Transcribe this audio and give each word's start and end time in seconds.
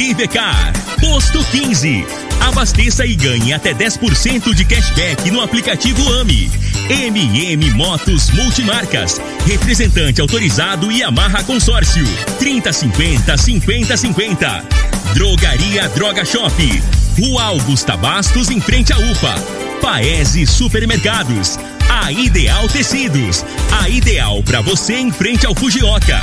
Rivecar. 0.00 0.72
Posto 0.98 1.44
15. 1.44 2.06
Abasteça 2.48 3.04
e 3.04 3.14
ganhe 3.14 3.52
até 3.52 3.74
10% 3.74 4.54
de 4.54 4.64
cashback 4.64 5.30
no 5.30 5.42
aplicativo 5.42 6.02
AMI. 6.14 6.50
MM 6.88 7.70
Motos 7.72 8.30
Multimarcas. 8.30 9.20
Representante 9.46 10.22
autorizado 10.22 10.90
e 10.90 11.02
amarra 11.02 11.44
consórcio. 11.44 12.02
3050 12.38 13.36
5050. 13.36 14.64
Drogaria 15.12 15.86
Droga 15.90 16.24
Shop. 16.24 16.82
Rua 17.20 17.42
Augusta 17.42 17.94
Bastos, 17.94 18.48
em 18.48 18.58
frente 18.58 18.94
à 18.94 18.98
UPA. 18.98 19.34
Paese 19.82 20.46
Supermercados. 20.46 21.58
A 21.90 22.10
Ideal 22.10 22.66
Tecidos. 22.70 23.44
A 23.70 23.86
ideal 23.90 24.42
para 24.44 24.62
você 24.62 24.94
em 24.94 25.12
frente 25.12 25.44
ao 25.44 25.54
Fujioka. 25.54 26.22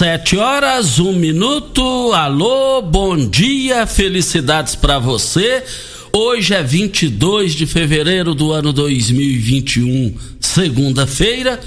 Sete 0.00 0.38
horas, 0.38 0.98
um 0.98 1.12
minuto. 1.12 1.82
Alô, 2.14 2.80
bom 2.80 3.18
dia, 3.18 3.86
felicidades 3.86 4.74
para 4.74 4.98
você. 4.98 5.62
Hoje 6.10 6.54
é 6.54 6.62
22 6.62 7.52
de 7.52 7.66
fevereiro 7.66 8.34
do 8.34 8.50
ano 8.50 8.72
2021, 8.72 10.16
segunda-feira. 10.40 11.60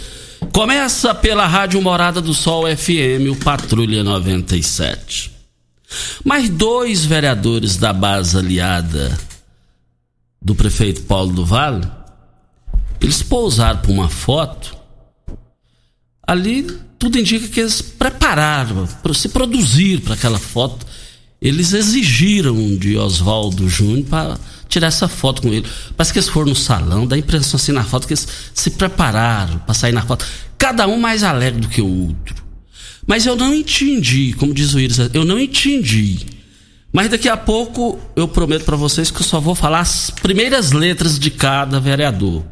Começa 0.51 1.13
pela 1.13 1.45
Rádio 1.45 1.79
Morada 1.79 2.19
do 2.19 2.33
Sol 2.33 2.63
FM, 2.75 3.29
o 3.31 3.35
Patrulha 3.35 4.03
97. 4.03 5.31
Mas 6.25 6.49
dois 6.49 7.05
vereadores 7.05 7.77
da 7.77 7.93
base 7.93 8.35
aliada 8.35 9.15
do 10.41 10.55
prefeito 10.55 11.03
Paulo 11.03 11.33
do 11.33 11.45
Vale, 11.45 11.87
eles 12.99 13.21
pousaram 13.21 13.79
para 13.79 13.91
uma 13.91 14.09
foto. 14.09 14.82
Ali 16.25 16.63
tudo 16.97 17.19
indica 17.19 17.47
que 17.47 17.59
eles 17.59 17.81
prepararam, 17.81 18.87
se 19.13 19.29
produziram 19.29 20.01
para 20.01 20.13
aquela 20.13 20.39
foto. 20.39 20.85
Eles 21.41 21.73
exigiram 21.73 22.77
de 22.77 22.97
Oswaldo 22.97 23.67
Júnior 23.67 24.05
para 24.05 24.39
tirar 24.69 24.87
essa 24.87 25.09
foto 25.09 25.41
com 25.41 25.49
ele. 25.49 25.67
Parece 25.97 26.13
que 26.13 26.19
eles 26.19 26.29
foram 26.29 26.49
no 26.49 26.55
salão, 26.55 27.05
dá 27.05 27.17
a 27.17 27.19
impressão 27.19 27.57
assim 27.57 27.73
na 27.73 27.83
foto 27.83 28.07
que 28.07 28.13
eles 28.13 28.25
se 28.53 28.71
prepararam 28.71 29.59
para 29.59 29.73
sair 29.73 29.91
na 29.91 30.01
foto. 30.01 30.25
Cada 30.57 30.87
um 30.87 30.97
mais 30.97 31.23
alegre 31.23 31.59
do 31.59 31.67
que 31.67 31.81
o 31.81 32.07
outro. 32.07 32.43
Mas 33.05 33.25
eu 33.25 33.35
não 33.35 33.53
entendi, 33.53 34.33
como 34.33 34.53
diz 34.53 34.73
o 34.73 34.79
Iris, 34.79 34.99
eu 35.13 35.25
não 35.25 35.37
entendi. 35.37 36.25
Mas 36.93 37.09
daqui 37.09 37.27
a 37.27 37.35
pouco 37.35 37.99
eu 38.15 38.27
prometo 38.27 38.63
para 38.63 38.77
vocês 38.77 39.11
que 39.11 39.19
eu 39.19 39.25
só 39.25 39.41
vou 39.41 39.55
falar 39.55 39.81
as 39.81 40.09
primeiras 40.09 40.71
letras 40.71 41.19
de 41.19 41.29
cada 41.29 41.79
vereador. 41.79 42.45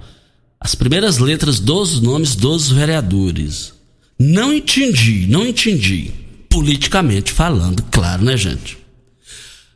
As 0.64 0.76
primeiras 0.76 1.18
letras 1.18 1.60
dos 1.60 2.00
nomes 2.00 2.36
dos 2.36 2.70
vereadores. 2.70 3.74
Não 4.20 4.54
entendi, 4.54 5.26
não 5.28 5.44
entendi. 5.44 6.12
Politicamente 6.48 7.32
falando, 7.32 7.82
claro, 7.90 8.24
né, 8.24 8.38
gente? 8.38 8.78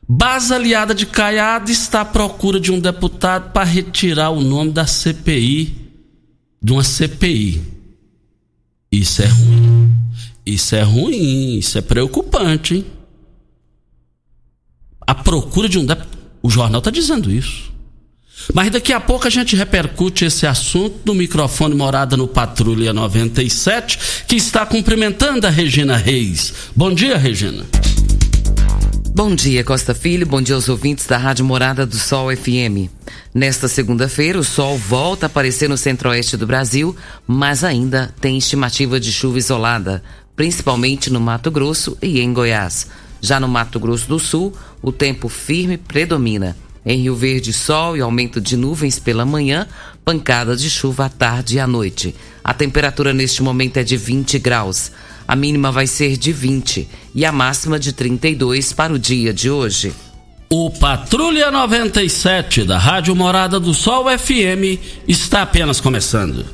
Base 0.07 0.53
aliada 0.53 0.93
de 0.93 1.07
Caiado 1.07 1.71
está 1.71 2.01
à 2.01 2.05
procura 2.05 2.59
de 2.59 2.71
um 2.71 2.79
deputado 2.79 3.51
para 3.51 3.63
retirar 3.63 4.29
o 4.29 4.39
nome 4.39 4.71
da 4.71 4.85
CPI, 4.85 5.75
de 6.61 6.71
uma 6.71 6.83
CPI. 6.83 7.63
Isso 8.91 9.23
é 9.23 9.25
ruim. 9.25 9.91
Isso 10.45 10.75
é 10.75 10.83
ruim, 10.83 11.57
isso 11.57 11.79
é 11.79 11.81
preocupante, 11.81 12.75
hein? 12.75 12.85
A 15.01 15.15
procura 15.15 15.67
de 15.67 15.79
um 15.79 15.85
deputado. 15.85 16.15
O 16.43 16.49
jornal 16.51 16.77
está 16.77 16.91
dizendo 16.91 17.31
isso. 17.31 17.74
Mas 18.53 18.69
daqui 18.69 18.93
a 18.93 18.99
pouco 18.99 19.27
a 19.27 19.29
gente 19.29 19.55
repercute 19.55 20.25
esse 20.25 20.45
assunto 20.45 20.99
no 21.05 21.15
microfone 21.15 21.75
Morada 21.75 22.17
no 22.17 22.27
Patrulha 22.27 22.93
97, 22.93 24.25
que 24.27 24.35
está 24.35 24.65
cumprimentando 24.65 25.47
a 25.47 25.49
Regina 25.49 25.95
Reis. 25.97 26.53
Bom 26.75 26.93
dia, 26.93 27.17
Regina. 27.17 27.65
Bom 29.15 29.33
dia, 29.33 29.63
Costa 29.63 29.95
Filho. 29.95 30.27
Bom 30.27 30.41
dia 30.41 30.55
aos 30.55 30.67
ouvintes 30.67 31.05
da 31.05 31.17
Rádio 31.17 31.45
Morada 31.45 31.85
do 31.85 31.97
Sol 31.97 32.35
FM. 32.35 32.91
Nesta 33.33 33.69
segunda-feira, 33.69 34.37
o 34.37 34.43
sol 34.43 34.77
volta 34.77 35.25
a 35.25 35.27
aparecer 35.27 35.69
no 35.69 35.77
centro-oeste 35.77 36.35
do 36.35 36.45
Brasil, 36.45 36.93
mas 37.25 37.63
ainda 37.63 38.13
tem 38.19 38.37
estimativa 38.37 38.99
de 38.99 39.13
chuva 39.13 39.37
isolada, 39.37 40.03
principalmente 40.35 41.09
no 41.09 41.21
Mato 41.21 41.49
Grosso 41.49 41.97
e 42.01 42.19
em 42.19 42.33
Goiás. 42.33 42.87
Já 43.21 43.39
no 43.39 43.47
Mato 43.47 43.79
Grosso 43.79 44.07
do 44.09 44.19
Sul, 44.19 44.53
o 44.81 44.91
tempo 44.91 45.29
firme 45.29 45.77
predomina. 45.77 46.55
Em 46.85 46.99
Rio 46.99 47.15
Verde, 47.15 47.51
sol 47.51 47.97
e 47.97 48.01
aumento 48.01 48.39
de 48.39 48.55
nuvens 48.55 48.99
pela 48.99 49.25
manhã, 49.25 49.67
pancada 50.03 50.55
de 50.55 50.69
chuva 50.69 51.05
à 51.05 51.09
tarde 51.09 51.55
e 51.55 51.59
à 51.59 51.65
noite. 51.65 52.13
A 52.43 52.53
temperatura 52.53 53.11
neste 53.11 53.41
momento 53.41 53.77
é 53.77 53.83
de 53.83 53.97
20 53.97 54.37
graus. 54.37 54.91
A 55.27 55.35
mínima 55.35 55.71
vai 55.71 55.87
ser 55.87 56.15
de 56.15 56.31
20 56.31 56.87
e 57.15 57.25
a 57.25 57.31
máxima 57.31 57.79
de 57.79 57.91
32 57.91 58.71
para 58.71 58.93
o 58.93 58.99
dia 58.99 59.33
de 59.33 59.49
hoje. 59.49 59.91
O 60.47 60.69
Patrulha 60.69 61.49
97 61.49 62.63
da 62.65 62.77
Rádio 62.77 63.15
Morada 63.15 63.59
do 63.59 63.73
Sol 63.73 64.05
FM 64.05 64.79
está 65.07 65.41
apenas 65.41 65.81
começando. 65.81 66.45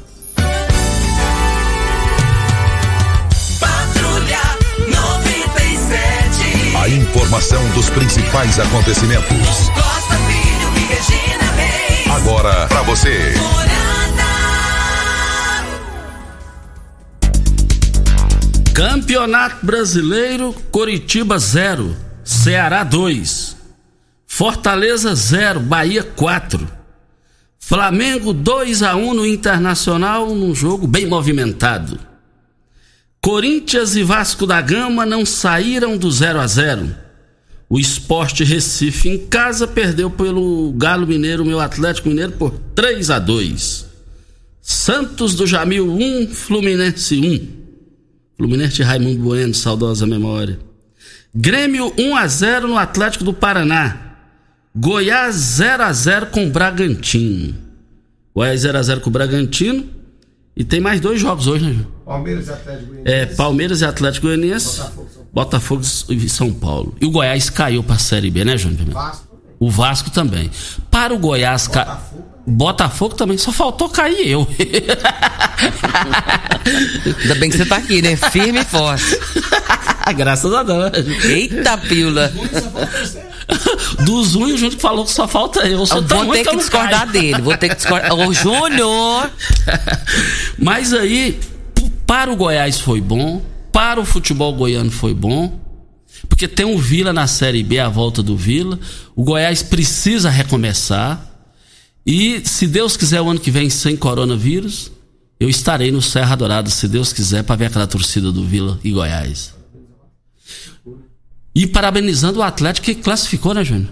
Patrulha 3.59 4.39
97. 4.87 6.77
A 6.77 6.87
informação 6.87 7.69
dos 7.71 7.89
principais 7.89 8.57
acontecimentos. 8.59 9.70
Agora 12.15 12.67
para 12.67 12.81
você. 12.81 13.33
Campeonato 18.73 19.65
Brasileiro, 19.65 20.53
Coritiba 20.69 21.39
0, 21.39 21.95
Ceará 22.23 22.83
2. 22.83 23.55
Fortaleza 24.27 25.15
0, 25.15 25.61
Bahia 25.61 26.03
4. 26.03 26.67
Flamengo 27.57 28.33
2 28.33 28.83
a 28.83 28.95
1 28.95 29.13
no 29.13 29.25
Internacional 29.25 30.35
num 30.35 30.53
jogo 30.53 30.85
bem 30.85 31.05
movimentado. 31.05 31.97
Corinthians 33.21 33.95
e 33.95 34.03
Vasco 34.03 34.45
da 34.45 34.59
Gama 34.59 35.05
não 35.05 35.25
saíram 35.25 35.95
do 35.95 36.11
0 36.11 36.41
a 36.41 36.47
0. 36.47 36.93
O 37.71 37.79
Esporte 37.79 38.43
Recife 38.43 39.07
em 39.07 39.17
casa 39.17 39.65
perdeu 39.65 40.09
pelo 40.09 40.73
Galo 40.73 41.07
Mineiro, 41.07 41.45
meu 41.45 41.57
Atlético 41.57 42.09
Mineiro, 42.09 42.33
por 42.33 42.51
3 42.75 43.09
a 43.09 43.17
2. 43.17 43.85
Santos 44.61 45.35
do 45.35 45.47
Jamil 45.47 45.89
1, 45.89 46.27
Fluminense 46.27 47.15
1. 47.15 47.47
Fluminense 48.35 48.83
Raimundo 48.83 49.23
Bueno, 49.23 49.53
saudosa 49.53 50.05
memória. 50.05 50.59
Grêmio 51.33 51.93
1 51.97 52.17
a 52.17 52.27
0 52.27 52.67
no 52.67 52.77
Atlético 52.77 53.23
do 53.23 53.33
Paraná. 53.33 54.17
Goiás 54.75 55.35
0 55.35 55.83
a 55.83 55.93
0 55.93 56.25
com 56.25 56.47
o 56.47 56.49
Bragantino. 56.49 57.55
Goiás 58.35 58.59
0 58.59 58.77
a 58.79 58.83
0 58.83 58.99
com 58.99 59.09
o 59.09 59.13
Bragantino. 59.13 59.85
E 60.57 60.65
tem 60.65 60.81
mais 60.81 60.99
dois 60.99 61.21
jogos 61.21 61.47
hoje, 61.47 61.63
né? 61.63 61.71
Ju? 61.71 61.87
Palmeiras 62.11 62.47
e 62.47 62.51
Atlético 62.51 62.87
Goianiense. 62.87 63.11
É, 63.13 63.25
Palmeiras 63.25 63.81
e 63.81 63.85
Atlético 63.85 64.27
Goianiense. 64.27 64.81
Botafogo 65.33 65.81
e 66.09 66.29
São 66.29 66.51
Paulo. 66.53 66.93
E 66.99 67.05
o 67.05 67.11
Goiás 67.11 67.49
caiu 67.49 67.81
pra 67.83 67.97
Série 67.97 68.29
B, 68.29 68.43
né, 68.43 68.57
Júnior? 68.57 68.89
Vasco 68.91 69.27
também. 69.29 69.55
O 69.59 69.69
Vasco 69.71 70.09
também. 70.09 70.51
Para 70.89 71.13
o 71.13 71.17
Goiás. 71.17 71.69
Ca... 71.69 72.01
Botafogo 72.45 73.15
também. 73.15 73.37
Só 73.37 73.51
faltou 73.53 73.87
cair 73.87 74.27
eu. 74.27 74.45
Ainda 77.21 77.35
bem 77.35 77.49
que 77.49 77.57
você 77.57 77.65
tá 77.65 77.77
aqui, 77.77 78.01
né? 78.01 78.17
Firme 78.17 78.59
e 78.59 78.65
forte. 78.65 79.17
Graças 80.17 80.53
a 80.53 80.63
Deus. 80.63 81.23
Eita, 81.23 81.77
pílula. 81.77 82.31
Dos 84.05 84.35
unhos, 84.35 84.55
o 84.55 84.57
Júnior 84.57 84.79
falou 84.79 85.05
que 85.05 85.11
só 85.11 85.27
falta 85.27 85.61
eu. 85.67 85.85
Sou 85.85 85.99
Eu 85.99 86.07
tão 86.07 86.25
vou 86.25 86.33
ter 86.33 86.43
que 86.43 86.49
que 86.49 86.57
discordar 86.57 87.07
caio. 87.07 87.11
dele. 87.11 87.41
Vou 87.41 87.55
ter 87.57 87.69
que 87.69 87.75
discordar. 87.75 88.13
Ô, 88.13 88.33
Júnior! 88.33 89.29
Mas 90.59 90.93
aí, 90.93 91.39
para 92.11 92.29
o 92.29 92.35
Goiás 92.35 92.77
foi 92.77 92.99
bom, 92.99 93.41
para 93.71 93.97
o 93.97 94.03
futebol 94.03 94.53
goiano 94.53 94.91
foi 94.91 95.13
bom, 95.13 95.57
porque 96.27 96.45
tem 96.45 96.65
um 96.65 96.77
Vila 96.77 97.13
na 97.13 97.25
Série 97.25 97.63
B, 97.63 97.79
a 97.79 97.87
volta 97.87 98.21
do 98.21 98.35
Vila. 98.35 98.77
O 99.15 99.23
Goiás 99.23 99.63
precisa 99.63 100.29
recomeçar. 100.29 101.25
E 102.05 102.41
se 102.43 102.67
Deus 102.67 102.97
quiser, 102.97 103.21
o 103.21 103.29
ano 103.29 103.39
que 103.39 103.49
vem, 103.49 103.69
sem 103.69 103.95
coronavírus, 103.95 104.91
eu 105.39 105.47
estarei 105.47 105.89
no 105.89 106.01
Serra 106.01 106.35
Dourada, 106.35 106.69
se 106.69 106.85
Deus 106.85 107.13
quiser, 107.13 107.45
para 107.45 107.55
ver 107.55 107.67
aquela 107.67 107.87
torcida 107.87 108.29
do 108.29 108.43
Vila 108.45 108.77
e 108.83 108.91
Goiás. 108.91 109.53
E 111.55 111.65
parabenizando 111.65 112.39
o 112.39 112.43
Atlético 112.43 112.87
que 112.87 112.95
classificou, 112.95 113.53
né, 113.53 113.63
Júnior? 113.63 113.89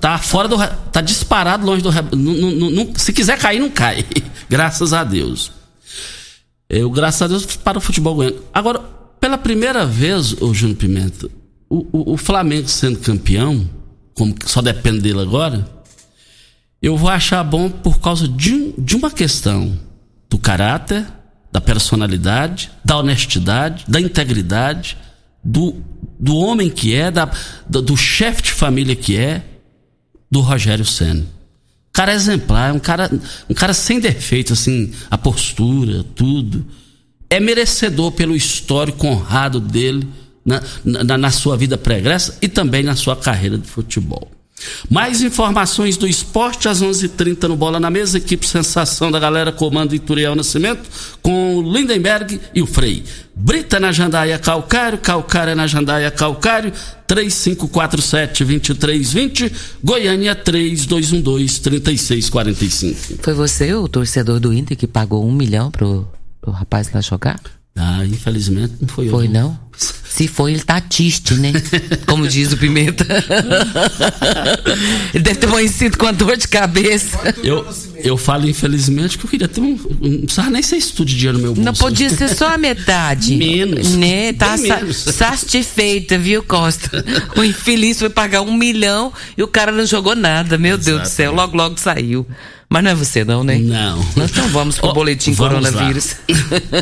Tá 0.00 0.16
fora 0.16 0.46
do. 0.46 0.56
Tá 0.92 1.00
disparado 1.00 1.66
longe 1.66 1.82
do. 1.82 1.90
não- 2.16 2.52
não- 2.52 2.70
não- 2.70 2.94
se 2.94 3.12
quiser 3.12 3.36
cair, 3.36 3.58
não 3.58 3.68
cai. 3.68 4.06
Graças 4.48 4.92
a 4.92 5.02
Deus. 5.02 5.50
Eu, 6.72 6.90
graças 6.90 7.20
a 7.22 7.28
Deus, 7.28 7.44
para 7.56 7.76
o 7.76 7.80
futebol 7.80 8.14
goiano. 8.14 8.40
Agora, 8.52 8.78
pela 9.20 9.36
primeira 9.36 9.84
vez, 9.84 10.32
o 10.40 10.54
Júnior 10.54 10.78
Pimenta, 10.78 11.28
o, 11.68 11.86
o- 11.92 12.12
o 12.14 12.16
Flamengo 12.16 12.66
sendo 12.66 12.98
campeão, 12.98 13.68
como 14.14 14.34
só 14.46 14.62
depende 14.62 15.00
dele 15.00 15.20
agora, 15.20 15.68
eu 16.80 16.96
vou 16.96 17.10
achar 17.10 17.44
bom 17.44 17.68
por 17.68 18.00
causa 18.00 18.26
de, 18.26 18.72
de 18.78 18.96
uma 18.96 19.10
questão: 19.10 19.78
do 20.30 20.38
caráter, 20.38 21.06
da 21.52 21.60
personalidade, 21.60 22.70
da 22.82 22.96
honestidade, 22.96 23.84
da 23.86 24.00
integridade, 24.00 24.96
do, 25.44 25.76
do 26.18 26.34
homem 26.36 26.70
que 26.70 26.94
é, 26.94 27.10
da, 27.10 27.30
do, 27.68 27.82
do 27.82 27.96
chefe 27.98 28.42
de 28.42 28.50
família 28.52 28.96
que 28.96 29.14
é, 29.16 29.42
do 30.30 30.40
Rogério 30.40 30.86
Senna. 30.86 31.26
Cara 31.92 32.14
exemplar, 32.14 32.72
um 32.72 32.78
cara, 32.78 33.10
um 33.48 33.54
cara 33.54 33.74
sem 33.74 34.00
defeito, 34.00 34.52
assim, 34.54 34.92
a 35.10 35.18
postura, 35.18 36.04
tudo. 36.14 36.64
É 37.28 37.38
merecedor 37.38 38.12
pelo 38.12 38.34
histórico 38.34 39.06
honrado 39.06 39.60
dele 39.60 40.08
na, 40.44 40.62
na, 40.84 41.18
na 41.18 41.30
sua 41.30 41.56
vida 41.56 41.76
pregressa 41.76 42.38
e 42.40 42.48
também 42.48 42.82
na 42.82 42.96
sua 42.96 43.14
carreira 43.14 43.58
de 43.58 43.68
futebol. 43.68 44.30
Mais 44.90 45.22
informações 45.22 45.96
do 45.96 46.06
esporte 46.06 46.68
às 46.68 46.82
11:30 46.82 47.04
h 47.04 47.08
30 47.16 47.48
no 47.48 47.56
Bola 47.56 47.80
na 47.80 47.88
Mesa. 47.90 48.18
Equipe 48.18 48.46
Sensação 48.46 49.10
da 49.10 49.18
Galera, 49.18 49.50
comando 49.52 49.94
Ituriel 49.94 50.34
Nascimento, 50.34 50.82
com 51.20 51.56
o 51.56 51.72
Lindenberg 51.72 52.40
e 52.54 52.62
o 52.62 52.66
Frei. 52.66 53.04
Brita 53.34 53.80
na 53.80 53.90
Jandaia 53.92 54.38
Calcário, 54.38 54.98
Calcário 54.98 55.56
na 55.56 55.66
Jandaia 55.66 56.10
Calcário, 56.10 56.70
3547-2320, 57.08 59.50
Goiânia 59.82 60.36
3212-3645. 60.36 63.20
Foi 63.22 63.32
você, 63.32 63.72
o 63.74 63.88
torcedor 63.88 64.38
do 64.38 64.52
Inter, 64.52 64.76
que 64.76 64.86
pagou 64.86 65.26
um 65.26 65.32
milhão 65.32 65.70
pro, 65.70 66.06
pro 66.40 66.50
rapaz 66.50 66.92
lá 66.92 67.00
jogar? 67.00 67.40
Ah, 67.74 68.04
infelizmente 68.04 68.74
não 68.80 68.88
foi 68.88 69.06
eu. 69.06 69.10
Foi 69.10 69.28
não? 69.28 69.58
Se 69.76 70.28
foi, 70.28 70.52
ele 70.52 70.60
tá 70.60 70.80
triste, 70.80 71.34
né? 71.34 71.52
Como 72.06 72.28
diz 72.28 72.52
o 72.52 72.58
Pimenta. 72.58 73.06
ele 75.14 75.24
deve 75.24 75.40
ter 75.40 75.46
amanhecido 75.46 75.96
com 75.96 76.06
a 76.06 76.12
dor 76.12 76.36
de 76.36 76.46
cabeça. 76.46 77.18
Eu, 77.42 77.66
eu 77.96 78.16
falo 78.18 78.46
infelizmente 78.46 79.16
que 79.16 79.24
eu 79.24 79.30
queria 79.30 79.48
ter 79.48 79.60
um. 79.60 79.78
Não 80.00 80.20
precisava 80.20 80.50
nem 80.50 80.62
ser 80.62 80.76
estudo 80.76 81.08
de 81.08 81.16
dinheiro 81.16 81.38
no 81.38 81.44
meu 81.44 81.54
bolso. 81.54 81.64
Não 81.64 81.72
podia 81.72 82.10
ser 82.10 82.28
só 82.36 82.48
a 82.52 82.58
metade. 82.58 83.36
Menos. 83.36 83.96
Né? 83.96 84.34
Tá 84.34 84.56
sa 84.56 84.76
menos. 84.76 84.96
satisfeita, 84.98 86.18
viu, 86.18 86.42
Costa? 86.42 87.02
O 87.34 87.42
infeliz 87.42 87.98
foi 87.98 88.10
pagar 88.10 88.42
um 88.42 88.54
milhão 88.54 89.12
e 89.36 89.42
o 89.42 89.48
cara 89.48 89.72
não 89.72 89.86
jogou 89.86 90.14
nada. 90.14 90.58
Meu 90.58 90.76
Deus 90.76 91.02
do 91.02 91.08
céu, 91.08 91.32
logo, 91.32 91.56
logo 91.56 91.80
saiu. 91.80 92.26
Mas 92.72 92.84
não 92.84 92.90
é 92.90 92.94
você 92.94 93.22
não, 93.22 93.44
né? 93.44 93.58
Não. 93.58 93.98
Nós 94.16 94.30
então 94.30 94.48
vamos 94.48 94.78
pro 94.78 94.88
Ó, 94.88 94.92
boletim 94.94 95.32
vamos 95.32 95.68
coronavírus. 95.68 96.16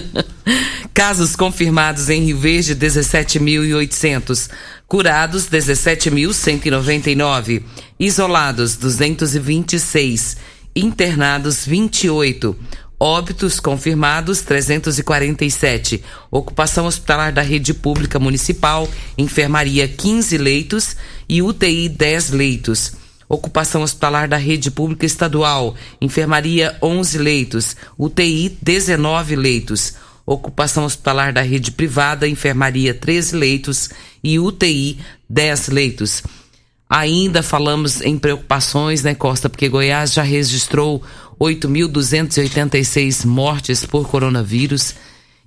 Casos 0.94 1.34
confirmados 1.34 2.08
em 2.08 2.26
Rio 2.26 2.38
Verde, 2.38 2.76
17.800. 2.80 4.48
Curados, 4.88 5.48
17.199. 5.48 7.62
Isolados, 7.98 8.76
226. 8.76 10.36
Internados, 10.74 11.66
28. 11.66 12.56
Óbitos 12.98 13.60
confirmados, 13.60 14.40
347. 14.42 16.02
Ocupação 16.30 16.86
hospitalar 16.86 17.32
da 17.32 17.42
rede 17.42 17.72
pública 17.72 18.18
municipal, 18.18 18.88
enfermaria, 19.16 19.88
15 19.88 20.36
leitos 20.38 20.96
e 21.28 21.40
UTI, 21.40 21.88
10 21.88 22.30
leitos. 22.30 22.94
Ocupação 23.26 23.82
hospitalar 23.82 24.28
da 24.28 24.36
rede 24.36 24.70
pública 24.72 25.06
estadual, 25.06 25.76
enfermaria 26.00 26.76
11 26.82 27.16
leitos, 27.16 27.76
UTI 27.96 28.58
19 28.60 29.36
leitos. 29.36 29.94
Ocupação 30.32 30.84
hospitalar 30.84 31.32
da 31.32 31.42
rede 31.42 31.72
privada, 31.72 32.28
enfermaria 32.28 32.94
13 32.94 33.34
leitos 33.34 33.90
e 34.22 34.38
UTI 34.38 35.00
10 35.28 35.68
leitos. 35.70 36.22
Ainda 36.88 37.42
falamos 37.42 38.00
em 38.00 38.16
preocupações, 38.16 39.02
né, 39.02 39.12
Costa? 39.12 39.48
Porque 39.50 39.68
Goiás 39.68 40.12
já 40.12 40.22
registrou 40.22 41.02
8.286 41.40 43.26
mortes 43.26 43.84
por 43.84 44.06
coronavírus. 44.06 44.94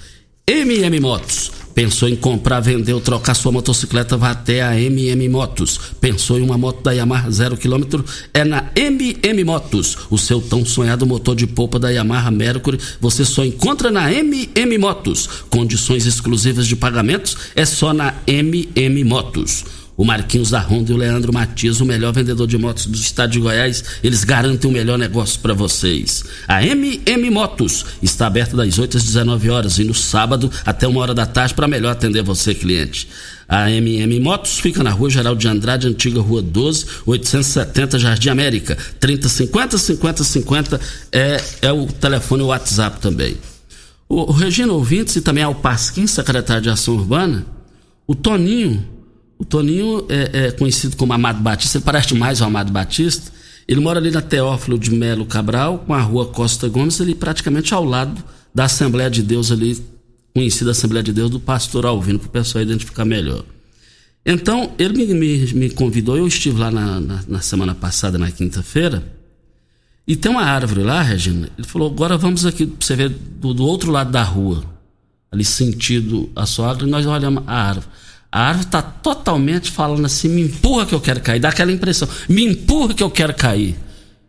MM 0.47 0.99
Motos. 1.01 1.53
Pensou 1.75 2.09
em 2.09 2.17
comprar, 2.17 2.59
vender 2.59 2.93
ou 2.93 3.01
trocar 3.01 3.35
sua 3.35 3.53
motocicleta? 3.53 4.17
Vá 4.17 4.31
até 4.31 4.63
a 4.63 4.81
MM 4.81 5.29
Motos. 5.29 5.79
Pensou 6.01 6.37
em 6.37 6.43
uma 6.43 6.59
moto 6.59 6.83
da 6.83 6.91
Yamaha 6.91 7.31
zero 7.31 7.57
quilômetro? 7.57 8.05
É 8.35 8.45
na 8.45 8.69
MM 8.75 9.45
Motos. 9.45 9.97
O 10.11 10.19
seu 10.19 10.41
tão 10.41 10.67
sonhado 10.67 11.07
motor 11.07 11.37
de 11.37 11.47
polpa 11.47 11.79
da 11.79 11.91
Yamaha 11.91 12.33
Mercury 12.33 12.81
você 13.01 13.25
só 13.25 13.45
encontra 13.45 13.93
na 13.93 14.13
MM 14.13 14.77
Motos. 14.79 15.29
Condições 15.49 16.05
exclusivas 16.05 16.67
de 16.67 16.75
pagamentos 16.75 17.37
é 17.55 17.65
só 17.65 17.93
na 17.93 18.15
MM 18.27 19.05
Motos. 19.05 19.65
O 19.99 20.05
Marquinhos 20.05 20.51
da 20.51 20.61
Honda 20.61 20.93
e 20.93 20.95
o 20.95 20.97
Leandro 20.97 21.33
Matias, 21.33 21.81
o 21.81 21.85
melhor 21.85 22.13
vendedor 22.13 22.47
de 22.47 22.57
motos 22.57 22.87
do 22.87 22.95
estado 22.95 23.33
de 23.33 23.41
Goiás, 23.41 23.83
eles 24.01 24.23
garantem 24.23 24.71
o 24.71 24.73
melhor 24.73 24.97
negócio 24.97 25.41
para 25.41 25.53
vocês. 25.53 26.23
A 26.47 26.65
MM 26.65 27.29
Motos 27.31 27.85
está 28.01 28.29
aberta 28.29 28.57
das 28.57 28.79
8 28.79 28.97
às 28.97 29.03
19 29.03 29.51
horas 29.51 29.77
e 29.81 29.83
no 29.83 29.93
sábado 29.93 30.53
até 30.65 30.87
uma 30.87 31.01
hora 31.01 31.13
da 31.13 31.27
tarde 31.27 31.53
para 31.53 31.67
melhor 31.67 31.91
atender 31.91 32.23
você, 32.23 32.55
cliente. 32.55 33.09
A 33.49 33.73
MM 33.73 34.21
Motos 34.21 34.61
fica 34.61 34.85
na 34.85 34.91
rua 34.91 35.11
Geraldo 35.11 35.41
de 35.41 35.49
Andrade, 35.49 35.89
antiga 35.89 36.21
rua 36.21 36.43
12, 36.43 36.87
870 37.05 37.99
Jardim 37.99 38.29
América. 38.29 38.79
3050 39.01 39.79
5050 39.79 40.81
é, 41.11 41.43
é 41.61 41.73
o 41.73 41.87
telefone 41.87 42.43
e 42.43 42.45
o 42.45 42.49
WhatsApp 42.49 43.01
também. 43.01 43.37
O, 44.09 44.31
o 44.31 44.33
Regina 44.33 44.73
Ouvintes 44.73 45.17
e 45.17 45.21
também 45.21 45.43
ao 45.43 45.57
Pasquim, 45.57 46.07
secretário 46.07 46.63
de 46.63 46.71
Ação 46.71 46.95
Urbana, 46.95 47.45
o 48.07 48.15
Toninho. 48.15 48.97
O 49.39 49.45
Toninho 49.45 50.05
é, 50.09 50.47
é, 50.47 50.51
conhecido 50.51 50.97
como 50.97 51.13
Amado 51.13 51.41
Batista, 51.41 51.79
ele 51.79 51.85
parece 51.85 52.15
mais 52.15 52.41
o 52.41 52.45
Amado 52.45 52.73
Batista. 52.73 53.31
Ele 53.69 53.81
mora 53.81 54.01
ali 54.01 54.11
na 54.11 54.21
Teófilo 54.21 54.79
de 54.79 54.91
Melo 54.91 55.25
Cabral, 55.27 55.79
com 55.87 55.95
a 55.95 56.01
rua 56.01 56.27
Costa 56.27 56.69
Gomes, 56.69 57.01
ali 57.01 57.15
praticamente 57.15 57.73
ao 57.73 57.85
lado 57.85 58.23
da 58.55 58.65
Assembleia 58.65 59.11
de 59.11 59.23
Deus 59.23 59.53
ali, 59.53 59.81
conhecida 60.35 60.73
Assembleia 60.73 61.03
de 61.03 61.13
Deus 61.13 61.31
do 61.31 61.39
Pastor 61.39 61.87
Alvino, 61.87 62.19
para 62.19 62.29
o 62.29 62.31
pessoal 62.31 62.63
identificar 62.63 63.05
melhor. 63.05 63.45
Então, 64.25 64.73
ele 64.79 65.07
me, 65.07 65.15
me, 65.15 65.53
me 65.55 65.71
convidou, 65.71 66.17
eu 66.17 66.27
estive 66.27 66.59
lá 66.59 66.71
na, 66.71 67.01
na, 67.01 67.25
na 67.29 67.41
semana 67.41 67.75
passada, 67.75 68.19
na 68.19 68.31
quinta-feira, 68.31 69.03
e 70.07 70.17
tem 70.17 70.33
uma 70.33 70.43
árvore 70.43 70.83
lá, 70.83 71.03
Regina. 71.03 71.51
Ele 71.57 71.67
falou: 71.67 71.91
agora 71.91 72.17
vamos 72.17 72.47
aqui 72.47 72.67
pra 72.67 72.85
você 72.85 72.97
ver 72.97 73.11
do, 73.11 73.53
do 73.53 73.65
outro 73.65 73.91
lado 73.91 74.11
da 74.11 74.23
rua, 74.23 74.65
ali 75.31 75.45
sentido 75.45 76.31
a 76.35 76.47
sua 76.47 76.71
árvore, 76.71 76.89
e 76.89 76.91
nós 76.91 77.05
olhamos 77.05 77.45
a 77.47 77.53
árvore. 77.55 77.87
A 78.31 78.49
árvore 78.49 78.67
está 78.67 78.83
totalmente 78.83 79.71
falando 79.71 80.05
assim: 80.05 80.29
me 80.29 80.43
empurra 80.43 80.87
que 80.87 80.95
eu 80.95 81.01
quero 81.01 81.21
cair. 81.21 81.41
Dá 81.41 81.49
aquela 81.49 81.73
impressão: 81.73 82.09
me 82.29 82.45
empurra 82.45 82.95
que 82.95 83.03
eu 83.03 83.11
quero 83.11 83.35
cair. 83.35 83.77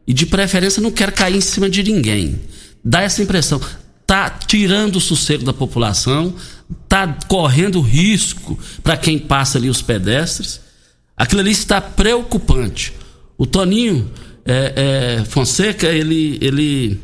E 0.07 0.13
de 0.13 0.25
preferência 0.25 0.81
não 0.81 0.91
quero 0.91 1.11
cair 1.11 1.35
em 1.35 1.41
cima 1.41 1.69
de 1.69 1.83
ninguém. 1.83 2.39
Dá 2.83 3.01
essa 3.01 3.21
impressão. 3.21 3.61
Tá 4.07 4.29
tirando 4.29 4.95
o 4.95 5.01
sossego 5.01 5.43
da 5.43 5.53
população, 5.53 6.33
tá 6.87 7.07
correndo 7.27 7.79
risco 7.79 8.57
para 8.81 8.97
quem 8.97 9.19
passa 9.19 9.57
ali 9.57 9.69
os 9.69 9.81
pedestres. 9.81 10.61
Aquilo 11.15 11.41
ali 11.41 11.51
está 11.51 11.79
preocupante. 11.79 12.93
O 13.37 13.45
Toninho 13.45 14.09
é, 14.45 15.19
é, 15.19 15.25
Fonseca, 15.25 15.87
ele, 15.87 16.39
ele, 16.41 16.99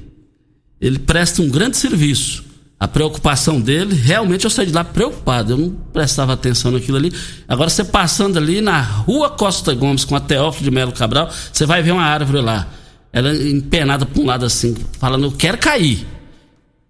ele 0.82 0.98
presta 0.98 1.42
um 1.42 1.50
grande 1.50 1.78
serviço 1.78 2.45
a 2.78 2.88
preocupação 2.88 3.60
dele, 3.60 3.96
realmente 3.96 4.44
eu 4.44 4.50
saí 4.50 4.66
de 4.66 4.74
lá 4.74 4.84
preocupado, 4.84 5.54
eu 5.54 5.58
não 5.58 5.70
prestava 5.70 6.34
atenção 6.34 6.72
naquilo 6.72 6.98
ali. 6.98 7.14
Agora 7.48 7.70
você 7.70 7.84
passando 7.86 8.38
ali 8.38 8.60
na 8.60 8.82
rua 8.82 9.30
Costa 9.30 9.74
Gomes 9.74 10.04
com 10.04 10.16
a 10.16 10.20
Teófilo 10.20 10.66
de 10.66 10.72
Melo 10.72 10.92
Cabral, 10.92 11.30
você 11.52 11.66
vai 11.66 11.82
ver 11.82 11.92
uma 11.92 12.04
árvore 12.04 12.42
lá. 12.42 12.68
Ela 13.14 13.34
empenada 13.34 14.06
para 14.06 14.22
um 14.22 14.26
lado 14.26 14.46
assim, 14.46 14.76
falando, 15.00 15.28
eu 15.28 15.32
quero 15.32 15.58
cair. 15.58 16.06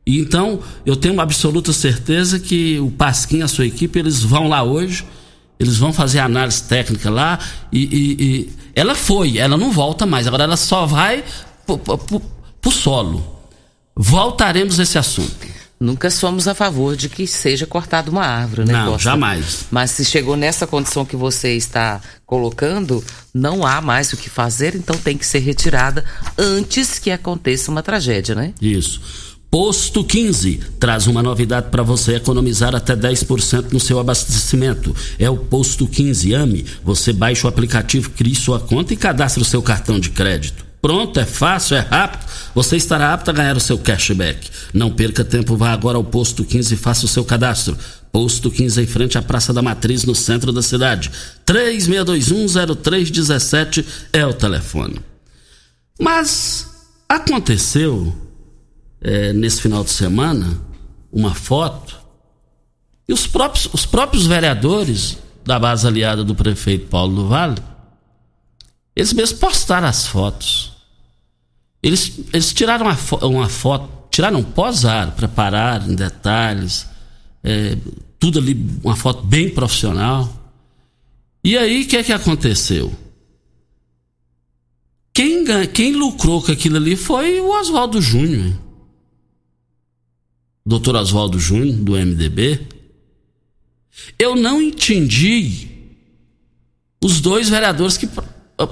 E 0.08 0.20
então, 0.20 0.60
eu 0.86 0.96
tenho 0.96 1.14
uma 1.14 1.24
absoluta 1.24 1.72
certeza 1.72 2.40
que 2.40 2.80
o 2.80 2.90
Pasquim 2.90 3.38
e 3.38 3.44
a 3.44 3.48
sua 3.48 3.66
equipe, 3.66 3.98
eles 4.00 4.24
vão 4.24 4.48
lá 4.48 4.64
hoje, 4.64 5.06
eles 5.60 5.78
vão 5.78 5.94
fazer 5.94 6.20
análise 6.20 6.64
técnica 6.64 7.10
lá 7.10 7.40
e, 7.72 7.84
e, 7.84 8.24
e 8.24 8.50
ela 8.74 8.96
foi, 8.96 9.38
ela 9.38 9.56
não 9.56 9.72
volta 9.72 10.06
mais, 10.06 10.28
agora 10.28 10.44
ela 10.44 10.58
só 10.58 10.86
vai 10.86 11.24
para 11.66 12.70
o 12.70 12.72
solo. 12.72 13.36
Voltaremos 13.96 14.80
a 14.80 14.84
esse 14.84 14.98
assunto. 14.98 15.32
Nunca 15.80 16.10
somos 16.10 16.48
a 16.48 16.56
favor 16.56 16.96
de 16.96 17.10
que 17.10 17.28
seja 17.28 17.66
cortada 17.68 18.10
uma 18.10 18.26
árvore, 18.26 18.66
né, 18.66 18.74
Não, 18.74 18.94
Costa? 18.94 19.04
jamais. 19.10 19.66
Mas 19.70 19.92
se 19.92 20.06
chegou 20.06 20.38
nessa 20.38 20.66
condição 20.66 21.06
que 21.06 21.16
você 21.18 21.54
está 21.56 22.00
colocando, 22.26 23.04
não 23.34 23.66
há 23.66 23.82
mais 23.82 24.14
o 24.14 24.18
que 24.18 24.30
fazer, 24.30 24.74
então 24.76 24.98
tem 24.98 25.18
que 25.18 25.26
ser 25.26 25.40
retirada 25.40 26.04
antes 26.38 26.98
que 26.98 27.12
aconteça 27.12 27.70
uma 27.70 27.84
tragédia, 27.84 28.34
né? 28.34 28.54
Isso. 28.62 29.02
Posto 29.52 30.04
15 30.04 30.60
traz 30.80 31.08
uma 31.08 31.24
novidade 31.24 31.70
para 31.70 31.82
você 31.84 32.16
economizar 32.16 32.76
até 32.76 32.94
10% 32.96 33.72
no 33.72 33.80
seu 33.80 34.00
abastecimento. 34.00 34.94
É 35.18 35.30
o 35.30 35.38
Posto 35.38 35.88
15 35.88 36.34
AME. 36.34 36.66
Você 36.84 37.14
baixa 37.14 37.48
o 37.48 37.50
aplicativo, 37.50 38.10
cria 38.10 38.36
sua 38.36 38.60
conta 38.60 38.94
e 38.94 38.98
cadastra 38.98 39.42
o 39.42 39.46
seu 39.46 39.62
cartão 39.62 39.98
de 40.00 40.10
crédito. 40.10 40.65
Pronto, 40.86 41.20
é 41.20 41.26
fácil, 41.26 41.78
é 41.78 41.80
rápido. 41.80 42.24
Você 42.54 42.78
estará 42.78 43.12
apto 43.12 43.32
a 43.32 43.34
ganhar 43.34 43.58
o 43.58 43.60
seu 43.60 43.76
cashback. 43.76 44.52
Não 44.72 44.92
perca 44.92 45.26
tempo, 45.26 45.58
vá 45.58 45.72
agora 45.72 45.98
ao 45.98 46.04
Posto 46.04 46.46
15 46.46 46.76
e 46.76 46.78
faça 46.78 47.06
o 47.06 47.08
seu 47.08 47.26
cadastro. 47.26 47.76
Posto 48.12 48.52
15 48.52 48.84
em 48.84 48.86
frente 48.86 49.18
à 49.18 49.22
Praça 49.24 49.52
da 49.52 49.64
Matriz, 49.64 50.06
no 50.06 50.14
centro 50.14 50.52
da 50.52 50.62
cidade. 50.62 51.10
36210317 51.44 53.84
é 54.14 54.24
o 54.28 54.34
telefone. 54.36 55.02
Mas 56.00 56.70
aconteceu 57.10 58.16
é, 59.02 59.34
nesse 59.34 59.64
final 59.64 59.84
de 59.84 59.90
semana 59.90 60.62
uma 61.12 61.34
foto 61.34 61.98
e 63.10 63.14
os 63.14 63.26
próprios, 63.26 63.68
os 63.74 63.88
próprios 63.88 64.28
vereadores 64.28 65.18
da 65.44 65.58
base 65.58 65.88
aliada 65.88 66.24
do 66.24 66.36
prefeito 66.36 66.90
Paulo 66.90 67.16
do 67.16 67.28
Vale, 67.28 67.58
eles 68.96 69.14
mesmos 69.14 69.40
postaram 69.40 69.88
as 69.88 70.06
fotos. 70.06 70.75
Eles, 71.86 72.20
eles 72.34 72.52
tiraram 72.52 72.88
uma, 72.88 72.96
fo 72.96 73.16
uma 73.18 73.48
foto, 73.48 74.10
tiraram, 74.10 74.42
posaram, 74.44 75.12
prepararam 75.12 75.94
detalhes, 75.94 76.88
é, 77.44 77.78
tudo 78.18 78.40
ali, 78.40 78.60
uma 78.84 78.96
foto 78.96 79.22
bem 79.22 79.52
profissional. 79.52 80.52
E 81.44 81.56
aí, 81.56 81.84
o 81.84 81.88
que 81.88 81.96
é 81.96 82.04
que 82.04 82.12
aconteceu? 82.12 82.92
Quem, 85.14 85.46
quem 85.68 85.94
lucrou 85.94 86.42
com 86.42 86.52
aquilo 86.52 86.78
ali 86.78 86.96
foi 86.96 87.40
o 87.40 87.52
Oswaldo 87.52 88.02
Júnior. 88.02 88.52
Doutor 90.66 90.96
Oswaldo 90.96 91.40
Júnior, 91.40 91.76
do 91.76 91.92
MDB. 91.92 92.68
Eu 94.18 94.36
não 94.36 94.60
entendi 94.60 95.68
os 97.00 97.22
dois 97.22 97.48
vereadores 97.48 97.96
que 97.96 98.10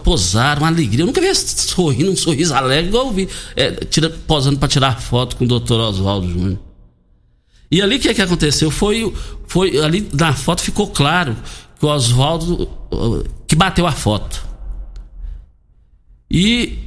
posaram, 0.03 0.61
uma 0.61 0.67
alegria. 0.69 1.01
Eu 1.01 1.07
nunca 1.07 1.19
vi 1.19 1.33
sorrindo, 1.35 2.11
um 2.11 2.15
sorriso 2.15 2.53
alegre, 2.53 2.89
igual 2.89 3.07
eu 3.07 3.13
vi, 3.13 3.27
é, 3.55 3.71
tira, 3.71 4.09
posando 4.09 4.57
para 4.57 4.69
tirar 4.69 5.01
foto 5.01 5.35
com 5.35 5.43
o 5.43 5.47
doutor 5.47 5.79
Oswaldo 5.79 6.29
Júnior. 6.29 6.59
E 7.69 7.81
ali 7.81 7.95
o 7.95 7.99
que, 7.99 8.07
é 8.07 8.13
que 8.13 8.21
aconteceu? 8.21 8.69
Foi, 8.69 9.11
foi 9.47 9.77
ali 9.79 10.07
na 10.13 10.31
foto 10.31 10.61
ficou 10.61 10.87
claro 10.87 11.35
que 11.79 11.85
o 11.85 11.89
Oswaldo 11.89 12.69
que 13.47 13.55
bateu 13.55 13.85
a 13.87 13.91
foto. 13.91 14.45
E, 16.29 16.77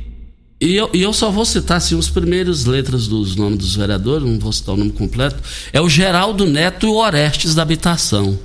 e, 0.60 0.74
eu, 0.74 0.90
e 0.94 1.02
eu 1.02 1.12
só 1.12 1.30
vou 1.30 1.44
citar 1.44 1.76
assim, 1.76 1.98
as 1.98 2.08
primeiras 2.08 2.64
letras 2.64 3.06
dos 3.06 3.36
nomes 3.36 3.58
dos 3.58 3.76
vereadores, 3.76 4.26
não 4.26 4.38
vou 4.38 4.52
citar 4.52 4.74
o 4.74 4.78
nome 4.78 4.92
completo. 4.92 5.42
É 5.72 5.80
o 5.80 5.88
Geraldo 5.88 6.46
Neto 6.46 6.86
e 6.86 6.88
o 6.88 6.96
Orestes 6.96 7.54
da 7.54 7.62
Habitação. 7.62 8.38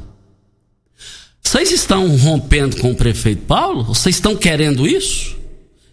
Vocês 1.44 1.72
estão 1.72 2.16
rompendo 2.18 2.78
com 2.78 2.92
o 2.92 2.96
prefeito 2.96 3.44
Paulo? 3.44 3.84
Vocês 3.84 4.16
estão 4.16 4.36
querendo 4.36 4.88
isso? 4.88 5.38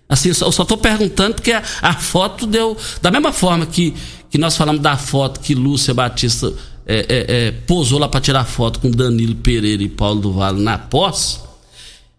Assim, 0.08 0.28
eu 0.28 0.34
só 0.34 0.62
estou 0.62 0.78
perguntando 0.78 1.34
porque 1.34 1.52
a, 1.52 1.62
a, 1.82 1.94
foto 1.94 2.46
deu. 2.46 2.76
Da 3.02 3.10
mesma 3.10 3.32
forma 3.32 3.66
que, 3.66 3.94
que 4.30 4.38
nós 4.38 4.56
falamos 4.56 4.80
da 4.80 4.96
foto 4.96 5.40
que 5.40 5.54
Lúcia 5.54 5.92
Batista 5.92 6.52
é, 6.86 6.96
é, 6.96 7.46
é, 7.48 7.52
posou 7.52 7.98
lá 7.98 8.08
para 8.08 8.20
tirar 8.20 8.44
foto 8.44 8.80
com 8.80 8.90
Danilo 8.90 9.34
Pereira 9.34 9.82
e 9.82 9.88
Paulo 9.88 10.20
do 10.20 10.32
Vale 10.32 10.62
na 10.62 10.78
posse. 10.78 11.40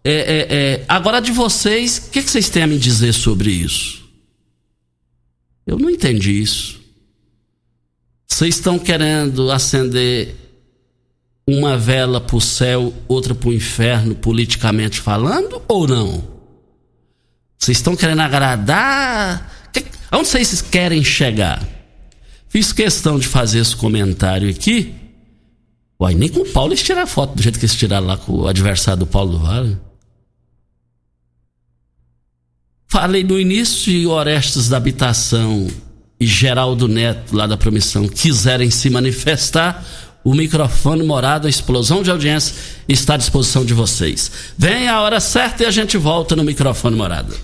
É, 0.04 0.12
é, 0.12 0.46
é, 0.50 0.84
agora 0.88 1.20
de 1.20 1.32
vocês, 1.32 2.06
o 2.06 2.10
que, 2.10 2.22
que 2.22 2.30
vocês 2.30 2.48
têm 2.48 2.62
a 2.62 2.66
me 2.66 2.78
dizer 2.78 3.12
sobre 3.12 3.50
isso? 3.50 4.00
Eu 5.66 5.78
não 5.78 5.90
entendi 5.90 6.40
isso. 6.40 6.80
Vocês 8.26 8.54
estão 8.54 8.78
querendo 8.78 9.50
acender 9.50 10.34
uma 11.46 11.76
vela 11.76 12.20
para 12.20 12.36
o 12.36 12.40
céu, 12.40 12.92
outra 13.08 13.34
para 13.34 13.48
o 13.48 13.52
inferno, 13.52 14.14
politicamente 14.14 15.00
falando, 15.00 15.62
ou 15.66 15.86
não? 15.86 16.22
Vocês 17.58 17.78
estão 17.78 17.96
querendo 17.96 18.20
agradar? 18.20 19.70
Que, 19.72 19.84
onde 20.12 20.28
vocês 20.28 20.62
querem 20.62 21.04
chegar? 21.04 21.62
Fiz 22.48 22.72
questão 22.72 23.18
de 23.18 23.26
fazer 23.26 23.58
esse 23.60 23.76
comentário 23.76 24.48
aqui. 24.48 24.94
Uai, 26.00 26.14
nem 26.14 26.28
com 26.28 26.40
o 26.40 26.48
Paulo 26.48 26.72
eles 26.72 26.82
tiraram 26.82 27.06
foto 27.06 27.34
do 27.34 27.42
jeito 27.42 27.58
que 27.58 27.66
eles 27.66 27.76
tiraram 27.76 28.06
lá 28.06 28.16
com 28.16 28.32
o 28.32 28.48
adversário 28.48 29.00
do 29.00 29.06
Paulo 29.06 29.32
do 29.32 29.38
Vale. 29.38 29.78
Falei 32.88 33.22
no 33.22 33.38
início 33.38 33.92
de 33.92 34.06
Orestes 34.06 34.68
da 34.68 34.78
Habitação 34.78 35.68
e 36.18 36.26
Geraldo 36.26 36.88
Neto, 36.88 37.36
lá 37.36 37.46
da 37.46 37.56
Promissão, 37.56 38.08
quiserem 38.08 38.68
se 38.68 38.90
manifestar, 38.90 39.84
o 40.22 40.34
microfone 40.34 41.02
morado, 41.02 41.46
a 41.46 41.50
explosão 41.50 42.02
de 42.02 42.10
audiência 42.10 42.54
está 42.88 43.14
à 43.14 43.16
disposição 43.16 43.64
de 43.64 43.72
vocês. 43.72 44.30
Vem 44.56 44.88
a 44.88 45.00
hora 45.00 45.20
certa 45.20 45.62
e 45.62 45.66
a 45.66 45.70
gente 45.70 45.96
volta 45.96 46.36
no 46.36 46.44
microfone 46.44 46.96
morado. 46.96 47.34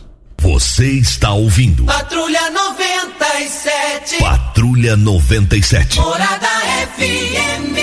Você 0.40 0.90
está 0.92 1.32
ouvindo. 1.32 1.84
Patrulha 1.84 2.50
97. 2.50 4.18
Patrulha 4.18 4.96
97. 4.96 5.98
Morada 5.98 6.48
FM. 6.96 7.76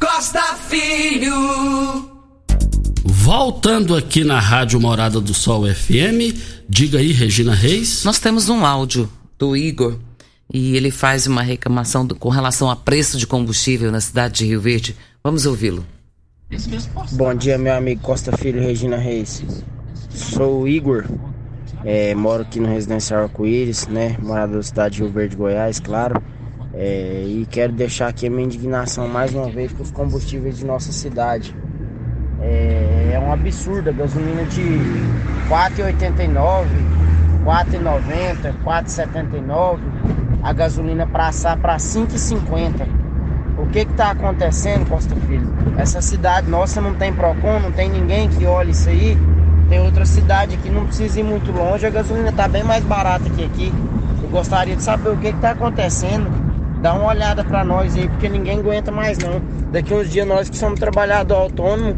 Costa 0.00 0.42
Filho. 0.68 2.10
Voltando 3.04 3.94
aqui 3.94 4.24
na 4.24 4.40
Rádio 4.40 4.80
Morada 4.80 5.20
do 5.20 5.34
Sol 5.34 5.64
FM, 5.66 6.34
diga 6.68 6.98
aí, 6.98 7.12
Regina 7.12 7.54
Reis. 7.54 8.04
Nós 8.04 8.18
temos 8.18 8.48
um 8.48 8.64
áudio 8.64 9.10
do 9.38 9.56
Igor 9.56 9.98
e 10.52 10.76
ele 10.76 10.90
faz 10.90 11.26
uma 11.26 11.42
reclamação 11.42 12.06
do, 12.06 12.14
com 12.14 12.28
relação 12.28 12.70
a 12.70 12.76
preço 12.76 13.18
de 13.18 13.26
combustível 13.26 13.90
na 13.90 14.00
cidade 14.00 14.34
de 14.34 14.46
Rio 14.46 14.60
Verde. 14.60 14.96
Vamos 15.22 15.46
ouvi-lo. 15.46 15.84
Bom 17.12 17.34
dia, 17.34 17.58
meu 17.58 17.74
amigo 17.74 18.00
Costa 18.00 18.36
Filho 18.36 18.60
Regina 18.60 18.96
Reis. 18.96 19.44
Sou 20.10 20.62
o 20.62 20.68
Igor, 20.68 21.04
é, 21.84 22.14
moro 22.14 22.42
aqui 22.42 22.60
no 22.60 22.68
Residencial 22.68 23.24
Arco-Íris, 23.24 23.88
né? 23.88 24.16
Morador 24.22 24.56
da 24.56 24.62
cidade 24.62 24.96
de 24.96 25.02
Rio 25.02 25.12
Verde, 25.12 25.36
Goiás, 25.36 25.80
claro. 25.80 26.22
É, 26.72 27.24
e 27.26 27.46
quero 27.50 27.72
deixar 27.72 28.08
aqui 28.08 28.26
a 28.26 28.30
minha 28.30 28.44
indignação 28.44 29.08
mais 29.08 29.34
uma 29.34 29.50
vez 29.50 29.72
com 29.72 29.82
os 29.82 29.90
combustíveis 29.90 30.58
de 30.58 30.64
nossa 30.64 30.92
cidade. 30.92 31.54
É, 32.40 33.12
é 33.14 33.18
um 33.18 33.32
absurdo 33.32 33.90
a 33.90 33.92
gasolina 33.92 34.44
de 34.44 34.62
R$ 34.62 35.48
4,89, 35.48 36.66
R$ 36.66 37.44
4,90, 37.44 38.42
R$ 38.42 38.54
4,79 38.64 40.25
a 40.46 40.52
gasolina 40.52 41.08
passar 41.08 41.56
para 41.56 41.76
5,50. 41.76 42.86
O 43.58 43.66
que 43.66 43.80
está 43.80 44.12
acontecendo, 44.12 44.88
Costa 44.88 45.16
Filho? 45.26 45.52
Essa 45.76 46.00
cidade 46.00 46.48
nossa 46.48 46.80
não 46.80 46.94
tem 46.94 47.12
PROCON, 47.12 47.58
não 47.58 47.72
tem 47.72 47.90
ninguém 47.90 48.28
que 48.28 48.46
olhe 48.46 48.70
isso 48.70 48.88
aí. 48.88 49.18
Tem 49.68 49.80
outra 49.80 50.06
cidade 50.06 50.56
que 50.58 50.70
não 50.70 50.86
precisa 50.86 51.18
ir 51.18 51.24
muito 51.24 51.50
longe, 51.50 51.84
a 51.84 51.90
gasolina 51.90 52.28
está 52.28 52.46
bem 52.46 52.62
mais 52.62 52.84
barata 52.84 53.28
que 53.30 53.42
aqui. 53.42 53.72
Eu 54.22 54.28
gostaria 54.28 54.76
de 54.76 54.84
saber 54.84 55.08
o 55.08 55.16
que 55.16 55.26
está 55.26 55.50
acontecendo. 55.50 56.30
Dá 56.80 56.94
uma 56.94 57.08
olhada 57.08 57.42
para 57.42 57.64
nós 57.64 57.96
aí, 57.96 58.08
porque 58.08 58.28
ninguém 58.28 58.60
aguenta 58.60 58.92
mais 58.92 59.18
não. 59.18 59.42
Daqui 59.72 59.92
uns 59.92 60.08
dias 60.08 60.28
nós 60.28 60.48
que 60.48 60.56
somos 60.56 60.78
trabalhador 60.78 61.38
autônomo, 61.38 61.96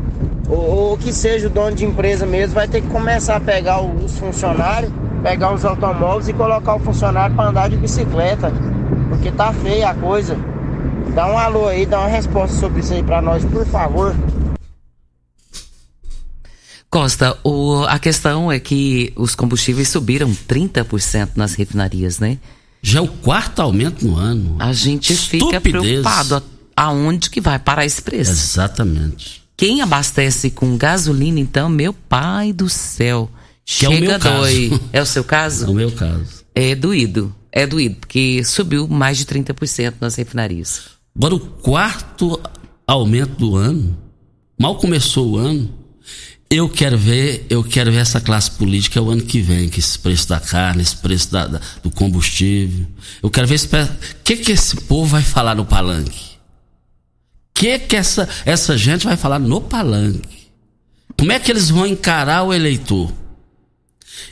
ou, 0.49 0.57
ou 0.57 0.97
que 0.97 1.13
seja 1.13 1.49
o 1.49 1.51
dono 1.51 1.77
de 1.77 1.85
empresa 1.85 2.25
mesmo, 2.25 2.55
vai 2.55 2.67
ter 2.67 2.81
que 2.81 2.89
começar 2.89 3.37
a 3.37 3.41
pegar 3.41 3.83
os 3.83 4.19
funcionários, 4.19 4.91
pegar 5.23 5.55
os 5.55 5.65
automóveis 5.65 6.29
e 6.29 6.33
colocar 6.33 6.77
o 6.77 6.81
funcionário 6.81 7.35
para 7.35 7.51
andar 7.51 7.69
de 7.69 7.77
bicicleta. 7.77 8.53
Porque 9.09 9.31
tá 9.31 9.53
feia 9.53 9.91
a 9.91 9.95
coisa. 9.95 10.37
Dá 11.15 11.27
um 11.27 11.39
alô 11.39 11.67
aí, 11.67 11.87
dá 11.87 12.01
uma 12.01 12.09
resposta 12.09 12.57
sobre 12.59 12.81
isso 12.81 12.93
aí 12.93 13.03
para 13.03 13.21
nós, 13.21 13.45
por 13.45 13.67
favor. 13.67 14.15
Costa, 16.91 17.37
o, 17.45 17.85
a 17.85 17.99
questão 17.99 18.51
é 18.51 18.59
que 18.59 19.13
os 19.15 19.35
combustíveis 19.35 19.89
subiram 19.89 20.31
30% 20.31 21.31
nas 21.37 21.55
refinarias, 21.55 22.19
né? 22.19 22.39
Já 22.81 23.01
é 23.01 23.03
o 23.03 23.09
quarto 23.09 23.61
aumento 23.61 24.07
no 24.07 24.17
ano. 24.17 24.57
A 24.59 24.73
gente 24.73 25.13
Estupidez. 25.13 25.45
fica 25.45 25.61
preocupado 25.61 26.43
aonde 26.75 27.29
que 27.29 27.41
vai 27.41 27.59
parar 27.59 27.85
esse 27.85 28.01
preço. 28.01 28.31
Exatamente. 28.31 29.43
Quem 29.57 29.83
abastece 29.83 30.51
com 30.51 30.77
gasolina, 30.77 31.41
então, 31.41 31.69
meu 31.69 31.93
pai 31.93 32.53
do 32.53 32.69
céu. 32.69 33.29
Que 33.69 33.75
chega 33.75 33.95
é 33.95 33.99
o 33.99 34.01
meu 34.01 34.19
dói. 34.19 34.69
Caso. 34.71 34.83
É 34.95 35.03
o 35.03 35.07
seu 35.07 35.25
caso? 35.25 35.67
É 35.69 35.69
o 35.69 35.75
meu 35.75 35.93
caso. 35.93 36.45
É 36.55 36.75
doído. 36.75 37.35
É 37.53 37.67
doído, 37.67 37.97
porque 37.97 38.43
subiu 38.43 38.89
mais 38.89 39.19
de 39.19 39.27
30% 39.27 39.95
nas 40.01 40.15
refinarias. 40.15 40.85
Agora, 41.15 41.35
o 41.35 41.41
quarto 41.41 42.41
aumento 42.87 43.37
do 43.37 43.57
ano, 43.57 43.97
mal 44.59 44.77
começou 44.77 45.33
o 45.33 45.37
ano, 45.37 45.71
eu 46.51 46.67
quero 46.69 46.97
ver, 46.97 47.47
eu 47.51 47.63
quero 47.63 47.93
ver 47.93 47.99
essa 47.99 48.21
classe 48.21 48.51
política 48.51 49.03
o 49.03 49.11
ano 49.11 49.23
que 49.23 49.43
vem, 49.43 49.69
que 49.69 49.81
esse 49.81 49.99
preço 49.99 50.29
da 50.29 50.41
carne, 50.41 50.81
esse 50.81 50.97
preço 50.97 51.31
da, 51.31 51.47
da, 51.47 51.61
do 51.83 51.91
combustível. 51.91 52.87
Eu 53.23 53.31
quero 53.31 53.47
ver 53.47 53.57
esse, 53.57 53.67
o 53.67 53.89
que 54.25 54.37
que 54.37 54.53
esse 54.53 54.77
povo 54.77 55.11
vai 55.11 55.23
falar 55.23 55.55
no 55.55 55.67
palanque. 55.67 56.39
O 57.51 57.61
que 57.61 57.79
que 57.81 57.97
essa 57.97 58.27
essa 58.47 58.79
gente 58.79 59.05
vai 59.05 59.17
falar 59.17 59.39
no 59.39 59.61
palanque? 59.61 60.49
Como 61.19 61.33
é 61.33 61.39
que 61.39 61.51
eles 61.51 61.69
vão 61.69 61.87
encarar 61.87 62.45
o 62.45 62.55
eleitor? 62.55 63.13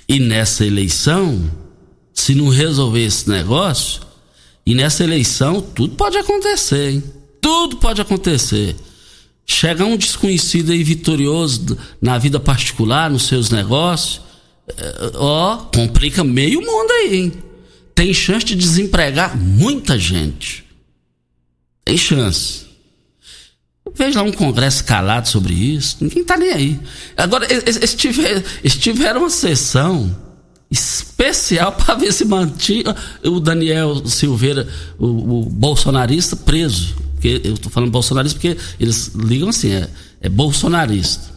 E 0.08 0.18
nessa 0.18 0.64
eleição, 0.64 1.50
se 2.12 2.34
não 2.34 2.48
resolver 2.48 3.04
esse 3.04 3.28
negócio, 3.28 4.02
e 4.64 4.74
nessa 4.74 5.04
eleição 5.04 5.60
tudo 5.60 5.94
pode 5.94 6.16
acontecer, 6.16 6.90
hein? 6.90 7.04
Tudo 7.40 7.76
pode 7.76 8.00
acontecer. 8.00 8.74
Chega 9.46 9.84
um 9.84 9.96
desconhecido 9.96 10.72
aí 10.72 10.82
vitorioso 10.82 11.78
na 12.00 12.18
vida 12.18 12.40
particular, 12.40 13.10
nos 13.10 13.26
seus 13.26 13.50
negócios, 13.50 14.20
é, 14.68 15.12
ó, 15.14 15.56
complica 15.56 16.24
meio 16.24 16.60
mundo 16.60 16.90
aí, 16.90 17.16
hein? 17.16 17.32
Tem 17.94 18.12
chance 18.12 18.44
de 18.44 18.54
desempregar 18.54 19.36
muita 19.36 19.98
gente. 19.98 20.64
Tem 21.84 21.96
chance. 21.96 22.65
Veja 23.94 24.20
lá 24.20 24.28
um 24.28 24.32
congresso 24.32 24.84
calado 24.84 25.28
sobre 25.28 25.54
isso, 25.54 25.98
ninguém 26.00 26.24
tá 26.24 26.36
nem 26.36 26.50
aí. 26.50 26.80
Agora, 27.16 27.46
eles, 27.50 27.94
tiver, 27.94 28.44
eles 28.60 28.76
tiveram 28.76 29.20
uma 29.20 29.30
sessão 29.30 30.14
especial 30.70 31.72
para 31.78 31.94
ver 31.94 32.12
se 32.12 32.24
mantinha 32.24 32.94
o 33.24 33.40
Daniel 33.40 34.06
Silveira, 34.06 34.68
o, 34.98 35.06
o 35.06 35.44
bolsonarista, 35.44 36.36
preso 36.36 37.06
porque 37.26 37.40
eu 37.42 37.54
estou 37.54 37.72
falando 37.72 37.90
bolsonarista 37.90 38.38
porque 38.38 38.56
eles 38.78 39.08
ligam 39.14 39.48
assim, 39.48 39.72
é, 39.72 39.88
é 40.20 40.28
bolsonarista. 40.28 41.34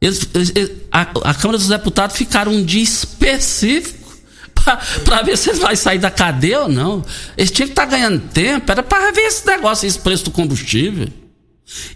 Eles, 0.00 0.28
eles, 0.34 0.72
a, 0.90 1.02
a, 1.02 1.34
Câmara 1.34 1.58
dos 1.58 1.68
Deputados 1.68 2.16
ficaram 2.16 2.50
um 2.50 2.64
dia 2.64 2.82
específico 2.82 4.12
para 5.04 5.22
ver 5.22 5.38
se 5.38 5.52
vão 5.52 5.74
sair 5.76 5.98
da 5.98 6.10
cadeia 6.10 6.62
ou 6.62 6.68
não. 6.68 7.04
Eles 7.36 7.52
tinham 7.52 7.68
que 7.68 7.72
estar 7.72 7.86
tá 7.86 7.90
ganhando 7.90 8.20
tempo, 8.30 8.70
era 8.72 8.82
para 8.82 9.12
ver 9.12 9.20
esse 9.20 9.46
negócio, 9.46 9.86
esse 9.86 9.98
preço 9.98 10.24
do 10.24 10.30
combustível. 10.32 11.08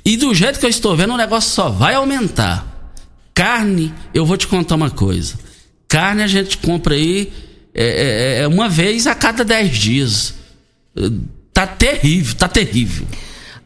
E 0.05 0.17
do 0.17 0.35
jeito 0.35 0.59
que 0.59 0.67
eu 0.67 0.71
estou 0.71 0.97
vendo, 0.97 1.15
o 1.15 1.17
negócio 1.17 1.51
só 1.51 1.69
vai 1.69 1.95
aumentar. 1.95 2.93
Carne, 3.35 3.93
eu 4.15 4.25
vou 4.25 4.37
te 4.37 4.47
contar 4.47 4.77
uma 4.77 4.91
coisa. 4.91 5.39
Carne 5.89 6.23
a 6.23 6.27
gente 6.27 6.59
compra 6.59 6.95
aí 6.95 7.33
é, 7.75 8.39
é, 8.39 8.43
é 8.43 8.49
uma 8.49 8.69
vez 8.69 9.07
a 9.07 9.15
cada 9.15 9.45
dez 9.45 9.77
dias 9.77 10.35
Tá 11.53 11.67
terrível, 11.67 12.35
tá 12.35 12.49
terrível. 12.49 13.07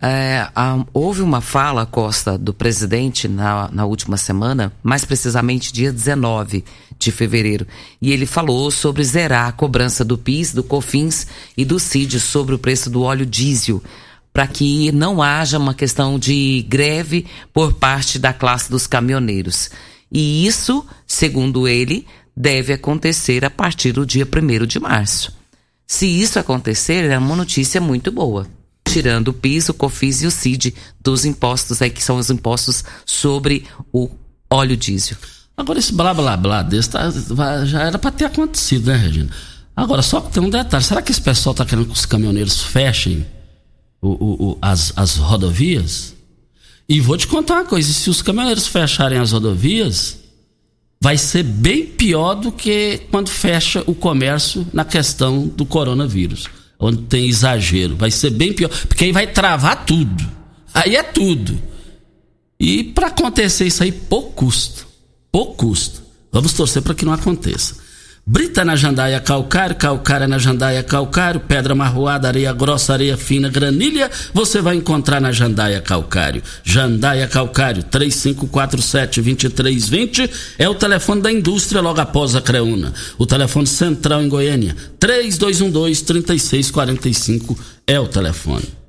É, 0.03 0.49
houve 0.94 1.20
uma 1.20 1.40
fala, 1.40 1.85
Costa, 1.85 2.38
do 2.38 2.55
presidente 2.55 3.29
na, 3.29 3.68
na 3.70 3.85
última 3.85 4.16
semana, 4.16 4.73
mais 4.83 5.05
precisamente 5.05 5.73
dia 5.73 5.92
19 5.92 6.64
de 6.99 7.11
fevereiro, 7.11 7.66
e 8.01 8.12
ele 8.12 8.27
falou 8.27 8.70
sobre 8.70 9.03
zerar 9.05 9.49
a 9.49 9.53
cobrança 9.53 10.05
do 10.05 10.16
PIS, 10.16 10.53
do 10.53 10.62
COFINS 10.62 11.27
e 11.57 11.64
do 11.64 11.79
CID 11.79 12.20
sobre 12.20 12.55
o 12.55 12.59
preço 12.59 12.88
do 12.88 13.03
óleo 13.03 13.27
diesel, 13.27 13.83
para 14.32 14.46
que 14.46 14.92
não 14.92 15.22
haja 15.22 15.58
uma 15.58 15.74
questão 15.74 16.18
de 16.18 16.64
greve 16.68 17.26
por 17.52 17.74
parte 17.74 18.18
da 18.18 18.32
classe 18.32 18.70
dos 18.70 18.86
caminhoneiros. 18.86 19.70
E 20.10 20.46
isso, 20.46 20.86
segundo 21.06 21.66
ele, 21.68 22.06
deve 22.36 22.72
acontecer 22.72 23.44
a 23.44 23.50
partir 23.50 23.92
do 23.92 24.06
dia 24.06 24.26
1 24.26 24.66
de 24.66 24.80
março. 24.80 25.32
Se 25.86 26.06
isso 26.06 26.38
acontecer, 26.38 27.10
é 27.10 27.18
uma 27.18 27.36
notícia 27.36 27.80
muito 27.80 28.12
boa. 28.12 28.46
Tirando 28.88 29.28
o 29.28 29.32
PIS, 29.32 29.68
o 29.68 29.74
COFIS 29.74 30.22
e 30.22 30.26
o 30.26 30.30
CID 30.30 30.74
dos 31.00 31.24
impostos 31.24 31.82
aí, 31.82 31.90
que 31.90 32.02
são 32.02 32.16
os 32.16 32.30
impostos 32.30 32.84
sobre 33.04 33.66
o 33.92 34.08
óleo 34.48 34.76
diesel. 34.76 35.16
Agora, 35.56 35.78
esse 35.78 35.92
blá 35.92 36.14
blá 36.14 36.36
blá 36.36 36.62
desse 36.62 36.90
tá, 36.90 37.10
já 37.66 37.82
era 37.82 37.98
para 37.98 38.10
ter 38.10 38.24
acontecido, 38.24 38.86
né, 38.86 38.96
Regina? 38.96 39.30
Agora, 39.76 40.00
só 40.02 40.20
que 40.20 40.32
tem 40.32 40.42
um 40.42 40.50
detalhe: 40.50 40.82
será 40.82 41.02
que 41.02 41.12
esse 41.12 41.20
pessoal 41.20 41.52
está 41.52 41.64
querendo 41.64 41.86
que 41.86 41.92
os 41.92 42.06
caminhoneiros 42.06 42.62
fechem 42.62 43.26
o, 44.00 44.08
o, 44.08 44.50
o, 44.50 44.58
as, 44.60 44.92
as 44.96 45.16
rodovias? 45.16 46.14
E 46.88 47.00
vou 47.00 47.16
te 47.16 47.26
contar 47.26 47.54
uma 47.54 47.64
coisa: 47.64 47.92
se 47.92 48.10
os 48.10 48.22
caminhoneiros 48.22 48.66
fecharem 48.66 49.18
as 49.18 49.32
rodovias, 49.32 50.18
vai 51.00 51.16
ser 51.16 51.42
bem 51.42 51.86
pior 51.86 52.34
do 52.34 52.52
que 52.52 53.02
quando 53.10 53.28
fecha 53.30 53.82
o 53.86 53.94
comércio 53.94 54.66
na 54.72 54.84
questão 54.84 55.46
do 55.46 55.64
coronavírus, 55.64 56.48
onde 56.78 57.02
tem 57.02 57.28
exagero. 57.28 57.96
Vai 57.96 58.10
ser 58.10 58.30
bem 58.30 58.52
pior, 58.52 58.68
porque 58.88 59.04
aí 59.04 59.12
vai 59.12 59.26
travar 59.26 59.84
tudo. 59.84 60.28
Aí 60.74 60.96
é 60.96 61.02
tudo. 61.02 61.60
E 62.58 62.84
para 62.84 63.06
acontecer 63.06 63.66
isso 63.66 63.82
aí, 63.82 63.90
pouco 63.90 64.32
custa. 64.32 64.84
Pouco 65.32 65.54
custa. 65.54 66.00
Vamos 66.30 66.52
torcer 66.52 66.82
para 66.82 66.94
que 66.94 67.04
não 67.04 67.12
aconteça. 67.12 67.76
Brita 68.26 68.64
na 68.64 68.74
jandaia 68.76 69.18
calcário, 69.18 69.74
calcária 69.74 70.28
na 70.28 70.38
jandaia 70.38 70.83
calcário, 70.83 71.40
pedra 71.40 71.74
marroada, 71.74 72.28
areia 72.28 72.52
grossa, 72.52 72.92
areia 72.92 73.16
fina, 73.16 73.48
granilha, 73.48 74.11
você 74.33 74.61
vai 74.61 74.76
encontrar 74.76 75.20
na 75.20 75.33
jandaia 75.33 75.80
calcário. 75.80 76.42
Jandaia 76.62 77.26
calcário, 77.26 77.83
3547-2320 77.85 80.30
é 80.59 80.68
o 80.68 80.74
telefone 80.74 81.22
da 81.22 81.33
indústria 81.33 81.80
logo 81.80 81.98
após 82.00 82.37
a 82.37 82.42
Creuna. 82.42 82.92
O 83.18 83.26
telefone 83.26 83.66
central 83.66 84.22
em 84.22 84.28
Goiânia, 84.28 84.76
3212-3645 85.00 87.56
é 87.87 87.98
o 87.98 88.06
telefone. 88.06 88.80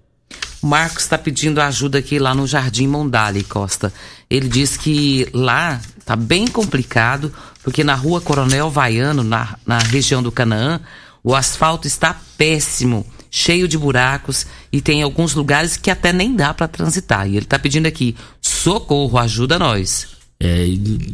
Marcos 0.62 1.04
está 1.04 1.18
pedindo 1.18 1.60
ajuda 1.60 1.98
aqui 1.98 2.20
lá 2.20 2.36
no 2.36 2.46
Jardim 2.46 2.86
Mondale, 2.86 3.44
Costa. 3.44 3.92
Ele 4.30 4.48
diz 4.48 4.78
que 4.78 5.28
lá 5.34 5.82
tá 6.06 6.16
bem 6.16 6.46
complicado, 6.46 7.34
porque 7.64 7.84
na 7.84 7.96
rua 7.96 8.22
Coronel 8.22 8.70
Vaiano, 8.70 9.24
na, 9.24 9.58
na 9.66 9.80
região 9.80 10.22
do 10.22 10.32
Canaã, 10.32 10.80
o 11.24 11.36
asfalto 11.36 11.88
está 11.88 12.20
péssimo, 12.38 13.06
cheio 13.30 13.68
de 13.68 13.78
buracos 13.78 14.46
e 14.72 14.82
tem 14.82 15.02
alguns 15.02 15.34
lugares 15.34 15.78
que 15.78 15.92
até 15.92 16.12
nem 16.12 16.36
dá 16.36 16.54
para 16.54 16.68
transitar. 16.68 17.28
E 17.28 17.32
ele 17.32 17.46
está 17.46 17.60
pedindo 17.60 17.88
aqui: 17.88 18.16
socorro, 18.42 19.18
ajuda 19.18 19.60
nós. 19.60 20.08
É, 20.40 20.66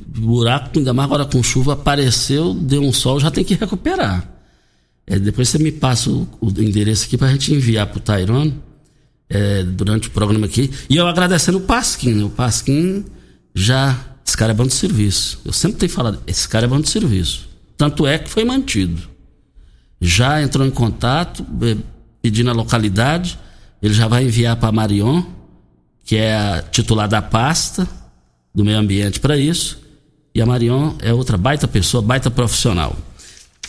buraco, 0.08 0.80
ainda 0.80 0.94
mais 0.94 1.06
agora 1.06 1.26
com 1.26 1.44
chuva, 1.44 1.74
apareceu, 1.74 2.54
deu 2.54 2.82
um 2.82 2.94
sol, 2.94 3.20
já 3.20 3.30
tem 3.30 3.44
que 3.44 3.56
recuperar. 3.56 4.26
É, 5.06 5.20
depois 5.20 5.50
você 5.50 5.58
me 5.58 5.72
passa 5.72 6.10
o, 6.10 6.28
o 6.40 6.50
endereço 6.50 7.06
aqui 7.06 7.18
para 7.18 7.28
a 7.28 7.32
gente 7.32 7.54
enviar 7.54 7.88
para 7.88 7.98
o 7.98 8.02
Tairone 8.02 8.58
é, 9.30 9.64
durante 9.64 10.08
o 10.08 10.12
programa 10.12 10.46
aqui. 10.46 10.72
E 10.90 10.96
eu 10.96 11.08
agradecendo 11.08 11.58
o 11.58 11.62
Pasquim, 11.62 12.14
né? 12.14 12.24
O 12.24 12.30
Pasquim 12.30 13.06
já. 13.54 13.98
Esse 14.28 14.36
cara 14.36 14.52
é 14.52 14.56
bom 14.56 14.68
de 14.68 14.74
serviço. 14.74 15.40
Eu 15.46 15.54
sempre 15.54 15.78
tenho 15.78 15.92
falado, 15.92 16.22
esse 16.28 16.50
cara 16.50 16.66
é 16.66 16.68
bom 16.68 16.82
de 16.82 16.90
serviço. 16.90 17.48
Tanto 17.78 18.06
é 18.06 18.20
que 18.20 18.30
foi 18.30 18.44
mantido. 18.44 19.02
Já 20.02 20.42
entrou 20.44 20.68
em 20.68 20.70
contato, 20.70 21.46
é, 21.62 21.78
pedindo 22.22 22.50
a 22.50 22.54
localidade. 22.54 23.40
Ele 23.82 23.94
já 23.94 24.06
vai 24.06 24.26
enviar 24.26 24.58
para 24.58 24.70
Marion, 24.70 25.24
que 26.04 26.18
é 26.18 26.36
a 26.36 26.62
titular 26.62 27.08
da 27.08 27.22
pasta 27.22 27.88
do 28.54 28.66
meio 28.66 28.78
ambiente 28.78 29.20
para 29.22 29.38
isso. 29.38 29.80
E 30.36 30.42
a 30.42 30.46
Marion 30.46 30.96
é 31.00 31.14
outra 31.14 31.38
baita 31.38 31.66
pessoa, 31.66 32.04
baita 32.04 32.30
profissional. 32.30 32.98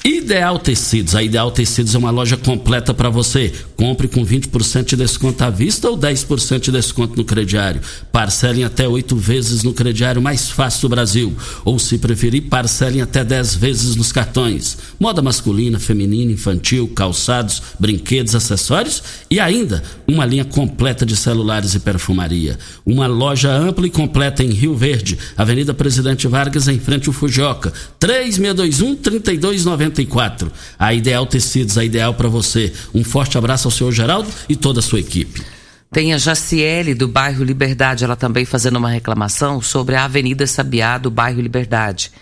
Ideal 0.05 0.59
Tecidos. 0.61 1.17
A 1.17 1.23
Ideal 1.23 1.51
Tecidos 1.51 1.95
é 1.95 1.99
uma 1.99 2.11
loja 2.11 2.37
completa 2.37 2.95
para 2.95 3.11
você. 3.11 3.53
Compre 3.77 4.07
com 4.07 4.25
20% 4.25 4.85
de 4.85 4.97
desconto 4.97 5.43
à 5.43 5.51
vista 5.51 5.91
ou 5.91 5.99
10% 5.99 6.61
de 6.61 6.73
desconto 6.73 7.17
no 7.17 7.25
crediário. 7.25 7.81
Parcelem 8.13 8.65
até 8.65 8.87
oito 8.87 9.17
vezes 9.17 9.63
no 9.65 9.73
crediário 9.73 10.23
mais 10.23 10.51
fácil 10.51 10.83
do 10.83 10.95
Brasil. 10.95 11.37
Ou, 11.65 11.79
se 11.79 11.99
preferir, 11.99 12.43
parcelem 12.43 13.03
até 13.03 13.25
10 13.25 13.57
vezes 13.57 13.97
nos 13.97 14.13
cartões. 14.13 14.79
Moda 15.01 15.21
masculina, 15.21 15.81
feminina, 15.81 16.31
infantil, 16.31 16.89
calçados, 16.95 17.61
brinquedos, 17.79 18.35
acessórios 18.35 19.03
e 19.29 19.41
ainda 19.41 19.83
uma 20.07 20.25
linha 20.25 20.45
completa 20.45 21.05
de 21.05 21.17
celulares 21.17 21.75
e 21.75 21.81
perfumaria. 21.81 22.57
Uma 22.87 23.07
loja 23.09 23.51
ampla 23.51 23.87
e 23.87 23.91
completa 23.91 24.45
em 24.45 24.51
Rio 24.51 24.77
Verde, 24.77 25.19
Avenida 25.37 25.75
Presidente 25.75 26.29
Vargas, 26.29 26.69
em 26.69 26.79
frente 26.79 27.09
ao 27.09 27.13
Fujoca. 27.13 27.73
3621 27.99 28.97
3290 28.97 29.88
94. 29.89 30.53
A 30.79 30.95
Ideal 30.95 31.27
Tecidos, 31.27 31.77
a 31.77 31.85
ideal 31.85 32.15
para 32.15 32.29
você. 32.29 32.73
Um 32.95 33.05
forte 33.05 33.37
abraço 33.37 33.69
ao 33.69 33.73
senhor 33.73 33.93
Geraldo 33.93 34.31
e 34.49 34.57
toda 34.57 34.81
a 34.81 34.83
sua 34.83 35.01
equipe. 35.01 35.43
Tem 35.91 36.13
a 36.13 36.19
Jaciele 36.19 36.95
do 36.95 37.09
bairro 37.09 37.43
Liberdade, 37.43 38.05
ela 38.05 38.17
também 38.17 38.45
fazendo 38.45 38.77
uma 38.77 38.91
reclamação 38.91 39.63
sobre 39.63 39.95
a 39.95 40.05
Avenida 40.05 40.47
Sabiá 40.47 40.99
do 40.99 41.11
bairro 41.11 41.41
Liberdade. 41.41 42.13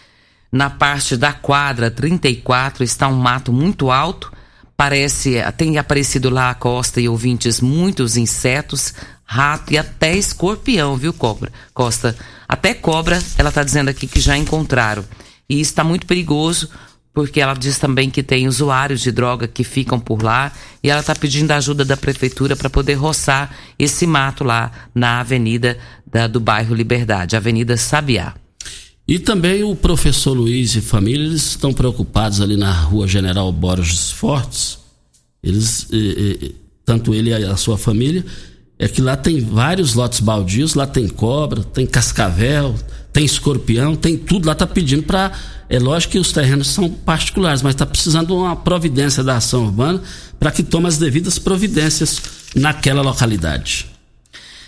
Na 0.52 0.70
parte 0.70 1.16
da 1.16 1.32
quadra 1.32 1.90
34 1.90 2.84
está 2.84 3.08
um 3.08 3.16
mato 3.16 3.52
muito 3.52 3.90
alto. 3.90 4.32
Parece, 4.76 5.36
tem 5.56 5.78
aparecido 5.78 6.30
lá 6.30 6.50
a 6.50 6.54
costa 6.54 7.00
e 7.00 7.08
ouvintes 7.08 7.60
muitos 7.60 8.16
insetos, 8.16 8.94
rato 9.24 9.72
e 9.72 9.78
até 9.78 10.14
escorpião, 10.14 10.96
viu, 10.96 11.12
cobra? 11.12 11.50
Costa, 11.74 12.14
até 12.48 12.72
cobra, 12.72 13.20
ela 13.36 13.48
está 13.48 13.64
dizendo 13.64 13.88
aqui 13.88 14.06
que 14.06 14.20
já 14.20 14.36
encontraram. 14.36 15.04
E 15.48 15.60
está 15.60 15.82
muito 15.82 16.06
perigoso 16.06 16.70
porque 17.16 17.40
ela 17.40 17.54
diz 17.54 17.78
também 17.78 18.10
que 18.10 18.22
tem 18.22 18.46
usuários 18.46 19.00
de 19.00 19.10
droga 19.10 19.48
que 19.48 19.64
ficam 19.64 19.98
por 19.98 20.22
lá 20.22 20.52
e 20.82 20.90
ela 20.90 21.00
está 21.00 21.14
pedindo 21.14 21.50
a 21.50 21.56
ajuda 21.56 21.82
da 21.82 21.96
prefeitura 21.96 22.54
para 22.54 22.68
poder 22.68 22.92
roçar 22.92 23.56
esse 23.78 24.06
mato 24.06 24.44
lá 24.44 24.70
na 24.94 25.20
avenida 25.20 25.78
da, 26.06 26.26
do 26.26 26.38
bairro 26.38 26.74
Liberdade, 26.74 27.34
Avenida 27.34 27.74
Sabiá. 27.78 28.34
E 29.08 29.18
também 29.18 29.64
o 29.64 29.74
professor 29.74 30.34
Luiz 30.34 30.74
e 30.74 30.82
família, 30.82 31.24
eles 31.24 31.46
estão 31.46 31.72
preocupados 31.72 32.42
ali 32.42 32.54
na 32.54 32.70
rua 32.70 33.08
General 33.08 33.50
Borges 33.50 34.10
Fortes. 34.10 34.78
Eles, 35.42 35.88
eh, 35.90 36.36
eh, 36.42 36.50
tanto 36.84 37.14
ele 37.14 37.30
e 37.30 37.44
a 37.46 37.56
sua 37.56 37.78
família, 37.78 38.26
é 38.78 38.88
que 38.88 39.00
lá 39.00 39.16
tem 39.16 39.40
vários 39.40 39.94
lotes 39.94 40.20
baldios, 40.20 40.74
lá 40.74 40.86
tem 40.86 41.08
cobra, 41.08 41.62
tem 41.64 41.86
cascavel, 41.86 42.74
tem 43.16 43.24
escorpião, 43.24 43.96
tem 43.96 44.14
tudo 44.18 44.46
lá, 44.46 44.54
tá 44.54 44.66
pedindo 44.66 45.02
para 45.02 45.32
é 45.70 45.78
lógico 45.78 46.12
que 46.12 46.18
os 46.18 46.32
terrenos 46.32 46.68
são 46.68 46.90
particulares, 46.90 47.62
mas 47.62 47.74
está 47.74 47.86
precisando 47.86 48.26
de 48.26 48.32
uma 48.34 48.54
providência 48.54 49.24
da 49.24 49.38
ação 49.38 49.64
urbana 49.64 50.02
para 50.38 50.50
que 50.50 50.62
tome 50.62 50.86
as 50.86 50.98
devidas 50.98 51.38
providências 51.38 52.20
naquela 52.54 53.00
localidade. 53.00 53.90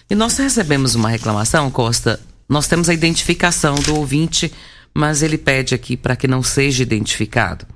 E 0.09 0.15
nós 0.15 0.39
recebemos 0.39 0.95
uma 0.95 1.11
reclamação, 1.11 1.71
Costa. 1.71 2.19
Nós 2.49 2.67
temos 2.67 2.89
a 2.89 2.95
identificação 2.95 3.75
do 3.75 3.97
ouvinte, 3.97 4.51
mas 4.95 5.23
ele 5.23 5.37
pede 5.37 5.75
aqui 5.75 5.95
para 5.95 6.17
que 6.17 6.27
não 6.27 6.43
seja 6.43 6.83
identificado. 6.83 7.67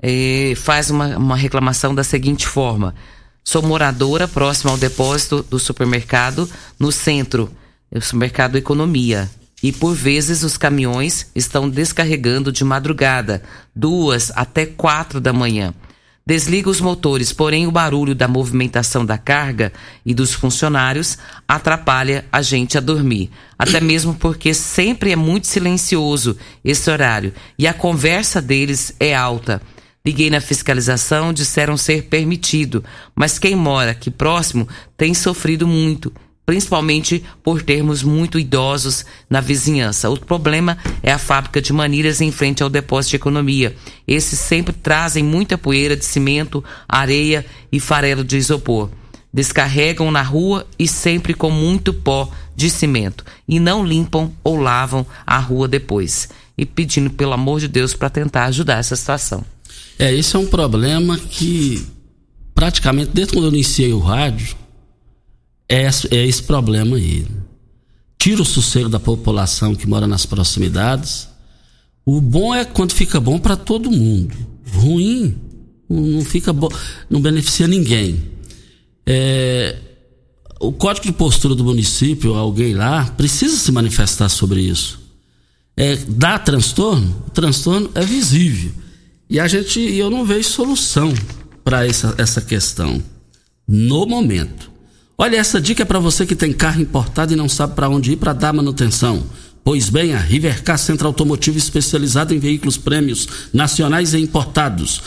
E 0.00 0.54
faz 0.54 0.90
uma, 0.90 1.18
uma 1.18 1.36
reclamação 1.36 1.92
da 1.92 2.04
seguinte 2.04 2.46
forma: 2.46 2.94
sou 3.42 3.62
moradora 3.62 4.28
próxima 4.28 4.70
ao 4.70 4.78
depósito 4.78 5.42
do 5.50 5.58
supermercado 5.58 6.48
no 6.78 6.92
centro, 6.92 7.50
o 7.90 8.00
supermercado 8.00 8.54
Economia 8.54 9.28
e 9.62 9.72
por 9.72 9.94
vezes 9.94 10.42
os 10.42 10.56
caminhões 10.56 11.30
estão 11.34 11.68
descarregando 11.68 12.52
de 12.52 12.64
madrugada, 12.64 13.42
duas 13.74 14.30
até 14.34 14.66
quatro 14.66 15.20
da 15.20 15.32
manhã. 15.32 15.72
Desliga 16.26 16.70
os 16.70 16.80
motores, 16.80 17.34
porém 17.34 17.66
o 17.66 17.70
barulho 17.70 18.14
da 18.14 18.26
movimentação 18.26 19.04
da 19.04 19.18
carga 19.18 19.70
e 20.06 20.14
dos 20.14 20.32
funcionários 20.32 21.18
atrapalha 21.46 22.24
a 22.32 22.40
gente 22.40 22.78
a 22.78 22.80
dormir. 22.80 23.30
Até 23.58 23.78
mesmo 23.78 24.14
porque 24.14 24.54
sempre 24.54 25.12
é 25.12 25.16
muito 25.16 25.46
silencioso 25.46 26.34
esse 26.64 26.90
horário 26.90 27.34
e 27.58 27.66
a 27.66 27.74
conversa 27.74 28.40
deles 28.40 28.94
é 28.98 29.14
alta. 29.14 29.60
Liguei 30.06 30.30
na 30.30 30.40
fiscalização, 30.40 31.30
disseram 31.30 31.76
ser 31.76 32.04
permitido, 32.04 32.82
mas 33.14 33.38
quem 33.38 33.54
mora 33.54 33.90
aqui 33.90 34.10
próximo 34.10 34.66
tem 34.96 35.12
sofrido 35.12 35.66
muito 35.66 36.10
principalmente 36.46 37.24
por 37.42 37.62
termos 37.62 38.02
muito 38.02 38.38
idosos 38.38 39.04
na 39.28 39.40
vizinhança. 39.40 40.10
O 40.10 40.18
problema 40.18 40.76
é 41.02 41.12
a 41.12 41.18
fábrica 41.18 41.60
de 41.60 41.72
manilhas 41.72 42.20
em 42.20 42.30
frente 42.30 42.62
ao 42.62 42.68
depósito 42.68 43.10
de 43.10 43.16
economia. 43.16 43.74
Esses 44.06 44.38
sempre 44.38 44.72
trazem 44.72 45.22
muita 45.22 45.56
poeira 45.56 45.96
de 45.96 46.04
cimento, 46.04 46.62
areia 46.88 47.44
e 47.72 47.80
farelo 47.80 48.22
de 48.22 48.36
isopor. 48.36 48.90
Descarregam 49.32 50.10
na 50.10 50.22
rua 50.22 50.66
e 50.78 50.86
sempre 50.86 51.34
com 51.34 51.50
muito 51.50 51.92
pó 51.92 52.30
de 52.54 52.70
cimento 52.70 53.24
e 53.48 53.58
não 53.58 53.84
limpam 53.84 54.32
ou 54.44 54.56
lavam 54.56 55.04
a 55.26 55.38
rua 55.38 55.66
depois. 55.66 56.28
E 56.56 56.64
pedindo 56.64 57.10
pelo 57.10 57.32
amor 57.32 57.58
de 57.58 57.66
Deus 57.66 57.94
para 57.94 58.08
tentar 58.08 58.44
ajudar 58.44 58.78
essa 58.78 58.94
situação. 58.94 59.44
É, 59.98 60.14
esse 60.14 60.36
é 60.36 60.38
um 60.38 60.46
problema 60.46 61.18
que 61.18 61.84
praticamente 62.54 63.10
desde 63.12 63.32
quando 63.32 63.46
eu 63.46 63.52
iniciei 63.52 63.92
o 63.92 63.98
rádio, 63.98 64.54
é, 65.68 65.88
é 66.10 66.26
esse 66.26 66.42
problema 66.42 66.96
aí. 66.96 67.26
Tira 68.18 68.42
o 68.42 68.44
sossego 68.44 68.88
da 68.88 69.00
população 69.00 69.74
que 69.74 69.86
mora 69.86 70.06
nas 70.06 70.24
proximidades. 70.24 71.28
O 72.04 72.20
bom 72.20 72.54
é 72.54 72.64
quando 72.64 72.92
fica 72.92 73.20
bom 73.20 73.38
para 73.38 73.56
todo 73.56 73.90
mundo. 73.90 74.34
Ruim 74.72 75.36
não 75.88 76.24
fica 76.24 76.52
bom, 76.52 76.68
não 77.08 77.20
beneficia 77.20 77.66
ninguém. 77.66 78.22
É, 79.06 79.76
o 80.60 80.72
código 80.72 81.06
de 81.06 81.12
postura 81.12 81.54
do 81.54 81.64
município, 81.64 82.34
alguém 82.34 82.74
lá, 82.74 83.04
precisa 83.16 83.56
se 83.56 83.70
manifestar 83.70 84.28
sobre 84.28 84.62
isso. 84.62 85.00
É, 85.76 85.96
dá 86.08 86.38
transtorno? 86.38 87.24
O 87.26 87.30
transtorno 87.30 87.90
é 87.94 88.04
visível. 88.04 88.72
E 89.28 89.40
a 89.40 89.48
gente, 89.48 89.80
eu 89.80 90.10
não 90.10 90.24
vejo 90.24 90.48
solução 90.48 91.12
para 91.62 91.86
essa, 91.86 92.14
essa 92.18 92.40
questão 92.40 93.02
no 93.66 94.06
momento. 94.06 94.70
Olha, 95.16 95.36
essa 95.36 95.60
dica 95.60 95.82
é 95.82 95.86
para 95.86 96.00
você 96.00 96.26
que 96.26 96.34
tem 96.34 96.52
carro 96.52 96.80
importado 96.80 97.32
e 97.32 97.36
não 97.36 97.48
sabe 97.48 97.74
para 97.74 97.88
onde 97.88 98.12
ir 98.12 98.16
para 98.16 98.32
dar 98.32 98.52
manutenção. 98.52 99.22
Pois 99.62 99.88
bem, 99.88 100.12
a 100.12 100.18
Rivercar 100.18 100.76
Centro 100.76 101.06
Automotivo 101.06 101.56
especializado 101.56 102.34
em 102.34 102.38
veículos 102.38 102.76
prêmios 102.76 103.28
nacionais 103.52 104.12
e 104.12 104.18
importados. 104.18 105.00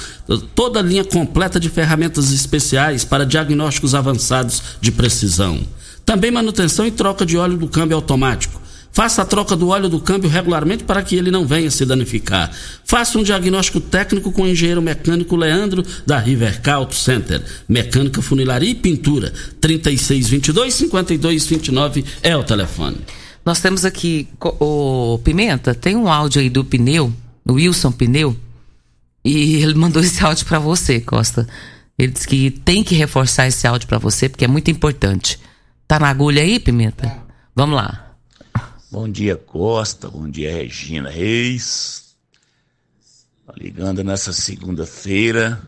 Toda 0.55 0.81
linha 0.81 1.03
completa 1.03 1.59
de 1.59 1.69
ferramentas 1.69 2.31
especiais 2.31 3.03
para 3.03 3.25
diagnósticos 3.25 3.93
avançados 3.93 4.63
de 4.79 4.91
precisão. 4.91 5.59
Também 6.05 6.31
manutenção 6.31 6.87
e 6.87 6.91
troca 6.91 7.25
de 7.25 7.37
óleo 7.37 7.57
do 7.57 7.67
câmbio 7.67 7.97
automático 7.97 8.66
Faça 8.97 9.21
a 9.21 9.25
troca 9.25 9.55
do 9.55 9.67
óleo 9.67 9.87
do 9.87 9.99
câmbio 9.99 10.27
regularmente 10.27 10.83
para 10.83 11.03
que 11.03 11.15
ele 11.15 11.29
não 11.29 11.45
venha 11.45 11.69
se 11.69 11.85
danificar. 11.85 12.51
Faça 12.83 13.19
um 13.19 13.23
diagnóstico 13.23 13.79
técnico 13.79 14.31
com 14.31 14.41
o 14.41 14.47
engenheiro 14.47 14.81
mecânico 14.81 15.35
Leandro 15.35 15.85
da 16.03 16.17
Rivercar 16.17 16.77
Auto 16.77 16.95
Center. 16.95 17.43
Mecânica, 17.69 18.23
funilaria 18.23 18.71
e 18.71 18.73
pintura. 18.73 19.31
3622-5229 19.61 22.05
é 22.23 22.35
o 22.35 22.43
telefone. 22.43 22.97
Nós 23.45 23.59
temos 23.59 23.85
aqui, 23.85 24.27
o 24.41 25.19
Pimenta, 25.23 25.75
tem 25.75 25.95
um 25.95 26.11
áudio 26.11 26.41
aí 26.41 26.49
do 26.49 26.65
pneu, 26.65 27.13
o 27.47 27.53
Wilson 27.53 27.91
Pneu, 27.91 28.35
e 29.23 29.57
ele 29.57 29.75
mandou 29.77 30.01
esse 30.01 30.25
áudio 30.25 30.43
para 30.47 30.57
você, 30.57 30.99
Costa. 30.99 31.47
Ele 31.99 32.13
disse 32.13 32.27
que 32.27 32.49
tem 32.49 32.83
que 32.83 32.95
reforçar 32.95 33.45
esse 33.45 33.67
áudio 33.67 33.87
para 33.87 33.99
você 33.99 34.27
porque 34.27 34.45
é 34.45 34.47
muito 34.47 34.71
importante. 34.71 35.39
Tá 35.87 35.99
na 35.99 36.09
agulha 36.09 36.41
aí, 36.41 36.59
Pimenta? 36.59 37.15
Vamos 37.55 37.75
lá. 37.75 38.06
Bom 38.89 39.09
dia, 39.09 39.35
Costa. 39.35 40.09
Bom 40.09 40.29
dia, 40.29 40.49
Regina 40.49 41.09
Reis. 41.09 42.15
Ligando 43.57 44.01
nessa 44.01 44.31
segunda-feira 44.31 45.61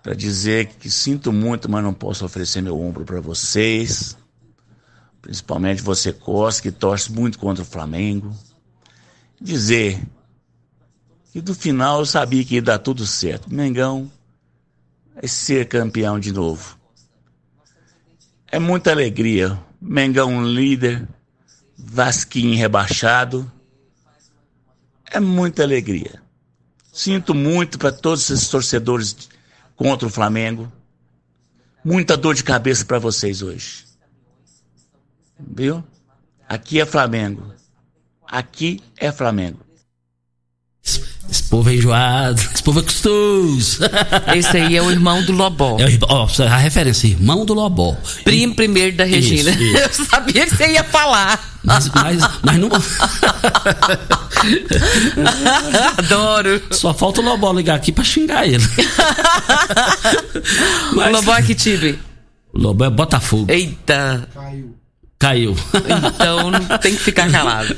para 0.00 0.14
dizer 0.14 0.66
que 0.66 0.88
sinto 0.88 1.32
muito, 1.32 1.68
mas 1.68 1.82
não 1.82 1.92
posso 1.92 2.24
oferecer 2.24 2.62
meu 2.62 2.80
ombro 2.80 3.04
para 3.04 3.20
vocês. 3.20 4.16
Principalmente 5.20 5.82
você, 5.82 6.12
Costa, 6.12 6.62
que 6.62 6.70
torce 6.70 7.10
muito 7.10 7.36
contra 7.36 7.64
o 7.64 7.66
Flamengo. 7.66 8.32
Dizer 9.40 10.00
que 11.32 11.42
no 11.42 11.52
final 11.52 11.98
eu 11.98 12.06
sabia 12.06 12.44
que 12.44 12.54
ia 12.54 12.62
dar 12.62 12.78
tudo 12.78 13.04
certo. 13.04 13.52
Mengão 13.52 14.08
vai 15.16 15.26
ser 15.26 15.66
campeão 15.66 16.20
de 16.20 16.30
novo. 16.30 16.78
É 18.46 18.60
muita 18.60 18.92
alegria. 18.92 19.58
Mengão 19.80 20.44
líder 20.44 21.08
Vasquinho 21.84 22.56
rebaixado. 22.56 23.50
É 25.10 25.18
muita 25.18 25.62
alegria. 25.62 26.22
Sinto 26.92 27.34
muito 27.34 27.78
para 27.78 27.90
todos 27.90 28.30
esses 28.30 28.48
torcedores 28.48 29.28
contra 29.74 30.06
o 30.06 30.10
Flamengo. 30.10 30.72
Muita 31.84 32.16
dor 32.16 32.34
de 32.34 32.44
cabeça 32.44 32.84
para 32.84 32.98
vocês 32.98 33.42
hoje. 33.42 33.84
Viu? 35.38 35.82
Aqui 36.48 36.80
é 36.80 36.86
Flamengo. 36.86 37.52
Aqui 38.26 38.80
é 38.96 39.10
Flamengo. 39.10 39.61
Esse 41.32 41.44
povo 41.44 41.70
é 41.70 41.76
enjoado, 41.76 42.42
esse 42.52 42.62
povo 42.62 42.80
é 42.80 42.82
custoso. 42.82 43.78
Esse 44.36 44.54
aí 44.58 44.76
é 44.76 44.82
o 44.82 44.90
irmão 44.90 45.22
do 45.24 45.32
Lobó. 45.32 45.78
É 45.80 45.86
o, 45.86 45.98
ó, 46.10 46.28
a 46.44 46.56
referência, 46.58 47.06
irmão 47.06 47.46
do 47.46 47.54
Lobó. 47.54 47.96
Primo 48.22 48.54
primeiro 48.54 48.94
da 48.98 49.04
Regina. 49.04 49.50
Isso, 49.50 49.62
isso. 49.62 49.78
Eu 50.02 50.04
sabia 50.04 50.44
que 50.44 50.54
você 50.54 50.72
ia 50.72 50.84
falar. 50.84 51.42
Mas, 51.64 51.88
mas, 51.88 52.18
mas 52.42 52.58
não. 52.58 52.68
Adoro. 55.96 56.62
Só 56.70 56.92
falta 56.92 57.22
o 57.22 57.24
Lobó 57.24 57.50
ligar 57.52 57.76
aqui 57.76 57.92
pra 57.92 58.04
xingar 58.04 58.46
ele. 58.46 58.62
O 60.92 60.96
Mas- 60.96 61.12
Lobó 61.12 61.34
é 61.34 61.42
que 61.42 61.54
time? 61.54 61.98
O 62.52 62.60
Lobó 62.60 62.84
é 62.84 62.90
Botafogo. 62.90 63.50
Eita. 63.50 64.28
Caiu. 65.18 65.56
Então 65.72 66.78
tem 66.78 66.94
que 66.96 67.00
ficar 67.00 67.30
calado. 67.30 67.74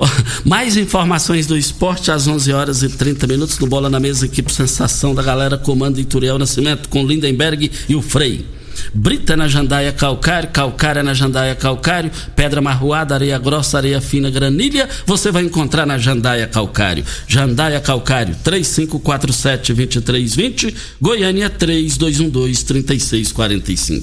Mais 0.44 0.76
informações 0.76 1.46
do 1.46 1.56
esporte 1.56 2.10
às 2.10 2.26
11 2.26 2.52
horas 2.52 2.82
e 2.82 2.88
30 2.88 3.26
minutos 3.26 3.58
no 3.58 3.66
Bola 3.66 3.88
na 3.88 4.00
Mesa, 4.00 4.26
equipe 4.26 4.52
Sensação 4.52 5.14
da 5.14 5.22
galera, 5.22 5.56
comando 5.58 6.00
Ituriel 6.00 6.38
Nascimento 6.38 6.88
com 6.88 7.06
Lindenberg 7.06 7.70
e 7.88 7.94
o 7.94 8.02
Frei. 8.02 8.46
Brita 8.94 9.36
na 9.36 9.46
jandaia 9.46 9.92
calcário, 9.92 10.48
calcária 10.50 11.02
na 11.02 11.12
jandaia 11.12 11.54
calcário, 11.54 12.10
pedra 12.34 12.62
marroada, 12.62 13.14
areia 13.14 13.38
grossa, 13.38 13.76
areia 13.76 14.00
fina, 14.00 14.30
granilha, 14.30 14.88
você 15.04 15.30
vai 15.30 15.44
encontrar 15.44 15.84
na 15.84 15.98
jandaia 15.98 16.46
calcário. 16.46 17.04
Jandaia 17.26 17.78
calcário, 17.80 18.34
3547-2320, 18.44 20.74
Goiânia 21.00 21.50
3212-3645. 21.50 24.02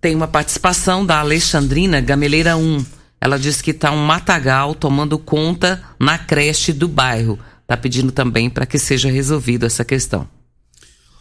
Tem 0.00 0.14
uma 0.14 0.28
participação 0.28 1.04
da 1.04 1.18
Alexandrina 1.18 2.00
Gameleira 2.00 2.56
1. 2.56 2.97
Ela 3.20 3.38
diz 3.38 3.60
que 3.60 3.72
tá 3.72 3.90
um 3.90 4.04
matagal 4.04 4.74
tomando 4.74 5.18
conta 5.18 5.82
na 5.98 6.16
creche 6.16 6.72
do 6.72 6.86
bairro. 6.86 7.38
Tá 7.66 7.76
pedindo 7.76 8.12
também 8.12 8.48
para 8.48 8.66
que 8.66 8.78
seja 8.78 9.10
resolvida 9.10 9.66
essa 9.66 9.84
questão. 9.84 10.26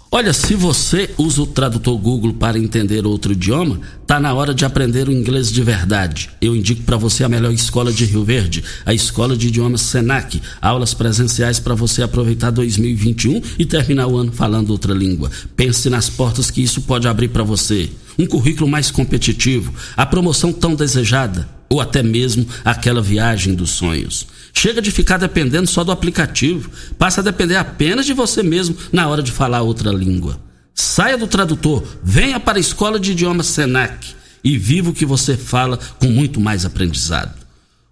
Olha, 0.10 0.32
se 0.32 0.56
você 0.56 1.10
usa 1.18 1.42
o 1.42 1.48
tradutor 1.48 1.98
Google 1.98 2.34
para 2.34 2.58
entender 2.58 3.06
outro 3.06 3.34
idioma, 3.34 3.82
tá 4.06 4.22
na 4.22 4.34
hora 4.34 4.54
de 4.54 4.64
aprender 4.64 5.10
o 5.10 5.12
inglês 5.12 5.52
de 5.52 5.62
verdade. 5.62 6.30
Eu 6.40 6.56
indico 6.56 6.82
para 6.84 6.96
você 6.96 7.26
a 7.26 7.30
melhor 7.30 7.52
escola 7.52 7.92
de 7.92 8.06
Rio 8.06 8.24
Verde, 8.24 8.64
a 8.86 8.94
Escola 8.94 9.36
de 9.36 9.48
Idiomas 9.48 9.82
Senac. 9.82 10.42
Aulas 10.62 10.94
presenciais 10.94 11.60
para 11.60 11.76
você 11.76 12.04
aproveitar 12.04 12.52
2021 12.52 13.42
e 13.60 13.66
terminar 13.66 14.08
o 14.08 14.16
ano 14.16 14.32
falando 14.32 14.70
outra 14.70 14.94
língua. 14.94 15.30
Pense 15.58 15.90
nas 15.90 16.10
portas 16.10 16.50
que 16.50 16.64
isso 16.64 16.84
pode 16.84 17.06
abrir 17.06 17.28
para 17.28 17.44
você. 17.44 17.90
Um 18.18 18.26
currículo 18.26 18.70
mais 18.70 18.90
competitivo, 18.90 19.74
a 19.98 20.06
promoção 20.06 20.54
tão 20.54 20.74
desejada 20.74 21.57
ou 21.70 21.82
até 21.82 22.02
mesmo 22.02 22.48
aquela 22.64 23.02
viagem 23.02 23.56
dos 23.56 23.72
sonhos. 23.72 24.28
Chega 24.54 24.82
de 24.82 24.92
ficar 24.92 25.18
dependendo 25.18 25.68
só 25.68 25.84
do 25.84 25.92
aplicativo. 25.92 26.70
Passa 26.98 27.22
a 27.22 27.24
depender 27.24 27.56
apenas 27.56 28.06
de 28.06 28.14
você 28.14 28.42
mesmo 28.42 28.78
na 28.92 29.08
hora 29.08 29.22
de 29.22 29.32
falar 29.32 29.62
outra 29.62 29.92
língua. 29.92 30.40
Saia 30.74 31.18
do 31.18 31.28
tradutor, 31.28 31.84
venha 32.04 32.40
para 32.40 32.58
a 32.58 32.62
Escola 32.62 33.00
de 33.00 33.12
Idiomas 33.12 33.48
Senac 33.48 34.16
e 34.44 34.58
viva 34.58 34.90
o 34.90 34.94
que 34.94 35.06
você 35.06 35.36
fala 35.36 35.78
com 36.00 36.08
muito 36.08 36.40
mais 36.40 36.66
aprendizado. 36.66 37.34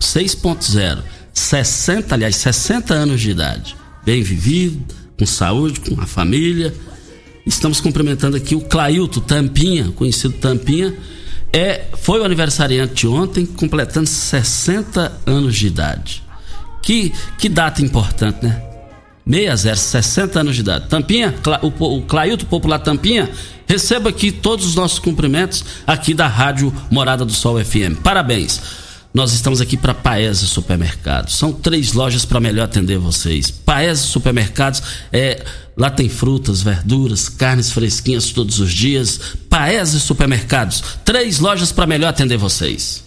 6.0, 0.01 1.03
60, 1.33 2.15
aliás, 2.15 2.37
60 2.37 2.95
anos 2.95 3.21
de 3.21 3.31
idade. 3.31 3.77
Bem 4.05 4.23
vivido, 4.23 4.95
com 5.19 5.27
saúde, 5.27 5.81
com 5.81 6.01
a 6.01 6.07
família. 6.07 6.75
Estamos 7.47 7.81
cumprimentando 7.81 8.37
aqui 8.37 8.55
o 8.55 8.61
Clailto 8.61 9.21
Tampinha, 9.21 9.91
conhecido 9.93 10.35
Tampinha. 10.35 10.95
É, 11.53 11.87
foi 11.95 12.21
o 12.21 12.25
aniversariante 12.25 13.07
ontem, 13.07 13.45
completando 13.45 14.09
60 14.09 15.21
anos 15.27 15.55
de 15.55 15.67
idade. 15.67 16.23
Que, 16.83 17.13
que 17.39 17.49
data 17.49 17.83
importante, 17.83 18.45
né? 18.45 18.63
60, 19.25 19.77
60 19.77 20.41
anos 20.41 20.55
de 20.55 20.63
idade. 20.63 20.89
Tampinha, 20.89 21.35
o, 21.63 21.99
o 21.99 22.03
Clailto 22.03 22.47
Popular 22.47 22.79
Tampinha, 22.81 23.31
receba 23.67 24.11
aqui 24.11 24.33
todos 24.33 24.67
os 24.67 24.75
nossos 24.75 24.99
cumprimentos 24.99 25.65
aqui 25.87 26.13
da 26.13 26.27
Rádio 26.27 26.73
Morada 26.91 27.25
do 27.25 27.33
Sol 27.33 27.63
FM. 27.63 28.01
Parabéns. 28.03 28.61
Nós 29.15 29.33
estamos 29.35 29.61
aqui 29.61 29.77
para 29.77 29.93
Paese 29.93 30.47
Supermercados. 30.47 31.37
São 31.37 31.53
três 31.53 31.93
lojas 31.93 32.25
para 32.25 32.41
melhor 32.41 32.65
atender 32.65 32.97
vocês. 32.99 33.51
Paese 33.51 34.03
Supermercados, 34.05 34.83
é, 35.13 35.45
lá 35.77 35.91
tem 35.91 36.09
frutas, 36.09 36.63
verduras, 36.63 37.29
carnes 37.29 37.71
fresquinhas 37.71 38.31
todos 38.33 38.59
os 38.59 38.73
dias. 38.73 39.21
Paese 39.51 40.01
Supermercados, 40.01 40.83
três 41.05 41.41
lojas 41.41 41.71
para 41.71 41.87
melhor 41.87 42.09
atender 42.09 42.39
vocês. 42.39 43.05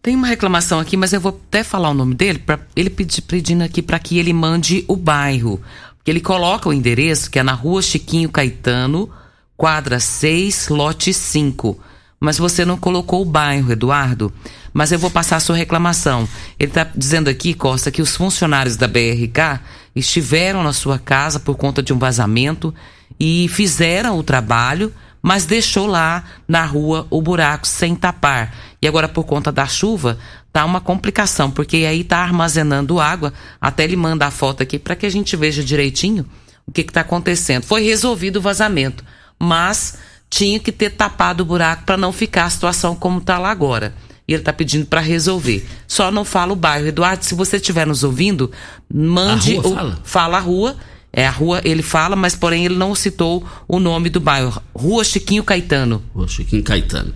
Tem 0.00 0.14
uma 0.14 0.28
reclamação 0.28 0.78
aqui, 0.78 0.96
mas 0.96 1.12
eu 1.12 1.20
vou 1.20 1.38
até 1.48 1.64
falar 1.64 1.90
o 1.90 1.94
nome 1.94 2.14
dele, 2.14 2.38
pra, 2.38 2.58
ele 2.76 2.88
pedi- 2.88 3.20
pedindo 3.20 3.62
aqui 3.62 3.82
para 3.82 3.98
que 3.98 4.18
ele 4.18 4.32
mande 4.32 4.84
o 4.86 4.94
bairro. 4.96 5.60
Porque 5.98 6.10
ele 6.12 6.20
coloca 6.20 6.68
o 6.68 6.72
endereço, 6.72 7.28
que 7.28 7.38
é 7.40 7.42
na 7.42 7.52
rua 7.52 7.82
Chiquinho 7.82 8.30
Caetano, 8.30 9.10
quadra 9.56 9.98
6, 9.98 10.68
lote 10.68 11.12
5. 11.12 11.76
Mas 12.18 12.38
você 12.38 12.64
não 12.64 12.78
colocou 12.78 13.20
o 13.20 13.26
bairro, 13.26 13.72
Eduardo. 13.72 14.32
Mas 14.72 14.92
eu 14.92 14.98
vou 14.98 15.10
passar 15.10 15.36
a 15.36 15.40
sua 15.40 15.56
reclamação. 15.56 16.28
Ele 16.58 16.70
está 16.70 16.86
dizendo 16.94 17.28
aqui, 17.28 17.54
Costa, 17.54 17.90
que 17.90 18.02
os 18.02 18.16
funcionários 18.16 18.76
da 18.76 18.86
BRK 18.86 19.60
estiveram 19.94 20.62
na 20.62 20.72
sua 20.72 20.98
casa 20.98 21.40
por 21.40 21.56
conta 21.56 21.82
de 21.82 21.92
um 21.92 21.98
vazamento 21.98 22.74
e 23.18 23.48
fizeram 23.48 24.18
o 24.18 24.22
trabalho, 24.22 24.92
mas 25.20 25.44
deixou 25.44 25.86
lá 25.86 26.24
na 26.46 26.64
rua 26.64 27.06
o 27.10 27.20
buraco 27.20 27.66
sem 27.66 27.94
tapar. 27.94 28.54
E 28.80 28.88
agora, 28.88 29.08
por 29.08 29.24
conta 29.24 29.52
da 29.52 29.66
chuva, 29.66 30.18
tá 30.52 30.64
uma 30.64 30.80
complicação, 30.80 31.50
porque 31.50 31.78
aí 31.78 32.04
tá 32.04 32.18
armazenando 32.18 33.00
água. 33.00 33.32
Até 33.60 33.84
ele 33.84 33.96
manda 33.96 34.26
a 34.26 34.30
foto 34.30 34.62
aqui 34.62 34.78
para 34.78 34.96
que 34.96 35.06
a 35.06 35.10
gente 35.10 35.36
veja 35.36 35.62
direitinho 35.62 36.26
o 36.66 36.72
que 36.72 36.82
está 36.82 37.00
acontecendo. 37.02 37.64
Foi 37.64 37.82
resolvido 37.82 38.36
o 38.36 38.42
vazamento, 38.42 39.04
mas 39.38 39.98
tinha 40.30 40.60
que 40.60 40.70
ter 40.70 40.90
tapado 40.90 41.42
o 41.42 41.46
buraco 41.46 41.84
para 41.84 41.96
não 41.96 42.12
ficar 42.12 42.44
a 42.44 42.50
situação 42.50 42.94
como 42.94 43.18
está 43.18 43.38
lá 43.38 43.50
agora. 43.50 43.92
E 44.30 44.32
ele 44.32 44.42
está 44.42 44.52
pedindo 44.52 44.86
para 44.86 45.00
resolver. 45.00 45.66
Só 45.88 46.08
não 46.12 46.24
fala 46.24 46.52
o 46.52 46.56
bairro. 46.56 46.86
Eduardo, 46.86 47.24
se 47.24 47.34
você 47.34 47.56
estiver 47.56 47.84
nos 47.84 48.04
ouvindo, 48.04 48.48
mande 48.88 49.56
A 49.56 49.60
rua 49.60 49.66
o. 49.66 49.74
fala? 49.74 50.00
Fala 50.04 50.36
a 50.36 50.40
rua. 50.40 50.76
É 51.12 51.26
a 51.26 51.30
rua, 51.32 51.60
ele 51.64 51.82
fala, 51.82 52.14
mas 52.14 52.36
porém 52.36 52.64
ele 52.64 52.76
não 52.76 52.94
citou 52.94 53.44
o 53.66 53.80
nome 53.80 54.08
do 54.08 54.20
bairro. 54.20 54.62
Rua 54.72 55.02
Chiquinho 55.02 55.42
Caetano. 55.42 56.00
Ô, 56.14 56.28
Chiquinho 56.28 56.62
Caetano. 56.62 57.12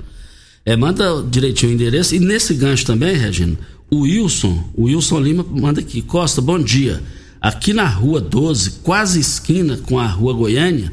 É, 0.66 0.74
manda 0.74 1.22
direitinho 1.31 1.70
o 1.70 1.74
endereço. 1.77 2.16
E 2.16 2.18
nesse 2.18 2.53
gancho 2.53 2.85
também, 2.85 3.14
Regina, 3.14 3.57
o 3.88 4.00
Wilson, 4.00 4.70
o 4.74 4.87
Wilson 4.87 5.20
Lima 5.20 5.46
manda 5.48 5.79
aqui. 5.79 6.03
Costa, 6.03 6.42
bom 6.42 6.59
dia. 6.59 7.00
Aqui 7.40 7.72
na 7.72 7.87
rua 7.87 8.20
12, 8.20 8.81
quase 8.83 9.20
esquina 9.20 9.77
com 9.77 10.00
a 10.00 10.07
rua 10.09 10.33
Goiânia, 10.35 10.92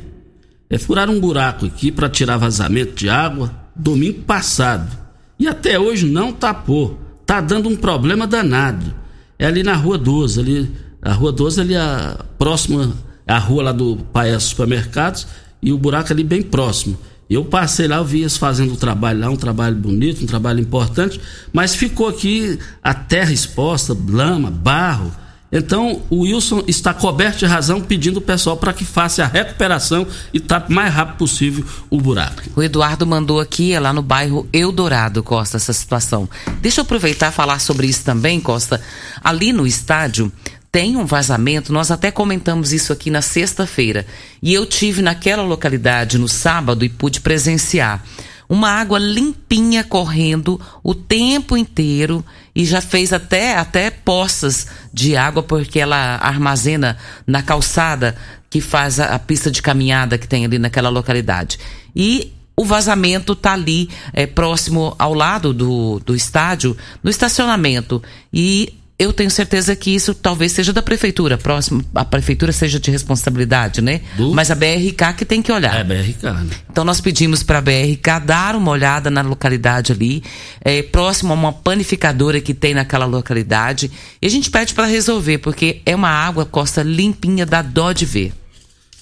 é 0.69 0.77
furaram 0.77 1.15
um 1.15 1.19
buraco 1.19 1.65
aqui 1.65 1.91
para 1.91 2.07
tirar 2.07 2.37
vazamento 2.37 2.93
de 2.93 3.09
água 3.09 3.51
domingo 3.75 4.21
passado. 4.21 5.00
E 5.41 5.47
até 5.47 5.79
hoje 5.79 6.05
não 6.05 6.31
tapou. 6.31 6.99
Tá 7.25 7.41
dando 7.41 7.67
um 7.67 7.75
problema 7.75 8.27
danado. 8.27 8.93
É 9.39 9.47
ali 9.47 9.63
na 9.63 9.73
rua 9.73 9.97
12, 9.97 10.39
ali, 10.39 10.71
a 11.01 11.13
rua 11.13 11.31
12 11.31 11.61
ali 11.61 11.75
a 11.75 12.23
próxima, 12.37 12.93
a 13.25 13.39
rua 13.39 13.63
lá 13.63 13.71
do 13.71 13.97
Paes 14.13 14.43
Supermercados 14.43 15.25
e 15.59 15.73
o 15.73 15.79
buraco 15.79 16.13
ali 16.13 16.23
bem 16.23 16.43
próximo. 16.43 16.95
Eu 17.27 17.43
passei 17.43 17.87
lá, 17.87 17.95
eu 17.95 18.05
vi 18.05 18.19
eles 18.19 18.37
fazendo 18.37 18.73
o 18.73 18.77
trabalho 18.77 19.19
lá, 19.19 19.31
um 19.31 19.35
trabalho 19.35 19.75
bonito, 19.75 20.21
um 20.21 20.27
trabalho 20.27 20.59
importante, 20.59 21.19
mas 21.51 21.73
ficou 21.73 22.07
aqui 22.07 22.59
a 22.83 22.93
terra 22.93 23.33
exposta, 23.33 23.97
lama, 24.09 24.51
barro. 24.51 25.11
Então 25.51 26.01
o 26.09 26.21
Wilson 26.21 26.63
está 26.67 26.93
coberto 26.93 27.39
de 27.39 27.45
razão 27.45 27.81
pedindo 27.81 28.17
o 28.17 28.21
pessoal 28.21 28.55
para 28.55 28.71
que 28.71 28.85
faça 28.85 29.23
a 29.23 29.27
recuperação 29.27 30.07
e 30.33 30.39
tape 30.39 30.71
o 30.71 30.75
mais 30.75 30.93
rápido 30.93 31.17
possível 31.17 31.65
o 31.89 31.99
buraco. 31.99 32.43
O 32.55 32.63
Eduardo 32.63 33.05
mandou 33.05 33.39
aqui, 33.39 33.73
é 33.73 33.79
lá 33.79 33.91
no 33.91 34.01
bairro 34.01 34.47
Eldorado, 34.53 35.21
Costa, 35.21 35.57
essa 35.57 35.73
situação. 35.73 36.29
Deixa 36.61 36.79
eu 36.79 36.83
aproveitar 36.83 37.31
e 37.31 37.35
falar 37.35 37.59
sobre 37.59 37.87
isso 37.87 38.03
também, 38.03 38.39
Costa. 38.39 38.81
Ali 39.21 39.51
no 39.51 39.67
estádio 39.67 40.31
tem 40.71 40.95
um 40.95 41.05
vazamento, 41.05 41.73
nós 41.73 41.91
até 41.91 42.09
comentamos 42.09 42.71
isso 42.71 42.93
aqui 42.93 43.11
na 43.11 43.21
sexta-feira. 43.21 44.05
E 44.41 44.53
eu 44.53 44.65
tive 44.65 45.01
naquela 45.01 45.43
localidade 45.43 46.17
no 46.17 46.29
sábado 46.29 46.85
e 46.85 46.89
pude 46.89 47.19
presenciar 47.19 48.01
uma 48.47 48.69
água 48.69 48.99
limpinha 48.99 49.81
correndo 49.81 50.59
o 50.83 50.93
tempo 50.93 51.55
inteiro 51.55 52.23
e 52.55 52.65
já 52.65 52.81
fez 52.81 53.13
até 53.13 53.55
até 53.57 53.89
poças 53.89 54.67
de 54.93 55.15
água 55.15 55.41
porque 55.41 55.79
ela 55.79 56.17
armazena 56.17 56.97
na 57.25 57.41
calçada 57.41 58.15
que 58.49 58.59
faz 58.59 58.99
a, 58.99 59.15
a 59.15 59.19
pista 59.19 59.49
de 59.49 59.61
caminhada 59.61 60.17
que 60.17 60.27
tem 60.27 60.45
ali 60.45 60.59
naquela 60.59 60.89
localidade. 60.89 61.57
E 61.95 62.33
o 62.55 62.65
vazamento 62.65 63.33
está 63.33 63.53
ali 63.53 63.89
é, 64.13 64.27
próximo 64.27 64.93
ao 64.99 65.13
lado 65.13 65.53
do, 65.53 65.99
do 66.05 66.13
estádio, 66.13 66.77
no 67.01 67.09
estacionamento. 67.09 68.03
E 68.31 68.73
eu 69.01 69.11
tenho 69.11 69.31
certeza 69.31 69.75
que 69.75 69.89
isso 69.89 70.13
talvez 70.13 70.51
seja 70.51 70.71
da 70.71 70.79
prefeitura, 70.83 71.35
próximo, 71.35 71.83
a 71.95 72.05
prefeitura 72.05 72.51
seja 72.51 72.79
de 72.79 72.91
responsabilidade, 72.91 73.81
né? 73.81 74.01
Do... 74.15 74.31
Mas 74.31 74.51
a 74.51 74.55
BRK 74.55 75.13
que 75.17 75.25
tem 75.25 75.41
que 75.41 75.51
olhar. 75.51 75.75
É, 75.75 75.83
BRK. 75.83 76.23
Né? 76.23 76.49
Então 76.69 76.83
nós 76.83 77.01
pedimos 77.01 77.41
para 77.41 77.57
a 77.57 77.61
BRK 77.61 78.19
dar 78.23 78.55
uma 78.55 78.69
olhada 78.69 79.09
na 79.09 79.23
localidade 79.23 79.91
ali, 79.91 80.21
é, 80.63 80.83
próximo 80.83 81.33
a 81.33 81.35
uma 81.35 81.51
panificadora 81.51 82.39
que 82.39 82.53
tem 82.53 82.75
naquela 82.75 83.05
localidade, 83.05 83.89
e 84.21 84.27
a 84.27 84.29
gente 84.29 84.51
pede 84.51 84.75
para 84.75 84.85
resolver, 84.85 85.39
porque 85.39 85.81
é 85.83 85.95
uma 85.95 86.09
água 86.09 86.45
costa 86.45 86.83
limpinha, 86.83 87.43
dá 87.43 87.63
dó 87.63 87.91
de 87.93 88.05
ver. 88.05 88.31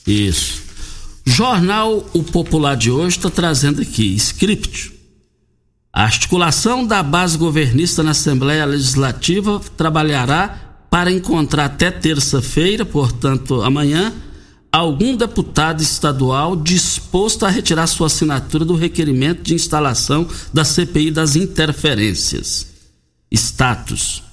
Isso. 0.08 0.64
Jornal 1.26 2.10
O 2.14 2.24
Popular 2.24 2.78
de 2.78 2.90
hoje 2.90 3.18
está 3.18 3.30
trazendo 3.30 3.82
aqui, 3.82 4.16
script 4.16 4.99
a 6.00 6.04
articulação 6.04 6.88
da 6.88 7.04
base 7.04 7.38
governista 7.38 8.02
na 8.02 8.12
Assembleia 8.12 8.64
Legislativa 8.64 9.60
trabalhará 9.76 10.58
para 10.90 11.12
encontrar 11.12 11.66
até 11.66 11.92
terça-feira, 11.92 12.86
portanto 12.86 13.62
amanhã, 13.64 14.14
algum 14.72 15.14
deputado 15.14 15.82
estadual 15.82 16.56
disposto 16.56 17.46
a 17.46 17.50
retirar 17.50 17.86
sua 17.86 18.08
assinatura 18.08 18.64
do 18.64 18.76
requerimento 18.76 19.42
de 19.42 19.54
instalação 19.54 20.26
da 20.54 20.64
CPI 20.64 21.12
das 21.12 21.36
interferências. 21.36 22.66
Status. 23.30 24.24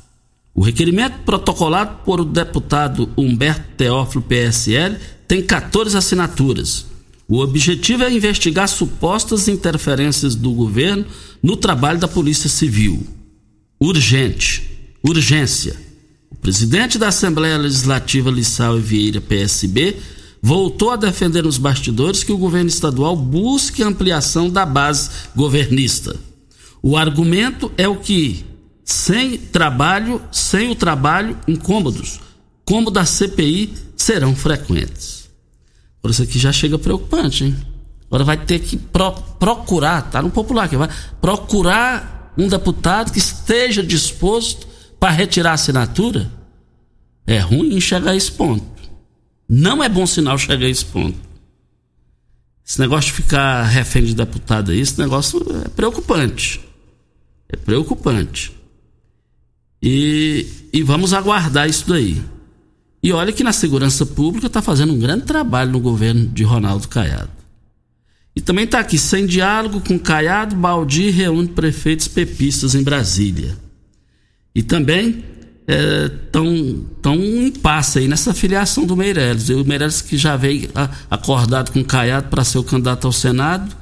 O 0.55 0.63
requerimento 0.63 1.19
protocolado 1.25 1.97
por 2.05 2.21
o 2.21 2.25
deputado 2.25 3.11
Humberto 3.17 3.73
Teófilo 3.77 4.23
PSL 4.23 4.99
tem 5.27 5.45
14 5.45 5.97
assinaturas. 5.97 6.87
O 7.29 7.39
objetivo 7.41 8.05
é 8.05 8.13
investigar 8.13 8.69
supostas 8.69 9.49
interferências 9.49 10.37
do 10.37 10.53
governo 10.53 11.05
no 11.43 11.57
trabalho 11.57 11.99
da 11.99 12.07
Polícia 12.07 12.49
Civil. 12.49 13.05
Urgente. 13.81 14.63
Urgência. 15.03 15.77
O 16.31 16.37
presidente 16.37 16.99
da 16.99 17.09
Assembleia 17.09 17.57
Legislativa, 17.57 18.31
Lissau 18.31 18.79
Vieira, 18.79 19.21
PSB, 19.21 19.97
voltou 20.41 20.91
a 20.91 20.97
defender 20.97 21.43
nos 21.43 21.59
bastidores 21.59 22.23
que 22.23 22.31
o 22.31 22.39
governo 22.39 22.69
estadual 22.69 23.17
busque 23.17 23.83
ampliação 23.83 24.49
da 24.49 24.65
base 24.65 25.11
governista. 25.35 26.15
O 26.81 26.97
argumento 26.97 27.73
é 27.77 27.89
o 27.89 27.97
que, 27.97 28.45
sem 28.85 29.37
trabalho, 29.37 30.23
sem 30.31 30.71
o 30.71 30.77
trabalho, 30.77 31.37
incômodos, 31.49 32.21
como 32.65 32.93
da 32.93 33.05
CPI, 33.05 33.73
serão 33.97 34.37
frequentes. 34.37 35.16
Por 36.07 36.13
isso 36.13 36.23
aqui 36.23 36.39
já 36.39 36.53
chega 36.53 36.79
preocupante, 36.79 37.43
hein? 37.43 37.57
Agora 38.07 38.23
vai 38.23 38.37
ter 38.37 38.61
que 38.61 38.77
pro, 38.77 39.11
procurar, 39.11 40.03
tá 40.03 40.23
no 40.23 40.31
popular 40.31 40.67
aqui, 40.67 40.77
vai 40.77 40.89
procurar 41.21 42.33
um 42.39 42.47
deputado 42.47 43.11
que 43.11 43.19
esteja 43.19 43.83
disposto 43.83 44.69
para 45.01 45.11
retirar 45.11 45.51
a 45.51 45.55
assinatura. 45.55 46.31
É 47.27 47.41
ruim 47.41 47.81
chegar 47.81 48.13
a 48.13 48.15
esse 48.15 48.31
ponto. 48.31 48.65
Não 49.49 49.83
é 49.83 49.89
bom 49.89 50.07
sinal 50.07 50.39
chegar 50.39 50.65
a 50.65 50.71
esse 50.71 50.85
ponto. 50.85 51.19
Esse 52.65 52.79
negócio 52.79 53.11
de 53.11 53.17
ficar 53.17 53.65
refém 53.65 54.05
de 54.05 54.15
deputado 54.15 54.71
aí, 54.71 54.79
esse 54.79 55.01
negócio 55.01 55.45
é 55.65 55.69
preocupante. 55.71 56.61
É 57.49 57.57
preocupante. 57.57 58.53
E, 59.83 60.47
e 60.73 60.85
vamos 60.85 61.13
aguardar 61.13 61.69
isso 61.69 61.89
daí. 61.89 62.23
E 63.07 63.13
olha 63.13 63.33
que 63.33 63.45
na 63.45 63.53
segurança 63.53 64.05
pública 64.05 64.49
está 64.49 64.61
fazendo 64.61 64.93
um 64.93 64.99
grande 64.99 65.27
trabalho 65.27 65.71
no 65.71 65.79
governo 65.79 66.27
de 66.27 66.43
Ronaldo 66.43 66.89
Caiado. 66.89 67.31
E 68.35 68.41
também 68.41 68.65
está 68.65 68.81
aqui, 68.81 68.99
sem 68.99 69.25
diálogo 69.25 69.81
com 69.81 69.97
Caiado, 69.97 70.57
Baldi 70.57 71.11
reúne 71.11 71.47
prefeitos 71.47 72.09
pepistas 72.09 72.75
em 72.75 72.83
Brasília. 72.83 73.57
E 74.53 74.61
também 74.61 75.23
estão 75.69 76.49
é, 76.49 76.99
tão 77.01 77.17
um 77.17 77.47
impasse 77.47 78.01
aí 78.01 78.09
nessa 78.09 78.35
filiação 78.35 78.85
do 78.85 78.97
Meirelles. 78.97 79.51
O 79.51 79.65
Meirelles 79.65 80.03
que 80.03 80.19
já 80.19 80.37
veio 80.37 80.69
a, 80.75 80.91
acordado 81.09 81.71
com 81.71 81.85
Caiado 81.85 82.27
para 82.27 82.43
ser 82.43 82.59
o 82.59 82.65
candidato 82.65 83.07
ao 83.07 83.13
Senado, 83.13 83.73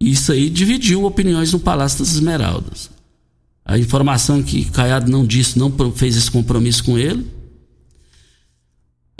e 0.00 0.12
isso 0.12 0.32
aí 0.32 0.48
dividiu 0.48 1.04
opiniões 1.04 1.52
no 1.52 1.60
Palácio 1.60 1.98
das 1.98 2.14
Esmeraldas. 2.14 2.88
A 3.66 3.76
informação 3.76 4.42
que 4.42 4.64
Caiado 4.70 5.10
não 5.10 5.26
disse, 5.26 5.58
não 5.58 5.70
fez 5.94 6.16
esse 6.16 6.30
compromisso 6.30 6.82
com 6.84 6.96
ele, 6.96 7.41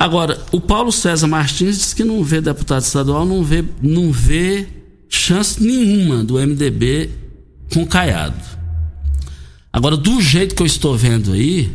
Agora, 0.03 0.37
o 0.51 0.61
Paulo 0.61 0.91
César 0.91 1.29
Martins 1.29 1.79
diz 1.79 1.95
que 1.95 2.03
não 2.03 2.25
vê 2.25 2.41
deputado 2.41 2.83
estadual, 2.83 3.25
não 3.25 3.45
vê, 3.45 3.65
não 3.81 4.11
vê 4.11 4.67
chance 5.09 5.63
nenhuma 5.63 6.25
do 6.25 6.35
MDB 6.45 7.09
com 7.73 7.87
Caiado. 7.87 8.35
Agora, 9.73 9.97
do 9.97 10.21
jeito 10.21 10.57
que 10.57 10.63
eu 10.63 10.67
estou 10.67 10.97
vendo 10.97 11.31
aí, 11.31 11.71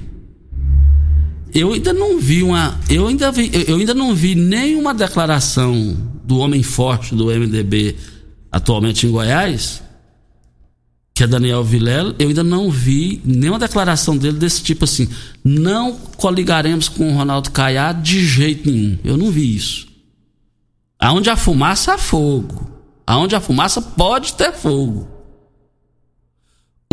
eu 1.54 1.72
ainda 1.72 1.94
não 1.94 2.20
vi 2.20 2.44
uma, 2.44 2.78
eu 2.90 3.08
ainda 3.08 3.32
vi, 3.32 3.50
eu 3.66 3.78
ainda 3.78 3.94
não 3.94 4.14
vi 4.14 4.36
nenhuma 4.36 4.94
declaração 4.94 5.96
do 6.26 6.40
homem 6.40 6.62
forte 6.62 7.16
do 7.16 7.28
MDB 7.28 7.96
atualmente 8.52 9.08
em 9.08 9.10
Goiás 9.10 9.82
que 11.18 11.24
é 11.24 11.28
Daniel 11.28 11.64
Vilela, 11.64 12.14
eu 12.20 12.28
ainda 12.28 12.44
não 12.44 12.70
vi 12.70 13.20
nenhuma 13.26 13.58
declaração 13.58 14.16
dele 14.16 14.38
desse 14.38 14.62
tipo 14.62 14.84
assim. 14.84 15.10
Não 15.44 15.96
coligaremos 16.16 16.88
com 16.88 17.12
o 17.12 17.16
Ronaldo 17.16 17.50
Caiado 17.50 18.04
de 18.04 18.24
jeito 18.24 18.70
nenhum. 18.70 19.00
Eu 19.04 19.18
não 19.18 19.32
vi 19.32 19.56
isso. 19.56 19.88
Aonde 21.00 21.32
há 21.32 21.36
fumaça, 21.36 21.96
há 21.96 21.98
fogo. 21.98 22.72
Aonde 23.08 23.36
há 23.36 23.42
fumaça, 23.42 23.82
pode 23.82 24.34
ter 24.34 24.54
fogo. 24.54 25.08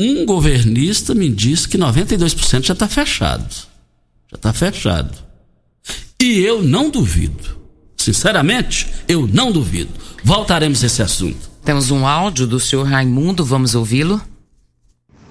Um 0.00 0.24
governista 0.24 1.14
me 1.14 1.28
disse 1.28 1.68
que 1.68 1.76
92% 1.76 2.64
já 2.64 2.72
está 2.72 2.88
fechado. 2.88 3.54
Já 4.30 4.36
está 4.36 4.54
fechado. 4.54 5.18
E 6.18 6.38
eu 6.38 6.62
não 6.62 6.88
duvido. 6.88 7.58
Sinceramente, 7.94 8.88
eu 9.06 9.26
não 9.26 9.52
duvido. 9.52 9.92
Voltaremos 10.24 10.82
a 10.82 10.86
esse 10.86 11.02
assunto. 11.02 11.53
Temos 11.64 11.90
um 11.90 12.06
áudio 12.06 12.46
do 12.46 12.60
senhor 12.60 12.86
Raimundo, 12.86 13.42
vamos 13.42 13.74
ouvi-lo. 13.74 14.20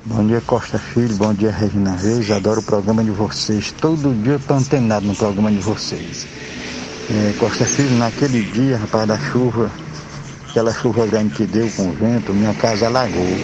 Bom 0.04 0.26
dia, 0.26 0.42
Costa 0.42 0.80
Filho. 0.80 1.16
Bom 1.16 1.32
dia, 1.32 1.52
Regina 1.52 1.96
Reis. 1.96 2.32
Adoro 2.32 2.60
o 2.60 2.64
programa 2.64 3.04
de 3.04 3.12
vocês. 3.12 3.72
Todo 3.80 4.12
dia 4.24 4.34
eu 4.34 4.38
estou 4.38 4.58
antenado 4.58 5.06
no 5.06 5.16
programa 5.16 5.52
de 5.52 5.60
vocês. 5.60 6.26
É, 7.08 7.34
Costa 7.38 7.66
Filho, 7.66 7.96
naquele 7.98 8.42
dia, 8.52 8.78
rapaz, 8.78 9.08
da 9.08 9.20
chuva, 9.20 9.70
aquela 10.50 10.74
chuva 10.74 11.06
grande 11.06 11.36
que 11.36 11.46
deu 11.46 11.70
com 11.78 11.90
o 11.90 11.94
vento, 11.94 12.34
minha 12.34 12.54
casa 12.56 12.88
alagou. 12.88 13.38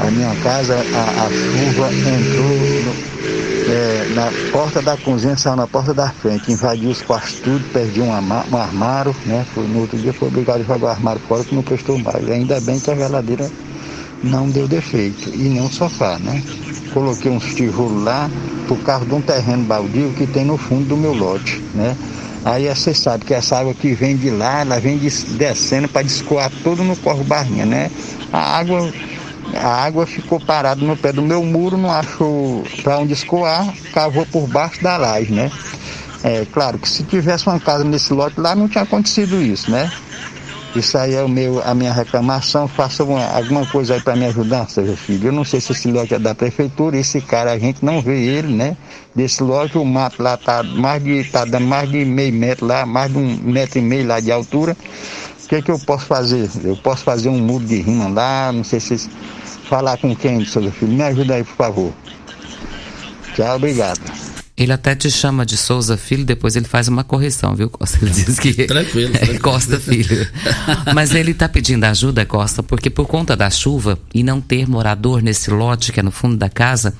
A 0.00 0.10
minha 0.10 0.34
casa, 0.36 0.76
a, 0.76 1.26
a 1.26 1.30
chuva 1.30 1.92
entrou 1.92 2.48
no, 2.84 3.57
é, 3.70 4.08
na 4.14 4.30
porta 4.50 4.80
da 4.80 4.96
cozinha, 4.96 5.36
saiu 5.36 5.56
na 5.56 5.66
porta 5.66 5.92
da 5.92 6.08
frente, 6.08 6.50
invadiu 6.50 6.90
os 6.90 7.02
quartos 7.02 7.34
tudo, 7.34 7.62
perdi 7.72 8.00
um, 8.00 8.08
um 8.08 8.56
armário, 8.56 9.14
né? 9.26 9.44
Foi, 9.54 9.66
no 9.66 9.80
outro 9.80 9.98
dia 9.98 10.12
foi 10.12 10.28
obrigado 10.28 10.60
a 10.60 10.64
jogar 10.64 10.86
o 10.86 10.88
armário 10.88 11.20
fora 11.28 11.44
que 11.44 11.54
não 11.54 11.62
prestou 11.62 11.98
mais. 11.98 12.28
Ainda 12.30 12.60
bem 12.60 12.80
que 12.80 12.90
a 12.90 12.94
geladeira 12.94 13.50
não 14.22 14.48
deu 14.48 14.66
defeito, 14.66 15.30
e 15.34 15.48
nem 15.48 15.64
o 15.64 15.70
sofá, 15.70 16.18
né? 16.18 16.42
Coloquei 16.92 17.30
uns 17.30 17.54
tijolos 17.54 18.02
lá 18.02 18.30
por 18.66 18.78
causa 18.78 19.04
de 19.04 19.14
um 19.14 19.20
terreno 19.20 19.64
baldio 19.64 20.12
que 20.14 20.26
tem 20.26 20.44
no 20.44 20.56
fundo 20.56 20.88
do 20.88 20.96
meu 20.96 21.12
lote, 21.12 21.62
né? 21.74 21.96
Aí 22.44 22.68
você 22.68 22.94
sabe 22.94 23.24
que 23.24 23.34
essa 23.34 23.58
água 23.58 23.74
que 23.74 23.92
vem 23.92 24.16
de 24.16 24.30
lá, 24.30 24.60
ela 24.60 24.80
vem 24.80 24.98
descendo 24.98 25.88
para 25.88 26.02
descoar 26.02 26.50
todo 26.62 26.82
no 26.82 26.96
corro 26.96 27.22
barrinha, 27.24 27.66
né? 27.66 27.90
A 28.32 28.58
água 28.58 28.90
a 29.54 29.84
água 29.84 30.06
ficou 30.06 30.38
parada 30.40 30.84
no 30.84 30.96
pé 30.96 31.12
do 31.12 31.22
meu 31.22 31.42
muro, 31.44 31.76
não 31.76 31.90
achou 31.90 32.64
para 32.82 32.98
onde 32.98 33.12
escoar, 33.12 33.72
cavou 33.92 34.26
por 34.26 34.46
baixo 34.46 34.82
da 34.82 34.96
laje, 34.96 35.32
né? 35.32 35.50
É 36.22 36.44
claro 36.52 36.78
que 36.78 36.88
se 36.88 37.04
tivesse 37.04 37.46
uma 37.46 37.60
casa 37.60 37.84
nesse 37.84 38.12
lote 38.12 38.40
lá 38.40 38.54
não 38.54 38.68
tinha 38.68 38.82
acontecido 38.82 39.40
isso, 39.40 39.70
né? 39.70 39.90
Isso 40.76 40.98
aí 40.98 41.14
é 41.14 41.22
o 41.22 41.28
meu, 41.28 41.62
a 41.64 41.74
minha 41.74 41.92
reclamação. 41.92 42.68
Faça 42.68 43.02
uma, 43.02 43.24
alguma 43.24 43.64
coisa 43.66 43.94
aí 43.94 44.00
para 44.00 44.14
me 44.14 44.26
ajudar, 44.26 44.68
seu 44.68 44.96
filho. 44.96 45.28
Eu 45.28 45.32
não 45.32 45.44
sei 45.44 45.60
se 45.60 45.72
esse 45.72 45.90
lote 45.90 46.14
é 46.14 46.18
da 46.18 46.34
prefeitura, 46.34 46.96
esse 46.96 47.20
cara 47.20 47.52
a 47.52 47.58
gente 47.58 47.84
não 47.84 48.02
vê 48.02 48.18
ele, 48.20 48.54
né? 48.54 48.76
Desse 49.14 49.42
lote 49.42 49.78
o 49.78 49.84
mato 49.84 50.22
lá 50.22 50.36
tá 50.36 50.62
mais 50.62 51.02
de, 51.02 51.24
tá 51.24 51.44
dando 51.44 51.66
mais 51.66 51.90
de 51.90 52.04
meio 52.04 52.32
metro 52.32 52.66
lá, 52.66 52.84
mais 52.84 53.10
de 53.10 53.18
um 53.18 53.36
metro 53.42 53.78
e 53.78 53.82
meio 53.82 54.06
lá 54.06 54.20
de 54.20 54.30
altura. 54.30 54.76
O 55.44 55.48
que, 55.48 55.56
é 55.56 55.62
que 55.62 55.70
eu 55.70 55.78
posso 55.78 56.04
fazer? 56.04 56.50
Eu 56.62 56.76
posso 56.76 57.02
fazer 57.02 57.30
um 57.30 57.38
muro 57.38 57.64
de 57.64 57.80
rima 57.80 58.06
lá, 58.08 58.52
não 58.52 58.62
sei 58.62 58.80
se 58.80 59.08
falar 59.68 59.98
com 59.98 60.14
quem, 60.16 60.44
seu 60.44 60.70
filho? 60.72 60.92
Me 60.92 61.02
ajuda 61.02 61.34
aí, 61.34 61.44
por 61.44 61.56
favor. 61.56 61.92
Tchau, 63.34 63.56
obrigado. 63.56 64.00
Ele 64.56 64.72
até 64.72 64.96
te 64.96 65.08
chama 65.08 65.46
de 65.46 65.56
Souza 65.56 65.96
Filho, 65.96 66.24
depois 66.24 66.56
ele 66.56 66.66
faz 66.66 66.88
uma 66.88 67.04
correção, 67.04 67.54
viu, 67.54 67.70
Costa? 67.70 67.96
Ele 68.02 68.10
diz 68.10 68.40
que. 68.40 68.66
tranquilo, 68.66 69.14
É 69.14 69.18
tranquilo. 69.18 69.40
Costa 69.40 69.78
Filho. 69.78 70.26
Mas 70.92 71.14
ele 71.14 71.30
está 71.30 71.48
pedindo 71.48 71.84
ajuda, 71.84 72.26
Costa, 72.26 72.60
porque 72.60 72.90
por 72.90 73.06
conta 73.06 73.36
da 73.36 73.48
chuva 73.50 73.96
e 74.12 74.24
não 74.24 74.40
ter 74.40 74.68
morador 74.68 75.22
nesse 75.22 75.48
lote 75.48 75.92
que 75.92 76.00
é 76.00 76.02
no 76.02 76.10
fundo 76.10 76.36
da 76.36 76.48
casa, 76.48 76.92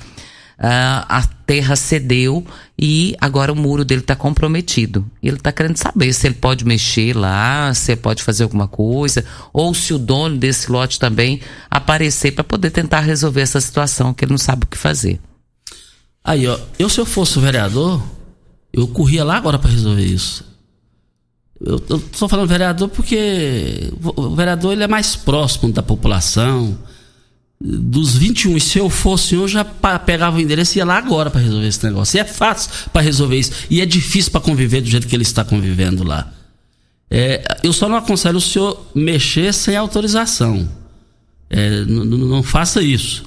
a 0.60 1.22
terra 1.46 1.76
cedeu 1.76 2.44
e 2.76 3.14
agora 3.20 3.52
o 3.52 3.56
muro 3.56 3.84
dele 3.84 4.00
está 4.00 4.16
comprometido. 4.16 5.08
Ele 5.22 5.36
está 5.36 5.52
querendo 5.52 5.76
saber 5.76 6.12
se 6.12 6.26
ele 6.26 6.34
pode 6.34 6.64
mexer 6.64 7.16
lá, 7.16 7.72
se 7.74 7.92
ele 7.92 8.00
pode 8.00 8.22
fazer 8.22 8.42
alguma 8.42 8.66
coisa, 8.66 9.24
ou 9.52 9.72
se 9.72 9.94
o 9.94 9.98
dono 9.98 10.36
desse 10.36 10.70
lote 10.70 10.98
também 10.98 11.40
aparecer 11.70 12.32
para 12.32 12.42
poder 12.42 12.70
tentar 12.70 13.00
resolver 13.00 13.40
essa 13.40 13.60
situação, 13.60 14.12
que 14.12 14.24
ele 14.24 14.32
não 14.32 14.38
sabe 14.38 14.64
o 14.64 14.68
que 14.68 14.76
fazer. 14.76 15.20
Aí, 16.24 16.46
ó, 16.46 16.58
eu 16.78 16.88
se 16.88 17.00
eu 17.00 17.06
fosse 17.06 17.38
o 17.38 17.40
vereador, 17.40 18.02
eu 18.72 18.88
corria 18.88 19.24
lá 19.24 19.36
agora 19.36 19.58
para 19.58 19.70
resolver 19.70 20.04
isso. 20.04 20.44
Eu, 21.60 21.78
tô 21.80 22.28
falando 22.28 22.48
vereador 22.48 22.88
porque 22.88 23.92
o 24.02 24.34
vereador 24.34 24.72
ele 24.72 24.84
é 24.84 24.88
mais 24.88 25.16
próximo 25.16 25.72
da 25.72 25.82
população. 25.82 26.78
Dos 27.60 28.16
21, 28.16 28.56
e 28.56 28.60
se 28.60 28.78
eu 28.78 28.88
fosse 28.88 29.34
eu 29.34 29.48
já 29.48 29.64
pegava 29.64 30.36
o 30.36 30.40
endereço 30.40 30.76
e 30.76 30.78
ia 30.78 30.84
lá 30.84 30.96
agora 30.96 31.28
para 31.28 31.40
resolver 31.40 31.66
esse 31.66 31.84
negócio. 31.84 32.16
E 32.16 32.20
é 32.20 32.24
fácil 32.24 32.70
para 32.92 33.02
resolver 33.02 33.36
isso. 33.36 33.50
E 33.68 33.80
é 33.80 33.86
difícil 33.86 34.30
para 34.30 34.40
conviver 34.40 34.80
do 34.80 34.88
jeito 34.88 35.08
que 35.08 35.16
ele 35.16 35.24
está 35.24 35.44
convivendo 35.44 36.04
lá. 36.04 36.32
É, 37.10 37.58
eu 37.64 37.72
só 37.72 37.88
não 37.88 37.96
aconselho 37.96 38.36
o 38.36 38.40
senhor 38.40 38.86
mexer 38.94 39.52
sem 39.52 39.76
autorização. 39.76 40.68
É, 41.50 41.84
não 41.84 42.42
faça 42.42 42.80
isso. 42.80 43.24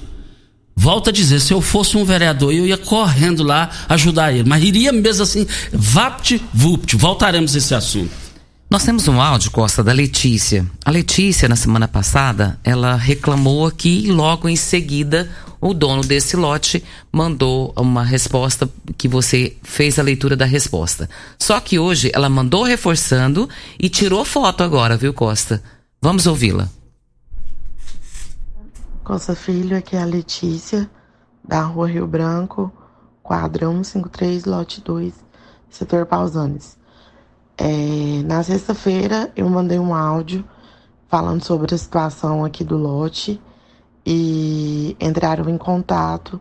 Volto 0.74 1.10
a 1.10 1.12
dizer, 1.12 1.40
se 1.40 1.52
eu 1.52 1.60
fosse 1.60 1.98
um 1.98 2.04
vereador, 2.04 2.54
eu 2.54 2.66
ia 2.66 2.78
correndo 2.78 3.42
lá 3.42 3.70
ajudar 3.88 4.32
ele. 4.32 4.48
Mas 4.48 4.64
iria 4.64 4.92
mesmo 4.92 5.22
assim, 5.22 5.46
vapt-vupt. 5.72 6.96
Voltaremos 6.96 7.54
a 7.54 7.58
esse 7.58 7.74
assunto. 7.74 8.10
Nós 8.72 8.84
temos 8.84 9.06
um 9.06 9.20
áudio, 9.20 9.50
Costa, 9.50 9.84
da 9.84 9.92
Letícia. 9.92 10.66
A 10.82 10.90
Letícia, 10.90 11.46
na 11.46 11.56
semana 11.56 11.86
passada, 11.86 12.58
ela 12.64 12.96
reclamou 12.96 13.66
aqui 13.66 14.06
e 14.06 14.10
logo 14.10 14.48
em 14.48 14.56
seguida 14.56 15.30
o 15.60 15.74
dono 15.74 16.00
desse 16.00 16.38
lote 16.38 16.82
mandou 17.12 17.74
uma 17.76 18.02
resposta 18.02 18.66
que 18.96 19.06
você 19.06 19.58
fez 19.62 19.98
a 19.98 20.02
leitura 20.02 20.34
da 20.34 20.46
resposta. 20.46 21.06
Só 21.38 21.60
que 21.60 21.78
hoje 21.78 22.10
ela 22.14 22.30
mandou 22.30 22.62
reforçando 22.62 23.46
e 23.78 23.90
tirou 23.90 24.24
foto 24.24 24.62
agora, 24.62 24.96
viu, 24.96 25.12
Costa? 25.12 25.62
Vamos 26.00 26.26
ouvi-la. 26.26 26.66
Costa 29.04 29.34
Filho, 29.34 29.76
aqui 29.76 29.96
é 29.96 30.00
a 30.00 30.06
Letícia, 30.06 30.90
da 31.46 31.60
Rua 31.60 31.88
Rio 31.88 32.06
Branco, 32.06 32.72
quadra 33.22 33.66
153, 33.66 34.46
lote 34.46 34.80
2, 34.80 35.12
setor 35.68 36.06
Pausanes. 36.06 36.80
É, 37.58 38.22
na 38.24 38.42
sexta-feira 38.42 39.30
eu 39.36 39.48
mandei 39.48 39.78
um 39.78 39.94
áudio 39.94 40.44
falando 41.08 41.44
sobre 41.44 41.74
a 41.74 41.78
situação 41.78 42.44
aqui 42.44 42.64
do 42.64 42.76
lote 42.78 43.40
e 44.04 44.96
entraram 44.98 45.48
em 45.48 45.58
contato 45.58 46.40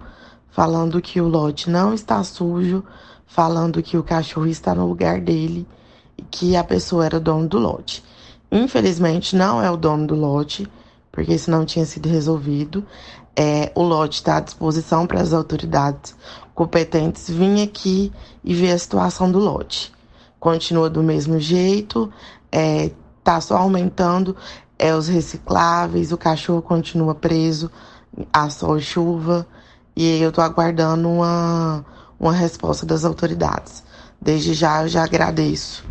falando 0.51 1.01
que 1.01 1.19
o 1.19 1.27
lote 1.27 1.69
não 1.69 1.93
está 1.93 2.23
sujo, 2.23 2.83
falando 3.25 3.81
que 3.81 3.97
o 3.97 4.03
cachorro 4.03 4.47
está 4.47 4.75
no 4.75 4.87
lugar 4.87 5.19
dele 5.19 5.65
e 6.17 6.21
que 6.23 6.55
a 6.55 6.63
pessoa 6.63 7.05
era 7.05 7.19
dono 7.19 7.47
do 7.47 7.57
lote. 7.57 8.03
Infelizmente 8.51 9.35
não 9.35 9.61
é 9.61 9.71
o 9.71 9.77
dono 9.77 10.05
do 10.05 10.15
lote, 10.15 10.69
porque 11.11 11.33
isso 11.33 11.49
não 11.49 11.65
tinha 11.65 11.85
sido 11.85 12.09
resolvido. 12.09 12.85
É, 13.35 13.71
o 13.73 13.81
lote 13.81 14.17
está 14.17 14.37
à 14.37 14.39
disposição 14.41 15.07
para 15.07 15.21
as 15.21 15.31
autoridades 15.31 16.13
competentes 16.53 17.29
vir 17.29 17.63
aqui 17.63 18.11
e 18.43 18.53
ver 18.53 18.71
a 18.71 18.77
situação 18.77 19.31
do 19.31 19.39
lote. 19.39 19.91
Continua 20.41 20.89
do 20.89 21.03
mesmo 21.03 21.39
jeito, 21.39 22.11
é, 22.51 22.89
tá 23.23 23.39
só 23.39 23.57
aumentando 23.57 24.35
é, 24.77 24.95
os 24.95 25.07
recicláveis, 25.07 26.11
o 26.11 26.17
cachorro 26.17 26.63
continua 26.63 27.13
preso 27.13 27.69
a 28.33 28.49
sol 28.49 28.79
e 28.79 28.81
chuva, 28.81 29.45
e 29.95 30.19
eu 30.19 30.31
tô 30.31 30.41
aguardando 30.41 31.07
uma, 31.07 31.85
uma 32.19 32.33
resposta 32.33 32.87
das 32.87 33.05
autoridades. 33.05 33.83
Desde 34.19 34.55
já 34.55 34.81
eu 34.81 34.87
já 34.87 35.03
agradeço. 35.03 35.83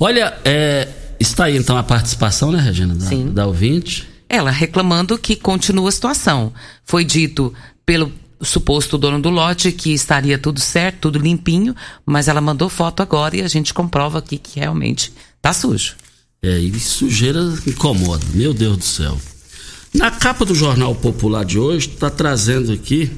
Olha, 0.00 0.38
é, 0.46 0.88
está 1.20 1.44
aí 1.44 1.58
então 1.58 1.76
a 1.76 1.82
participação, 1.82 2.50
né, 2.50 2.58
Regina? 2.58 2.94
Da, 2.94 3.06
Sim. 3.06 3.34
Da 3.34 3.46
ouvinte. 3.46 4.08
Ela 4.30 4.50
reclamando 4.50 5.18
que 5.18 5.36
continua 5.36 5.90
a 5.90 5.92
situação. 5.92 6.54
Foi 6.84 7.04
dito 7.04 7.52
pelo 7.84 8.10
suposto 8.44 8.98
dono 8.98 9.20
do 9.20 9.30
lote 9.30 9.72
que 9.72 9.92
estaria 9.92 10.38
tudo 10.38 10.60
certo, 10.60 11.02
tudo 11.02 11.18
limpinho, 11.18 11.74
mas 12.04 12.28
ela 12.28 12.40
mandou 12.40 12.68
foto 12.68 13.02
agora 13.02 13.36
e 13.36 13.42
a 13.42 13.48
gente 13.48 13.72
comprova 13.74 14.18
aqui 14.18 14.38
que 14.38 14.60
realmente 14.60 15.12
tá 15.40 15.52
sujo. 15.52 15.94
É, 16.42 16.58
e 16.58 16.78
sujeira 16.78 17.40
incomoda, 17.66 18.24
meu 18.34 18.52
Deus 18.52 18.76
do 18.76 18.84
céu. 18.84 19.18
Na 19.94 20.10
capa 20.10 20.44
do 20.44 20.54
Jornal 20.54 20.94
Popular 20.94 21.44
de 21.44 21.58
hoje, 21.58 21.88
está 21.88 22.10
trazendo 22.10 22.72
aqui 22.72 23.10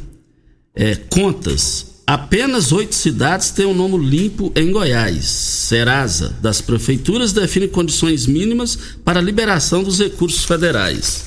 é, 0.75 0.95
contas. 0.95 1.87
Apenas 2.07 2.71
oito 2.71 2.95
cidades 2.95 3.51
têm 3.51 3.67
o 3.67 3.75
nome 3.75 3.99
limpo 3.99 4.53
em 4.55 4.71
Goiás. 4.71 5.25
Serasa, 5.25 6.37
das 6.41 6.61
prefeituras, 6.61 7.33
define 7.33 7.67
condições 7.67 8.27
mínimas 8.27 8.79
para 9.05 9.21
liberação 9.21 9.83
dos 9.83 9.99
recursos 9.99 10.45
federais. 10.45 11.25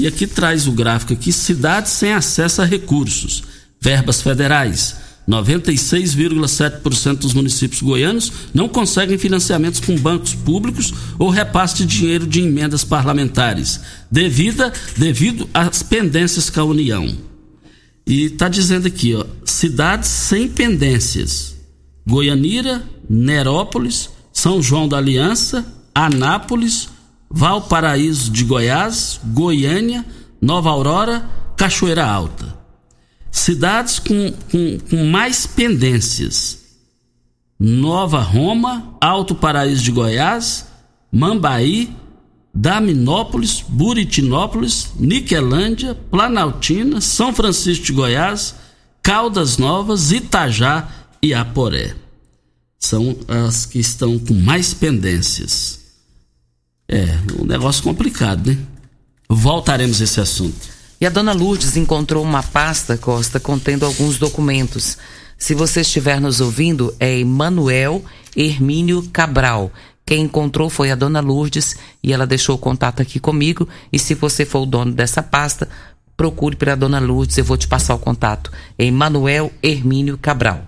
E 0.00 0.06
aqui 0.06 0.26
traz 0.26 0.66
o 0.66 0.72
gráfico 0.72 1.12
aqui, 1.12 1.30
cidades 1.30 1.92
sem 1.92 2.14
acesso 2.14 2.62
a 2.62 2.64
recursos. 2.64 3.42
Verbas 3.78 4.22
federais. 4.22 4.96
96,7% 5.28 7.18
dos 7.18 7.34
municípios 7.34 7.82
goianos 7.82 8.32
não 8.54 8.66
conseguem 8.66 9.18
financiamentos 9.18 9.78
com 9.78 9.94
bancos 9.98 10.34
públicos 10.34 10.94
ou 11.18 11.28
repasse 11.28 11.76
de 11.76 11.84
dinheiro 11.84 12.26
de 12.26 12.40
emendas 12.40 12.82
parlamentares, 12.82 13.78
devido, 14.10 14.72
devido 14.96 15.46
às 15.52 15.82
pendências 15.82 16.48
com 16.48 16.60
a 16.60 16.64
União. 16.64 17.14
E 18.06 18.24
está 18.24 18.48
dizendo 18.48 18.86
aqui, 18.86 19.14
ó, 19.14 19.26
cidades 19.44 20.08
sem 20.08 20.48
pendências: 20.48 21.56
Goianira, 22.08 22.82
Nerópolis, 23.06 24.08
São 24.32 24.62
João 24.62 24.88
da 24.88 24.96
Aliança, 24.96 25.62
Anápolis, 25.94 26.88
Valparaíso 27.30 28.30
de 28.30 28.44
Goiás, 28.44 29.20
Goiânia, 29.24 30.04
Nova 30.40 30.70
Aurora, 30.70 31.28
Cachoeira 31.56 32.04
Alta. 32.04 32.58
Cidades 33.30 34.00
com, 34.00 34.32
com, 34.50 34.78
com 34.90 35.04
mais 35.06 35.46
pendências: 35.46 36.58
Nova 37.58 38.20
Roma, 38.20 38.96
Alto 39.00 39.34
Paraíso 39.34 39.84
de 39.84 39.92
Goiás, 39.92 40.66
Mambaí, 41.12 41.94
Daminópolis, 42.52 43.64
Buritinópolis, 43.68 44.90
Niquelândia, 44.98 45.94
Planaltina, 45.94 47.00
São 47.00 47.32
Francisco 47.32 47.86
de 47.86 47.92
Goiás, 47.92 48.56
Caldas 49.02 49.56
Novas, 49.56 50.10
Itajá 50.10 50.88
e 51.22 51.32
Aporé. 51.32 51.94
São 52.78 53.16
as 53.28 53.66
que 53.66 53.78
estão 53.78 54.18
com 54.18 54.34
mais 54.34 54.74
pendências. 54.74 55.79
É, 56.92 57.06
um 57.40 57.46
negócio 57.46 57.84
complicado, 57.84 58.50
né? 58.50 58.58
Voltaremos 59.28 60.00
a 60.00 60.04
esse 60.04 60.20
assunto. 60.20 60.68
E 61.00 61.06
a 61.06 61.08
dona 61.08 61.32
Lourdes 61.32 61.76
encontrou 61.76 62.24
uma 62.24 62.42
pasta, 62.42 62.98
Costa, 62.98 63.38
contendo 63.38 63.86
alguns 63.86 64.18
documentos. 64.18 64.98
Se 65.38 65.54
você 65.54 65.82
estiver 65.82 66.20
nos 66.20 66.40
ouvindo, 66.40 66.92
é 66.98 67.16
Emanuel 67.20 68.04
Hermínio 68.36 69.08
Cabral. 69.12 69.72
Quem 70.04 70.24
encontrou 70.24 70.68
foi 70.68 70.90
a 70.90 70.96
dona 70.96 71.20
Lourdes 71.20 71.76
e 72.02 72.12
ela 72.12 72.26
deixou 72.26 72.56
o 72.56 72.58
contato 72.58 73.00
aqui 73.00 73.20
comigo. 73.20 73.68
E 73.92 73.98
se 73.98 74.16
você 74.16 74.44
for 74.44 74.62
o 74.62 74.66
dono 74.66 74.92
dessa 74.92 75.22
pasta, 75.22 75.68
procure 76.16 76.56
pela 76.56 76.74
dona 76.74 76.98
Lourdes, 76.98 77.38
eu 77.38 77.44
vou 77.44 77.56
te 77.56 77.68
passar 77.68 77.94
o 77.94 77.98
contato. 78.00 78.50
É 78.76 78.84
Emanuel 78.84 79.52
Hermínio 79.62 80.18
Cabral. 80.18 80.66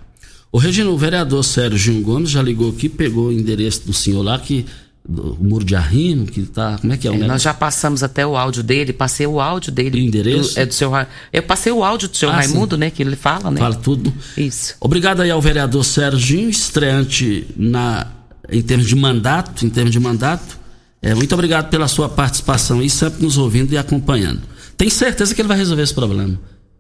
O 0.53 0.59
Regina, 0.59 0.89
o 0.89 0.97
vereador 0.97 1.43
Sérgio 1.43 2.01
Gomes 2.01 2.31
já 2.31 2.41
ligou 2.41 2.71
aqui, 2.71 2.89
pegou 2.89 3.27
o 3.27 3.33
endereço 3.33 3.85
do 3.85 3.93
senhor 3.93 4.23
lá, 4.23 4.39
que 4.39 4.67
do 5.09 5.37
muro 5.41 5.65
de 5.65 5.75
arrimo, 5.75 6.27
que 6.27 6.43
tá. 6.43 6.79
Como 6.81 6.93
é 6.93 6.97
que 6.97 7.07
é 7.09 7.11
o 7.11 7.15
É, 7.15 7.17
negócio? 7.17 7.33
nós 7.33 7.43
já 7.43 7.53
passamos 7.53 8.03
até 8.03 8.25
o 8.27 8.37
áudio 8.37 8.63
dele, 8.63 8.93
passei 8.93 9.27
o 9.27 9.41
áudio 9.41 9.73
dele. 9.73 9.99
E 9.99 10.03
o 10.03 10.05
endereço? 10.07 10.55
Do, 10.55 10.61
é 10.61 10.67
do 10.67 10.73
seu 10.75 10.93
Eu 11.33 11.43
passei 11.43 11.73
o 11.73 11.83
áudio 11.83 12.09
do 12.09 12.17
seu 12.17 12.31
Ah, 12.31 12.35
Raimundo, 12.37 12.79
né? 12.79 12.89
Que 12.91 13.03
ele 13.03 13.17
fala, 13.17 13.51
né? 13.51 13.59
Fala 13.61 13.75
tudo. 13.75 14.13
Isso. 14.37 14.77
Obrigado 14.81 15.21
aí 15.21 15.31
ao 15.31 15.41
vereador 15.43 15.85
Serginho, 15.85 16.49
estreante 16.49 17.47
na, 17.57 18.07
em 18.51 18.63
termos 18.63 18.87
de 18.87 18.95
mandato, 18.95 19.67
em 19.67 19.71
termos 19.71 19.93
de 19.93 19.99
mandato. 19.99 20.59
É, 21.01 21.15
muito 21.15 21.33
obrigado 21.35 21.69
pela 21.69 21.89
sua 21.89 22.09
participação 22.09 22.81
e 22.81 22.89
sempre 22.89 23.25
nos 23.25 23.37
ouvindo 23.37 23.73
e 23.73 23.77
acompanhando. 23.79 24.41
Tenho 24.77 24.91
certeza 24.91 25.35
que 25.35 25.41
ele 25.41 25.49
vai 25.49 25.57
resolver 25.59 25.83
esse 25.83 25.95
problema. 25.95 26.39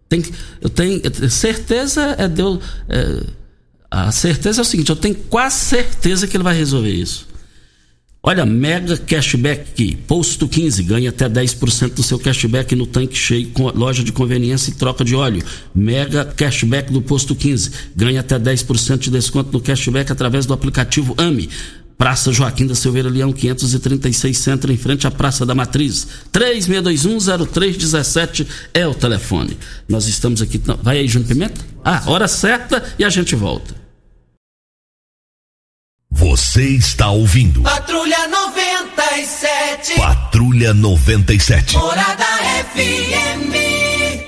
Tem, 0.08 0.22
eu 0.60 0.68
tenho 0.68 1.00
eu 1.02 1.10
tenho 1.10 1.30
certeza 1.30 2.14
é 2.18 2.28
Deus. 2.28 2.60
é, 2.88 3.20
a 3.90 4.12
certeza 4.12 4.60
é 4.60 4.62
o 4.62 4.64
seguinte, 4.64 4.88
eu 4.90 4.96
tenho 4.96 5.14
quase 5.14 5.56
certeza 5.56 6.26
que 6.28 6.36
ele 6.36 6.44
vai 6.44 6.56
resolver 6.56 6.90
isso. 6.92 7.26
Olha, 8.24 8.46
mega 8.46 8.96
cashback, 8.96 9.96
posto 10.06 10.46
15, 10.46 10.84
ganha 10.84 11.10
até 11.10 11.28
10% 11.28 11.94
do 11.94 12.04
seu 12.04 12.20
cashback 12.20 12.76
no 12.76 12.86
tanque 12.86 13.18
cheio, 13.18 13.50
loja 13.74 14.04
de 14.04 14.12
conveniência 14.12 14.70
e 14.70 14.74
troca 14.74 15.04
de 15.04 15.16
óleo. 15.16 15.42
Mega 15.74 16.24
cashback 16.24 16.92
do 16.92 17.02
posto 17.02 17.34
15, 17.34 17.72
ganha 17.96 18.20
até 18.20 18.38
10% 18.38 18.98
de 18.98 19.10
desconto 19.10 19.52
no 19.52 19.60
cashback 19.60 20.12
através 20.12 20.46
do 20.46 20.54
aplicativo 20.54 21.16
AMI. 21.18 21.50
Praça 21.98 22.32
Joaquim 22.32 22.64
da 22.64 22.76
Silveira 22.76 23.08
Leão, 23.08 23.32
536 23.32 24.38
Centro, 24.38 24.72
em 24.72 24.76
frente 24.76 25.04
à 25.04 25.10
Praça 25.10 25.44
da 25.44 25.52
Matriz. 25.52 26.06
36210317 26.32 28.46
é 28.72 28.86
o 28.86 28.94
telefone. 28.94 29.58
Nós 29.88 30.06
estamos 30.06 30.40
aqui. 30.40 30.62
Vai 30.80 30.98
aí, 30.98 31.08
Júnior 31.08 31.28
Pimenta? 31.28 31.60
Ah, 31.84 32.04
hora 32.06 32.28
certa 32.28 32.84
e 32.96 33.04
a 33.04 33.10
gente 33.10 33.34
volta. 33.34 33.81
Você 36.14 36.68
está 36.68 37.10
ouvindo. 37.10 37.62
Patrulha 37.62 38.28
97. 38.28 39.94
Patrulha 39.96 40.74
97. 40.74 41.78
Morada 41.78 42.26
FM. 42.74 44.20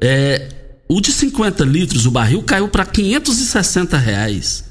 É, 0.00 0.48
o 0.86 1.00
de 1.00 1.12
50 1.12 1.64
litros, 1.64 2.04
o 2.04 2.10
barril, 2.10 2.42
caiu 2.42 2.68
para 2.68 2.84
560 2.84 3.96
reais. 3.96 4.64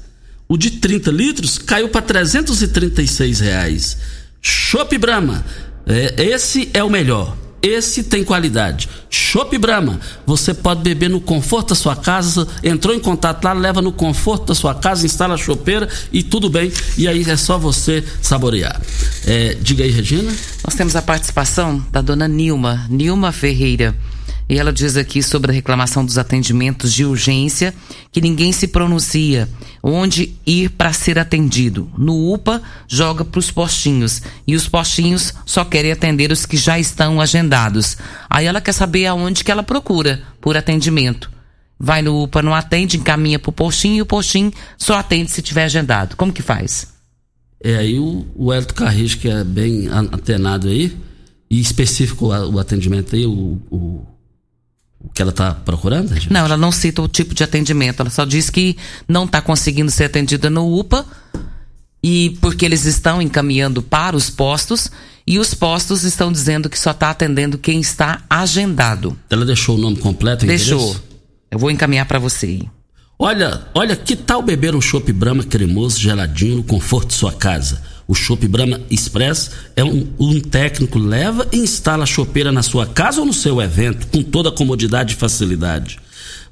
O 0.48 0.56
de 0.56 0.70
30 0.72 1.10
litros 1.10 1.58
caiu 1.58 1.88
para 1.88 2.02
336 2.02 3.40
reais. 3.40 3.98
Chopp 4.40 4.96
Brahma, 4.96 5.44
é, 5.86 6.22
esse 6.22 6.70
é 6.72 6.82
o 6.84 6.90
melhor. 6.90 7.36
Esse 7.62 8.04
tem 8.04 8.24
qualidade. 8.24 8.88
Chopp 9.10 9.56
Brahma, 9.58 10.00
você 10.24 10.54
pode 10.54 10.82
beber 10.82 11.10
no 11.10 11.20
conforto 11.20 11.70
da 11.70 11.74
sua 11.74 11.94
casa. 11.94 12.46
Entrou 12.62 12.94
em 12.94 13.00
contato 13.00 13.44
lá, 13.44 13.52
leva 13.52 13.82
no 13.82 13.92
conforto 13.92 14.46
da 14.46 14.54
sua 14.54 14.74
casa, 14.74 15.04
instala 15.04 15.34
a 15.34 15.38
chopeira 15.38 15.88
e 16.12 16.22
tudo 16.22 16.48
bem. 16.48 16.72
E 16.96 17.06
aí 17.06 17.22
é 17.28 17.36
só 17.36 17.58
você 17.58 18.02
saborear. 18.22 18.80
É, 19.26 19.56
diga 19.60 19.84
aí, 19.84 19.90
Regina. 19.90 20.32
Nós 20.64 20.74
temos 20.74 20.96
a 20.96 21.02
participação 21.02 21.84
da 21.90 22.00
dona 22.00 22.26
Nilma, 22.26 22.86
Nilma 22.88 23.30
Ferreira. 23.32 23.94
E 24.50 24.58
ela 24.58 24.72
diz 24.72 24.96
aqui 24.96 25.22
sobre 25.22 25.52
a 25.52 25.54
reclamação 25.54 26.04
dos 26.04 26.18
atendimentos 26.18 26.92
de 26.92 27.04
urgência, 27.04 27.72
que 28.10 28.20
ninguém 28.20 28.50
se 28.50 28.66
pronuncia 28.66 29.48
onde 29.80 30.34
ir 30.44 30.70
para 30.70 30.92
ser 30.92 31.20
atendido. 31.20 31.88
No 31.96 32.34
UPA, 32.34 32.60
joga 32.88 33.24
para 33.24 33.38
os 33.38 33.48
postinhos. 33.48 34.20
E 34.44 34.56
os 34.56 34.66
postinhos 34.66 35.32
só 35.46 35.64
querem 35.64 35.92
atender 35.92 36.32
os 36.32 36.44
que 36.44 36.56
já 36.56 36.80
estão 36.80 37.20
agendados. 37.20 37.96
Aí 38.28 38.44
ela 38.44 38.60
quer 38.60 38.72
saber 38.72 39.06
aonde 39.06 39.44
que 39.44 39.52
ela 39.52 39.62
procura 39.62 40.20
por 40.40 40.56
atendimento. 40.56 41.30
Vai 41.78 42.02
no 42.02 42.20
UPA, 42.20 42.42
não 42.42 42.52
atende, 42.52 42.96
encaminha 42.96 43.38
para 43.38 43.50
o 43.50 43.52
postinho 43.52 43.98
e 43.98 44.02
o 44.02 44.06
postinho 44.06 44.52
só 44.76 44.96
atende 44.96 45.30
se 45.30 45.42
tiver 45.42 45.62
agendado. 45.62 46.16
Como 46.16 46.32
que 46.32 46.42
faz? 46.42 46.88
É 47.62 47.76
aí 47.76 48.00
o, 48.00 48.26
o 48.34 48.52
Elton 48.52 48.74
Carrijo, 48.74 49.18
que 49.18 49.28
é 49.28 49.44
bem 49.44 49.86
antenado 49.86 50.66
aí, 50.66 50.96
e 51.48 51.60
específico 51.60 52.26
o 52.26 52.58
atendimento 52.58 53.14
aí, 53.14 53.24
o, 53.24 53.60
o 53.70 54.06
o 55.02 55.08
que 55.08 55.22
ela 55.22 55.30
está 55.30 55.54
procurando? 55.54 56.14
Gente? 56.14 56.32
Não, 56.32 56.44
ela 56.44 56.56
não 56.56 56.70
cita 56.70 57.00
o 57.00 57.08
tipo 57.08 57.34
de 57.34 57.42
atendimento. 57.42 58.00
Ela 58.00 58.10
só 58.10 58.24
diz 58.24 58.50
que 58.50 58.76
não 59.08 59.24
está 59.24 59.40
conseguindo 59.40 59.90
ser 59.90 60.04
atendida 60.04 60.50
no 60.50 60.78
UPA 60.78 61.06
e 62.02 62.36
porque 62.40 62.64
eles 62.64 62.84
estão 62.84 63.20
encaminhando 63.20 63.82
para 63.82 64.16
os 64.16 64.28
postos 64.28 64.90
e 65.26 65.38
os 65.38 65.54
postos 65.54 66.04
estão 66.04 66.30
dizendo 66.30 66.68
que 66.68 66.78
só 66.78 66.90
está 66.90 67.10
atendendo 67.10 67.58
quem 67.58 67.80
está 67.80 68.22
agendado. 68.28 69.16
Ela 69.30 69.44
deixou 69.44 69.76
o 69.76 69.80
nome 69.80 69.96
completo? 69.96 70.44
Deixou. 70.44 70.96
Eu 71.50 71.58
vou 71.58 71.70
encaminhar 71.70 72.06
para 72.06 72.18
você. 72.18 72.62
Olha, 73.18 73.66
olha, 73.74 73.94
que 73.96 74.16
tal 74.16 74.42
beber 74.42 74.74
um 74.74 74.80
chopp 74.80 75.12
Brahma 75.12 75.44
cremoso, 75.44 76.00
geladinho 76.00 76.56
no 76.56 76.62
conforto 76.62 77.08
de 77.08 77.14
sua 77.14 77.32
casa? 77.32 77.82
O 78.10 78.14
Chopp 78.14 78.46
Brahma 78.48 78.80
Express 78.90 79.52
é 79.76 79.84
um, 79.84 80.04
um 80.18 80.40
técnico 80.40 80.98
leva 80.98 81.46
e 81.52 81.58
instala 81.58 82.02
a 82.02 82.06
chopeira 82.06 82.50
na 82.50 82.60
sua 82.60 82.84
casa 82.84 83.20
ou 83.20 83.26
no 83.26 83.32
seu 83.32 83.62
evento 83.62 84.08
com 84.08 84.20
toda 84.20 84.48
a 84.48 84.52
comodidade 84.52 85.14
e 85.14 85.16
facilidade. 85.16 85.96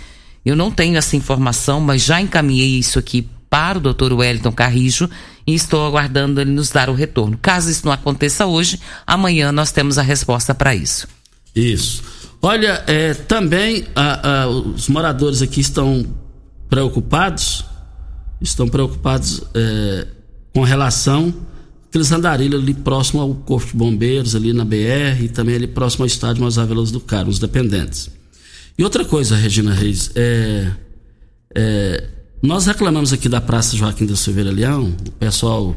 Eu 0.45 0.55
não 0.55 0.69
tenho 0.69 0.97
essa 0.97 1.15
informação, 1.15 1.81
mas 1.81 2.03
já 2.03 2.21
encaminhei 2.21 2.77
isso 2.77 2.99
aqui 2.99 3.27
para 3.49 3.77
o 3.77 3.81
Dr. 3.81 4.13
Wellington 4.13 4.51
Carrijo 4.51 5.09
e 5.45 5.53
estou 5.53 5.85
aguardando 5.85 6.41
ele 6.41 6.51
nos 6.51 6.69
dar 6.69 6.89
o 6.89 6.93
retorno. 6.93 7.37
Caso 7.41 7.69
isso 7.69 7.85
não 7.85 7.91
aconteça 7.91 8.45
hoje, 8.45 8.79
amanhã 9.05 9.51
nós 9.51 9.71
temos 9.71 9.97
a 9.97 10.01
resposta 10.01 10.53
para 10.53 10.75
isso. 10.75 11.07
Isso. 11.55 12.03
Olha, 12.41 12.83
é, 12.87 13.13
também 13.13 13.85
a, 13.95 14.43
a, 14.43 14.47
os 14.47 14.87
moradores 14.87 15.41
aqui 15.41 15.61
estão 15.61 16.05
preocupados, 16.69 17.65
estão 18.41 18.67
preocupados 18.67 19.41
é, 19.55 20.07
com 20.53 20.63
relação 20.63 21.33
aqueles 21.89 22.11
andarilhos 22.11 22.61
ali 22.61 22.73
próximo 22.73 23.21
ao 23.21 23.33
Corpo 23.33 23.67
de 23.67 23.77
Bombeiros, 23.77 24.35
ali 24.35 24.53
na 24.53 24.63
BR, 24.63 25.23
e 25.23 25.29
também 25.29 25.55
ali 25.55 25.67
próximo 25.67 26.03
ao 26.03 26.07
estádio 26.07 26.43
Mosavelas 26.43 26.91
do 26.91 26.99
Carmo, 26.99 27.31
os 27.31 27.39
dependentes. 27.39 28.09
E 28.77 28.83
outra 28.83 29.03
coisa, 29.03 29.35
Regina 29.35 29.73
Reis, 29.73 30.11
é, 30.15 30.71
é, 31.55 32.09
nós 32.41 32.65
reclamamos 32.65 33.11
aqui 33.11 33.27
da 33.27 33.41
Praça 33.41 33.75
Joaquim 33.75 34.05
da 34.05 34.15
Silveira 34.15 34.51
Leão, 34.51 34.95
o 35.07 35.11
pessoal 35.13 35.75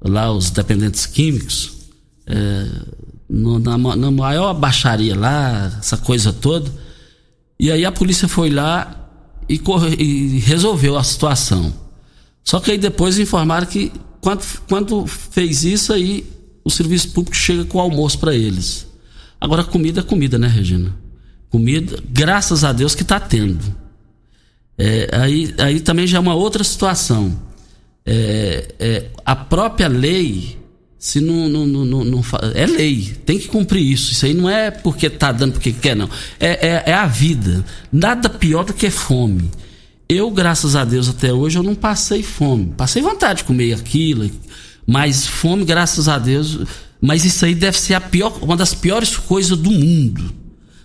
lá, 0.00 0.32
os 0.32 0.50
dependentes 0.50 1.06
químicos, 1.06 1.72
é, 2.26 2.66
no, 3.28 3.58
na, 3.58 3.78
na, 3.78 4.10
maior 4.10 4.52
baixaria 4.52 5.18
lá, 5.18 5.72
essa 5.78 5.96
coisa 5.96 6.32
toda. 6.32 6.70
E 7.58 7.70
aí 7.70 7.84
a 7.84 7.92
polícia 7.92 8.26
foi 8.26 8.50
lá 8.50 9.08
e, 9.48 9.58
corre, 9.58 9.94
e 9.94 10.40
resolveu 10.40 10.96
a 10.96 11.04
situação. 11.04 11.72
Só 12.42 12.58
que 12.58 12.72
aí 12.72 12.78
depois 12.78 13.18
informaram 13.18 13.66
que 13.66 13.92
quando, 14.20 14.44
quando 14.68 15.06
fez 15.06 15.64
isso 15.64 15.92
aí, 15.92 16.26
o 16.64 16.70
serviço 16.70 17.10
público 17.10 17.36
chega 17.36 17.64
com 17.64 17.80
almoço 17.80 18.18
para 18.18 18.34
eles. 18.34 18.86
Agora 19.40 19.64
comida 19.64 20.00
é 20.00 20.02
comida, 20.02 20.38
né, 20.38 20.48
Regina? 20.48 20.94
Comida, 21.48 22.02
graças 22.08 22.64
a 22.64 22.72
Deus 22.72 22.94
que 22.94 23.02
está 23.02 23.20
tendo. 23.20 23.81
É, 24.78 25.08
aí, 25.12 25.54
aí 25.58 25.80
também 25.80 26.06
já 26.06 26.18
é 26.18 26.20
uma 26.20 26.34
outra 26.34 26.64
situação. 26.64 27.36
É, 28.04 28.74
é, 28.78 29.06
a 29.24 29.36
própria 29.36 29.86
lei, 29.88 30.58
se 30.98 31.20
não, 31.20 31.48
não, 31.48 31.66
não, 31.66 32.04
não, 32.04 32.22
É 32.54 32.66
lei, 32.66 33.14
tem 33.24 33.38
que 33.38 33.48
cumprir 33.48 33.92
isso. 33.92 34.12
Isso 34.12 34.26
aí 34.26 34.34
não 34.34 34.48
é 34.48 34.70
porque 34.70 35.06
está 35.06 35.32
dando 35.32 35.52
porque 35.52 35.72
quer, 35.72 35.94
não. 35.94 36.08
É, 36.40 36.68
é, 36.68 36.82
é 36.86 36.94
a 36.94 37.06
vida. 37.06 37.64
Nada 37.92 38.28
pior 38.28 38.64
do 38.64 38.74
que 38.74 38.90
fome. 38.90 39.50
Eu, 40.08 40.30
graças 40.30 40.76
a 40.76 40.84
Deus, 40.84 41.08
até 41.08 41.32
hoje 41.32 41.58
eu 41.58 41.62
não 41.62 41.74
passei 41.74 42.22
fome. 42.22 42.74
Passei 42.76 43.00
vontade 43.00 43.38
de 43.38 43.44
comer 43.44 43.72
aquilo, 43.74 44.30
mas 44.86 45.26
fome, 45.26 45.64
graças 45.64 46.08
a 46.08 46.18
Deus. 46.18 46.58
Mas 47.00 47.24
isso 47.24 47.44
aí 47.44 47.54
deve 47.54 47.78
ser 47.78 47.94
a 47.94 48.00
pior, 48.00 48.38
uma 48.42 48.56
das 48.56 48.74
piores 48.74 49.16
coisas 49.16 49.56
do 49.56 49.70
mundo. 49.70 50.41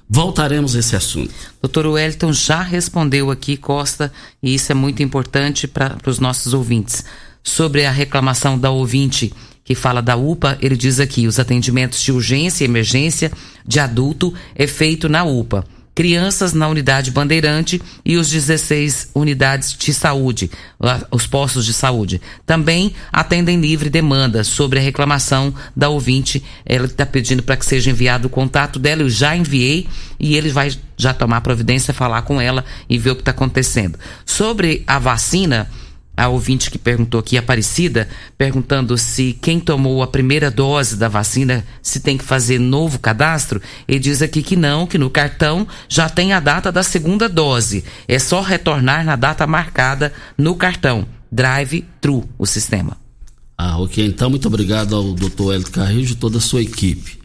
Voltaremos 0.10 0.76
a 0.76 0.80
esse 0.80 0.96
assunto. 0.96 1.34
Doutor 1.62 1.86
Wellington 1.86 2.32
já 2.32 2.62
respondeu 2.62 3.30
aqui, 3.30 3.58
Costa, 3.58 4.12
e 4.42 4.54
isso 4.54 4.72
é 4.72 4.76
muito 4.76 5.04
importante 5.04 5.68
para 5.68 5.98
os 6.06 6.20
nossos 6.20 6.54
ouvintes. 6.54 7.04
Sobre 7.44 7.86
a 7.86 7.92
reclamação 7.92 8.58
da 8.58 8.70
ouvinte 8.72 9.34
que 9.64 9.76
fala 9.76 10.02
da 10.02 10.16
UPA, 10.16 10.58
ele 10.62 10.78
diz 10.78 11.00
aqui: 11.00 11.28
os 11.28 11.40
atendimentos 11.40 12.02
de 12.02 12.12
urgência 12.12 12.64
e 12.64 12.68
emergência 12.68 13.32
de 13.66 13.80
adulto 13.80 14.34
é 14.56 14.66
feito 14.66 15.10
na 15.10 15.24
UPA 15.26 15.66
crianças 15.98 16.54
na 16.54 16.68
unidade 16.68 17.10
Bandeirante 17.10 17.82
e 18.06 18.18
os 18.18 18.30
16 18.30 19.10
unidades 19.16 19.76
de 19.76 19.92
saúde, 19.92 20.52
os 21.10 21.26
postos 21.26 21.66
de 21.66 21.74
saúde. 21.74 22.22
Também 22.46 22.94
atendem 23.12 23.60
livre 23.60 23.90
demanda 23.90 24.44
sobre 24.44 24.78
a 24.78 24.82
reclamação 24.84 25.52
da 25.76 25.90
ouvinte. 25.90 26.44
Ela 26.64 26.86
está 26.86 27.04
pedindo 27.04 27.42
para 27.42 27.58
que 27.58 27.66
seja 27.66 27.90
enviado 27.90 28.28
o 28.28 28.30
contato 28.30 28.78
dela, 28.78 29.02
eu 29.02 29.10
já 29.10 29.36
enviei 29.36 29.88
e 30.20 30.36
ele 30.36 30.52
vai 30.52 30.72
já 30.96 31.16
tomar 31.16 31.42
providência, 31.42 31.92
falar 31.96 32.22
com 32.22 32.40
ela 32.40 32.64
e 32.88 32.96
ver 33.00 33.10
o 33.10 33.16
que 33.16 33.22
está 33.22 33.32
acontecendo. 33.32 33.98
Sobre 34.24 34.84
a 34.86 35.00
vacina 35.00 35.68
a 36.18 36.28
ouvinte 36.28 36.72
que 36.72 36.80
perguntou 36.80 37.20
aqui, 37.20 37.38
Aparecida, 37.38 38.10
perguntando 38.36 38.98
se 38.98 39.38
quem 39.40 39.60
tomou 39.60 40.02
a 40.02 40.08
primeira 40.08 40.50
dose 40.50 40.96
da 40.96 41.08
vacina, 41.08 41.64
se 41.80 42.00
tem 42.00 42.18
que 42.18 42.24
fazer 42.24 42.60
novo 42.60 42.98
cadastro, 42.98 43.62
ele 43.88 44.00
diz 44.00 44.24
aqui 44.24 44.42
que 44.42 44.56
não, 44.56 44.88
que 44.88 44.98
no 44.98 45.12
cartão 45.12 45.68
já 45.88 46.10
tem 46.10 46.34
a 46.34 46.40
data 46.40 46.72
da 46.72 46.82
segunda 46.82 47.30
dose. 47.30 47.84
É 48.08 48.18
só 48.18 48.42
retornar 48.42 49.06
na 49.06 49.16
data 49.16 49.46
marcada 49.46 50.12
no 50.36 50.56
cartão. 50.56 51.08
Drive-thru, 51.32 52.28
o 52.36 52.48
sistema. 52.48 52.98
Ah, 53.56 53.78
ok. 53.78 54.04
Então, 54.04 54.30
muito 54.30 54.48
obrigado 54.48 54.96
ao 54.96 55.14
doutor 55.14 55.54
Hélio 55.54 55.70
Carrijo 55.70 56.14
e 56.14 56.16
toda 56.18 56.40
a 56.40 56.42
sua 56.42 56.64
equipe. 56.64 57.20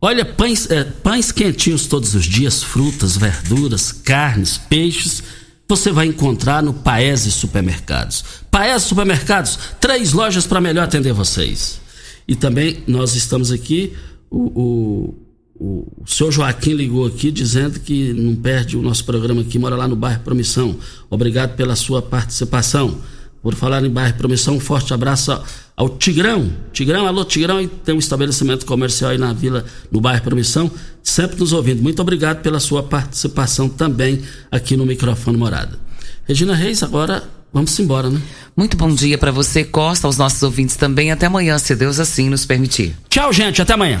Olha, 0.00 0.24
pães, 0.24 0.68
é, 0.68 0.82
pães 0.82 1.30
quentinhos 1.30 1.86
todos 1.86 2.16
os 2.16 2.24
dias, 2.24 2.60
frutas, 2.60 3.16
verduras, 3.16 3.92
carnes, 3.92 4.58
peixes 4.58 5.22
você 5.68 5.90
vai 5.90 6.06
encontrar 6.06 6.62
no 6.62 6.74
Paese 6.74 7.30
Supermercados. 7.30 8.24
Paese 8.50 8.84
Supermercados, 8.86 9.58
três 9.80 10.12
lojas 10.12 10.46
para 10.46 10.60
melhor 10.60 10.84
atender 10.84 11.12
vocês. 11.12 11.80
E 12.26 12.36
também 12.36 12.82
nós 12.86 13.14
estamos 13.14 13.50
aqui, 13.50 13.94
o, 14.30 15.14
o, 15.58 16.02
o 16.02 16.06
senhor 16.06 16.30
Joaquim 16.30 16.72
ligou 16.72 17.06
aqui 17.06 17.30
dizendo 17.30 17.80
que 17.80 18.12
não 18.12 18.34
perde 18.34 18.76
o 18.76 18.82
nosso 18.82 19.04
programa 19.04 19.42
aqui, 19.42 19.58
mora 19.58 19.76
lá 19.76 19.88
no 19.88 19.96
bairro 19.96 20.20
Promissão. 20.22 20.76
Obrigado 21.08 21.56
pela 21.56 21.76
sua 21.76 22.02
participação. 22.02 22.98
Por 23.42 23.56
falar 23.56 23.84
em 23.84 23.90
bairro 23.90 24.14
Promissão, 24.14 24.54
um 24.56 24.60
forte 24.60 24.94
abraço 24.94 25.36
ao 25.76 25.88
Tigrão. 25.88 26.52
Tigrão, 26.72 27.06
alô 27.06 27.24
Tigrão, 27.24 27.60
e 27.60 27.66
tem 27.66 27.94
um 27.94 27.98
estabelecimento 27.98 28.64
comercial 28.64 29.10
aí 29.10 29.18
na 29.18 29.32
vila, 29.32 29.64
no 29.90 30.00
bairro 30.00 30.22
Promissão, 30.22 30.70
sempre 31.02 31.40
nos 31.40 31.52
ouvindo. 31.52 31.82
Muito 31.82 32.00
obrigado 32.00 32.40
pela 32.40 32.60
sua 32.60 32.84
participação 32.84 33.68
também 33.68 34.22
aqui 34.50 34.76
no 34.76 34.86
microfone 34.86 35.36
Morada. 35.36 35.76
Regina 36.24 36.54
Reis, 36.54 36.84
agora 36.84 37.24
vamos 37.52 37.76
embora, 37.80 38.08
né? 38.08 38.22
Muito 38.56 38.76
bom 38.76 38.94
dia 38.94 39.18
para 39.18 39.32
você, 39.32 39.64
Costa, 39.64 40.06
aos 40.06 40.16
nossos 40.16 40.42
ouvintes 40.42 40.76
também. 40.76 41.10
Até 41.10 41.26
amanhã, 41.26 41.58
se 41.58 41.74
Deus 41.74 41.98
assim 41.98 42.30
nos 42.30 42.46
permitir. 42.46 42.94
Tchau, 43.08 43.32
gente, 43.32 43.60
até 43.60 43.72
amanhã. 43.72 44.00